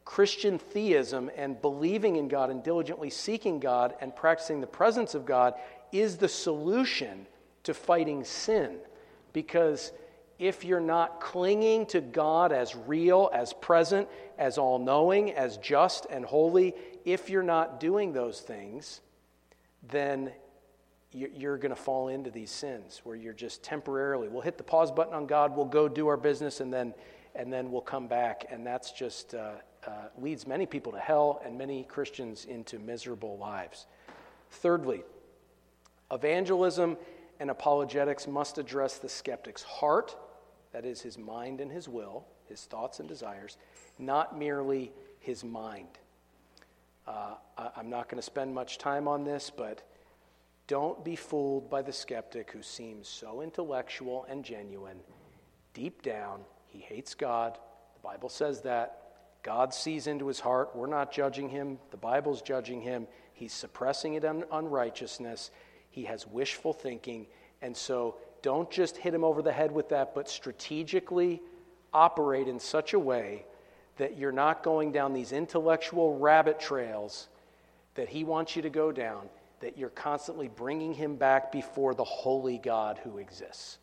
Christian 0.06 0.58
theism 0.58 1.30
and 1.36 1.62
believing 1.62 2.16
in 2.16 2.28
God 2.28 2.50
and 2.50 2.64
diligently 2.64 3.10
seeking 3.10 3.60
God 3.60 3.94
and 4.02 4.16
practicing 4.16 4.62
the 4.62 4.68
presence 4.68 5.14
of 5.14 5.26
God 5.26 5.54
is 5.92 6.18
the 6.18 6.28
solution 6.28 7.28
to 7.64 7.74
fighting 7.74 8.24
sin. 8.24 8.78
Because 9.34 9.92
if 10.40 10.64
you're 10.64 10.80
not 10.80 11.20
clinging 11.20 11.86
to 11.88 12.00
God 12.00 12.54
as 12.54 12.74
real, 12.74 13.30
as 13.34 13.52
present, 13.52 14.08
as 14.38 14.58
all 14.58 14.80
knowing, 14.80 15.34
as 15.34 15.58
just 15.58 16.08
and 16.10 16.24
holy, 16.24 16.74
if 17.04 17.30
you're 17.30 17.44
not 17.44 17.82
doing 17.82 18.14
those 18.14 18.40
things, 18.40 19.02
then 19.90 20.32
you're 21.12 21.58
going 21.58 21.76
to 21.76 21.82
fall 21.82 22.08
into 22.08 22.30
these 22.30 22.52
sins 22.52 23.02
where 23.04 23.16
you're 23.16 23.34
just 23.34 23.64
temporarily, 23.64 24.30
we'll 24.30 24.42
hit 24.42 24.58
the 24.58 24.64
pause 24.64 24.92
button 24.92 25.14
on 25.14 25.26
God, 25.26 25.56
we'll 25.56 25.66
go 25.66 25.90
do 25.90 26.08
our 26.08 26.18
business, 26.18 26.62
and 26.62 26.72
then, 26.72 26.94
and 27.36 27.52
then 27.52 27.70
we'll 27.72 27.82
come 27.82 28.08
back. 28.08 28.46
And 28.50 28.66
that's 28.66 28.92
just 28.92 29.34
uh, 29.34 29.54
uh, 29.86 29.92
leads 30.18 30.48
many 30.48 30.66
people 30.66 30.92
to 30.94 31.00
hell 31.00 31.42
and 31.44 31.58
many 31.58 31.84
Christians 31.84 32.46
into 32.46 32.80
miserable 32.80 33.38
lives. 33.38 33.88
Thirdly, 34.52 35.04
evangelism 36.12 36.96
and 37.40 37.50
apologetics 37.50 38.28
must 38.28 38.58
address 38.58 38.98
the 39.00 39.10
skeptic's 39.10 39.64
heart, 39.64 40.16
that 40.72 40.86
is, 40.86 41.02
his 41.02 41.18
mind 41.18 41.62
and 41.62 41.72
his 41.72 41.88
will, 41.88 42.26
his 42.48 42.62
thoughts 42.66 43.00
and 43.00 43.08
desires, 43.08 43.58
not 43.98 44.38
merely 44.38 44.92
his 45.20 45.44
mind. 45.44 45.88
Uh, 47.08 47.36
I, 47.58 47.70
I'm 47.78 47.90
not 47.90 48.10
going 48.10 48.20
to 48.20 48.26
spend 48.26 48.54
much 48.54 48.78
time 48.78 49.08
on 49.08 49.24
this, 49.24 49.52
but 49.56 49.82
don't 50.68 51.04
be 51.04 51.16
fooled 51.16 51.70
by 51.70 51.82
the 51.82 51.92
skeptic 51.92 52.52
who 52.52 52.62
seems 52.62 53.08
so 53.08 53.42
intellectual 53.42 54.26
and 54.30 54.46
genuine. 54.46 55.00
Deep 55.74 56.02
down, 56.04 56.42
he 56.68 56.80
hates 56.80 57.16
God. 57.16 57.58
The 57.96 58.08
Bible 58.08 58.30
says 58.30 58.62
that. 58.62 58.96
God 59.42 59.74
sees 59.74 60.06
into 60.06 60.28
his 60.28 60.40
heart. 60.40 60.76
We're 60.76 60.88
not 60.88 61.12
judging 61.12 61.50
him, 61.50 61.80
the 61.92 61.98
Bible's 61.98 62.42
judging 62.42 62.82
him. 62.82 63.08
He's 63.34 63.54
suppressing 63.54 64.16
it 64.16 64.26
on 64.26 64.44
unrighteousness. 64.52 65.50
He 65.90 66.04
has 66.04 66.28
wishful 66.28 66.74
thinking. 66.74 67.26
And 67.62 67.76
so 67.76 68.18
don't 68.42 68.70
just 68.70 68.98
hit 68.98 69.14
him 69.14 69.24
over 69.24 69.42
the 69.42 69.52
head 69.52 69.72
with 69.72 69.90
that, 69.90 70.16
but 70.16 70.30
strategically 70.30 71.42
operate 71.94 72.48
in 72.48 72.60
such 72.60 72.94
a 72.94 73.00
way 73.00 73.46
that 73.98 74.18
you're 74.18 74.32
not 74.32 74.64
going 74.64 74.92
down 74.92 75.14
these 75.14 75.32
intellectual 75.32 76.18
rabbit 76.18 76.60
trails 76.60 77.28
that 77.96 78.10
he 78.10 78.24
wants 78.24 78.56
you 78.56 78.62
to 78.62 78.70
go 78.70 78.92
down, 78.92 79.28
that 79.60 79.78
you're 79.78 79.90
constantly 79.90 80.48
bringing 80.48 80.94
him 80.94 81.16
back 81.16 81.52
before 81.52 81.94
the 81.94 82.04
holy 82.04 82.58
God 82.58 83.00
who 83.04 83.18
exists 83.18 83.78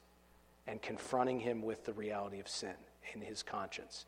and 0.67 0.81
confronting 0.81 1.39
him 1.39 1.63
with 1.63 1.85
the 1.85 1.93
reality 1.93 2.41
of 2.41 2.49
sin 2.49 2.75
in 3.15 3.21
his 3.21 3.43
conscience. 3.43 4.07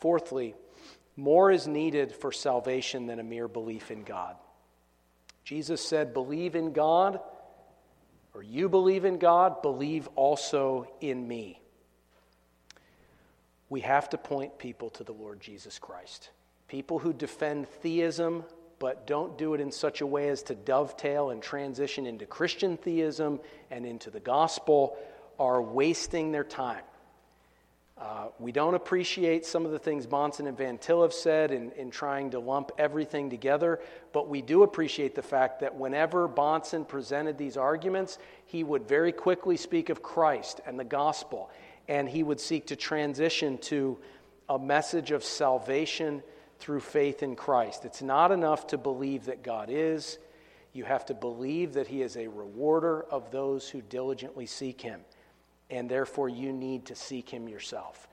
Fourthly, 0.00 0.54
more 1.16 1.50
is 1.50 1.66
needed 1.66 2.14
for 2.14 2.32
salvation 2.32 3.06
than 3.06 3.18
a 3.18 3.24
mere 3.24 3.48
belief 3.48 3.90
in 3.90 4.02
God. 4.02 4.36
Jesus 5.44 5.84
said, 5.84 6.14
Believe 6.14 6.54
in 6.54 6.72
God, 6.72 7.20
you 8.42 8.68
believe 8.68 9.04
in 9.04 9.18
God, 9.18 9.62
believe 9.62 10.08
also 10.16 10.88
in 11.00 11.26
me. 11.26 11.60
We 13.68 13.80
have 13.80 14.08
to 14.10 14.18
point 14.18 14.58
people 14.58 14.90
to 14.90 15.04
the 15.04 15.12
Lord 15.12 15.40
Jesus 15.40 15.78
Christ. 15.78 16.30
People 16.68 16.98
who 16.98 17.12
defend 17.12 17.68
theism 17.68 18.44
but 18.80 19.06
don't 19.06 19.36
do 19.36 19.54
it 19.54 19.60
in 19.60 19.70
such 19.70 20.00
a 20.00 20.06
way 20.06 20.28
as 20.30 20.42
to 20.44 20.54
dovetail 20.54 21.30
and 21.30 21.42
transition 21.42 22.06
into 22.06 22.26
Christian 22.26 22.76
theism 22.76 23.38
and 23.70 23.84
into 23.84 24.10
the 24.10 24.20
gospel 24.20 24.96
are 25.38 25.60
wasting 25.60 26.32
their 26.32 26.44
time. 26.44 26.82
Uh, 28.00 28.28
we 28.38 28.50
don't 28.50 28.74
appreciate 28.74 29.44
some 29.44 29.66
of 29.66 29.72
the 29.72 29.78
things 29.78 30.06
Bahnsen 30.06 30.48
and 30.48 30.56
Van 30.56 30.78
Til 30.78 31.02
have 31.02 31.12
said 31.12 31.50
in, 31.50 31.70
in 31.72 31.90
trying 31.90 32.30
to 32.30 32.38
lump 32.38 32.72
everything 32.78 33.28
together, 33.28 33.78
but 34.14 34.26
we 34.26 34.40
do 34.40 34.62
appreciate 34.62 35.14
the 35.14 35.22
fact 35.22 35.60
that 35.60 35.74
whenever 35.74 36.26
Bahnsen 36.26 36.88
presented 36.88 37.36
these 37.36 37.58
arguments, 37.58 38.18
he 38.46 38.64
would 38.64 38.88
very 38.88 39.12
quickly 39.12 39.58
speak 39.58 39.90
of 39.90 40.02
Christ 40.02 40.62
and 40.64 40.80
the 40.80 40.84
gospel, 40.84 41.50
and 41.88 42.08
he 42.08 42.22
would 42.22 42.40
seek 42.40 42.66
to 42.68 42.76
transition 42.76 43.58
to 43.58 43.98
a 44.48 44.58
message 44.58 45.10
of 45.10 45.22
salvation 45.22 46.22
through 46.58 46.80
faith 46.80 47.22
in 47.22 47.36
Christ. 47.36 47.84
It's 47.84 48.00
not 48.00 48.32
enough 48.32 48.66
to 48.68 48.78
believe 48.78 49.26
that 49.26 49.42
God 49.42 49.68
is, 49.70 50.18
you 50.72 50.84
have 50.84 51.04
to 51.06 51.14
believe 51.14 51.74
that 51.74 51.88
he 51.88 52.00
is 52.00 52.16
a 52.16 52.28
rewarder 52.28 53.02
of 53.10 53.30
those 53.30 53.68
who 53.68 53.82
diligently 53.82 54.46
seek 54.46 54.80
him 54.80 55.02
and 55.70 55.88
therefore 55.88 56.28
you 56.28 56.52
need 56.52 56.84
to 56.86 56.94
seek 56.94 57.28
him 57.28 57.48
yourself. 57.48 58.08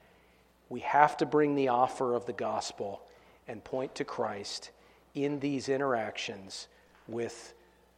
We 0.69 0.81
have 0.81 1.17
to 1.17 1.25
bring 1.25 1.55
the 1.55 1.69
offer 1.69 2.13
of 2.13 2.25
the 2.25 2.33
gospel 2.33 3.01
and 3.47 3.63
point 3.63 3.95
to 3.95 4.03
Christ 4.03 4.71
in 5.15 5.39
these 5.39 5.69
interactions 5.69 6.67
with 7.07 7.53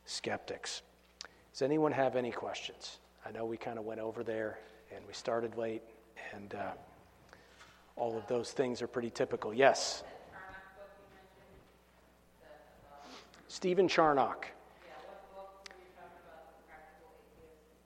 skeptics. 0.06 0.82
Does 1.52 1.62
anyone 1.62 1.92
have 1.92 2.16
any 2.16 2.32
questions? 2.32 3.00
I 3.26 3.32
know 3.32 3.46
we 3.46 3.58
kind 3.58 3.78
of 3.78 3.86
went 3.86 4.00
over 4.00 4.24
there 4.24 4.60
and 4.96 5.06
we 5.08 5.14
started 5.14 5.58
late, 5.58 5.84
and 6.34 6.56
uh, 6.56 6.72
all 7.96 8.18
of 8.18 8.26
those 8.28 8.52
things 8.52 8.82
are 8.82 8.88
pretty 8.88 9.10
typical. 9.10 9.54
Yes? 9.54 10.04
Stephen 13.48 13.88
Charnock. 13.88 14.48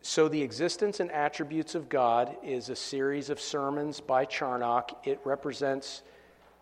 So, 0.05 0.27
The 0.27 0.41
Existence 0.41 0.99
and 0.99 1.09
Attributes 1.13 1.75
of 1.75 1.87
God 1.87 2.35
is 2.43 2.67
a 2.67 2.75
series 2.75 3.29
of 3.29 3.39
sermons 3.39 4.01
by 4.01 4.25
Charnock. 4.25 5.07
It 5.07 5.21
represents 5.23 6.03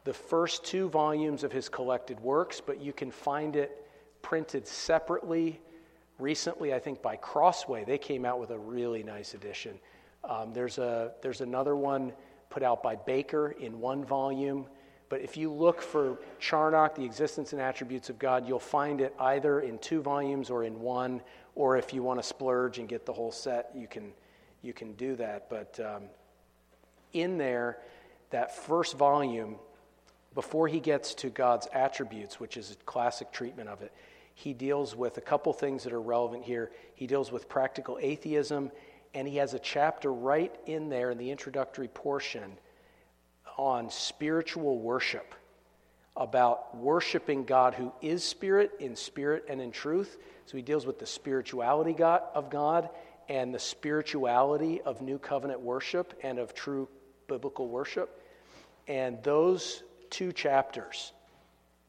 the 0.03 0.13
first 0.13 0.63
two 0.63 0.89
volumes 0.89 1.43
of 1.43 1.51
his 1.51 1.67
collected 1.67 2.19
works, 2.19 2.61
but 2.63 2.79
you 2.79 2.93
can 2.93 3.09
find 3.09 3.55
it 3.55 3.87
printed 4.21 4.67
separately. 4.67 5.59
Recently, 6.19 6.71
I 6.71 6.77
think 6.77 7.01
by 7.01 7.15
Crossway, 7.15 7.83
they 7.83 7.97
came 7.97 8.25
out 8.25 8.39
with 8.39 8.51
a 8.51 8.59
really 8.59 9.01
nice 9.01 9.33
edition. 9.33 9.79
Um, 10.23 10.53
there's, 10.53 10.77
a, 10.77 11.13
there's 11.23 11.41
another 11.41 11.75
one 11.75 12.13
put 12.51 12.61
out 12.61 12.83
by 12.83 12.95
Baker 12.95 13.55
in 13.59 13.79
one 13.79 14.05
volume. 14.05 14.67
But 15.12 15.20
if 15.20 15.36
you 15.36 15.51
look 15.51 15.82
for 15.82 16.20
Charnock, 16.39 16.95
The 16.95 17.03
Existence 17.03 17.51
and 17.51 17.62
Attributes 17.62 18.09
of 18.09 18.18
God, 18.18 18.47
you'll 18.47 18.59
find 18.59 19.01
it 19.01 19.14
either 19.20 19.59
in 19.59 19.78
two 19.80 20.01
volumes 20.01 20.49
or 20.49 20.64
in 20.64 20.80
one 20.80 21.22
or 21.53 21.76
if 21.76 21.93
you 21.93 22.01
want 22.01 22.22
to 22.22 22.24
splurge 22.26 22.80
and 22.80 22.88
get 22.88 23.05
the 23.05 23.12
whole 23.12 23.34
set, 23.34 23.72
you 23.76 23.88
can, 23.88 24.14
you 24.62 24.72
can 24.72 24.93
do 24.93 25.18
that. 25.18 25.49
But 25.49 25.78
um, 25.82 26.03
in 27.12 27.38
there, 27.38 27.80
that 28.30 28.55
first 28.55 28.97
volume, 28.97 29.57
before 30.34 30.70
he 30.70 30.80
gets 30.80 31.14
to 31.16 31.30
God's 31.30 31.68
attributes, 31.74 32.39
which 32.39 32.55
is 32.55 32.72
a 32.72 32.76
classic 32.86 33.34
treatment 33.34 33.68
of 33.68 33.82
it, 33.82 33.91
he 34.34 34.53
deals 34.53 34.95
with 34.95 35.18
a 35.18 35.22
couple 35.22 35.51
things 35.51 35.84
that 35.84 35.91
are 35.91 35.99
relevant 35.99 36.45
here. 36.45 36.72
He 36.95 37.05
deals 37.05 37.34
with 37.34 37.49
practical 37.49 37.99
atheism, 38.01 38.72
and 39.14 39.28
he 39.28 39.36
has 39.36 39.53
a 39.53 39.59
chapter 39.59 40.14
right 40.14 40.55
in 40.68 40.88
there 40.88 41.12
in 41.12 41.18
the 41.18 41.32
introductory 41.32 41.89
portion 41.89 42.53
on 43.58 43.89
spiritual 43.89 44.80
worship, 44.80 45.36
about 46.16 46.76
worshiping 46.78 47.45
God 47.45 47.74
who 47.74 47.91
is 48.02 48.24
spirit, 48.24 48.72
in 48.80 48.95
spirit 48.95 49.45
and 49.47 49.62
in 49.62 49.72
truth. 49.72 50.18
So 50.45 50.58
he 50.58 50.64
deals 50.64 50.86
with 50.86 50.99
the 50.99 51.06
spirituality 51.06 51.93
God, 51.93 52.24
of 52.34 52.49
God 52.49 52.89
and 53.30 53.54
the 53.54 53.60
spirituality 53.60 54.82
of 54.82 55.02
new 55.02 55.18
covenant 55.18 55.62
worship 55.62 56.20
and 56.24 56.38
of 56.38 56.54
true 56.54 56.89
biblical 57.28 57.70
worship. 57.70 58.22
And 58.88 59.24
those 59.24 59.84
two 60.10 60.34
chapters, 60.34 61.14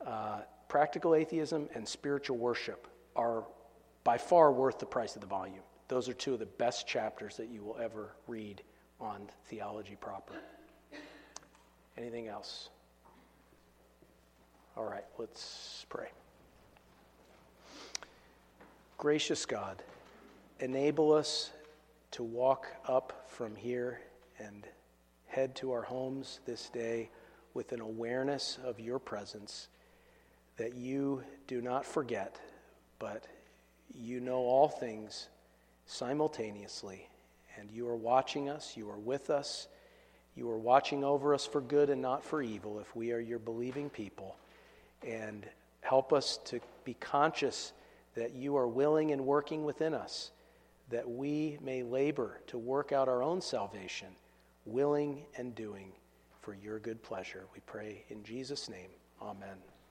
uh, 0.06 0.42
practical 0.68 1.14
atheism 1.14 1.68
and 1.74 1.86
spiritual 1.86 2.36
worship, 2.36 2.86
are 3.16 3.44
by 4.04 4.18
far 4.18 4.52
worth 4.52 4.78
the 4.78 4.86
price 4.86 5.16
of 5.16 5.20
the 5.20 5.26
volume. 5.26 5.62
Those 5.88 6.08
are 6.08 6.14
two 6.14 6.32
of 6.32 6.38
the 6.38 6.46
best 6.46 6.86
chapters 6.86 7.36
that 7.36 7.48
you 7.48 7.62
will 7.62 7.78
ever 7.78 8.14
read 8.26 8.62
on 9.00 9.28
theology 9.46 9.96
proper. 10.00 10.34
Anything 11.96 12.28
else? 12.28 12.70
All 14.76 14.84
right, 14.84 15.04
let's 15.18 15.84
pray. 15.88 16.08
Gracious 18.96 19.44
God, 19.44 19.82
enable 20.60 21.12
us 21.12 21.50
to 22.12 22.22
walk 22.22 22.68
up 22.86 23.26
from 23.28 23.56
here 23.56 24.00
and 24.38 24.66
head 25.26 25.54
to 25.56 25.72
our 25.72 25.82
homes 25.82 26.40
this 26.46 26.68
day 26.68 27.10
with 27.54 27.72
an 27.72 27.80
awareness 27.80 28.58
of 28.64 28.80
your 28.80 28.98
presence, 28.98 29.68
that 30.56 30.74
you 30.74 31.22
do 31.46 31.60
not 31.60 31.84
forget, 31.84 32.40
but 32.98 33.26
you 33.94 34.20
know 34.20 34.38
all 34.38 34.68
things 34.68 35.28
simultaneously, 35.86 37.08
and 37.58 37.70
you 37.70 37.86
are 37.88 37.96
watching 37.96 38.48
us, 38.48 38.76
you 38.76 38.88
are 38.88 38.98
with 38.98 39.28
us, 39.28 39.68
you 40.34 40.48
are 40.50 40.58
watching 40.58 41.04
over 41.04 41.34
us 41.34 41.46
for 41.46 41.60
good 41.60 41.90
and 41.90 42.00
not 42.00 42.24
for 42.24 42.42
evil 42.42 42.78
if 42.78 42.94
we 42.96 43.12
are 43.12 43.20
your 43.20 43.38
believing 43.38 43.90
people. 43.90 44.36
And 45.06 45.46
help 45.82 46.12
us 46.12 46.38
to 46.46 46.60
be 46.84 46.94
conscious 46.94 47.72
that 48.14 48.34
you 48.34 48.56
are 48.56 48.68
willing 48.68 49.10
and 49.12 49.26
working 49.26 49.64
within 49.64 49.94
us, 49.94 50.30
that 50.90 51.08
we 51.08 51.58
may 51.62 51.82
labor 51.82 52.40
to 52.48 52.58
work 52.58 52.92
out 52.92 53.08
our 53.08 53.22
own 53.22 53.40
salvation, 53.40 54.08
willing 54.64 55.24
and 55.36 55.54
doing 55.54 55.92
for 56.40 56.54
your 56.54 56.78
good 56.78 57.02
pleasure. 57.02 57.44
We 57.54 57.60
pray 57.66 58.04
in 58.10 58.22
Jesus' 58.22 58.68
name. 58.68 58.90
Amen. 59.20 59.71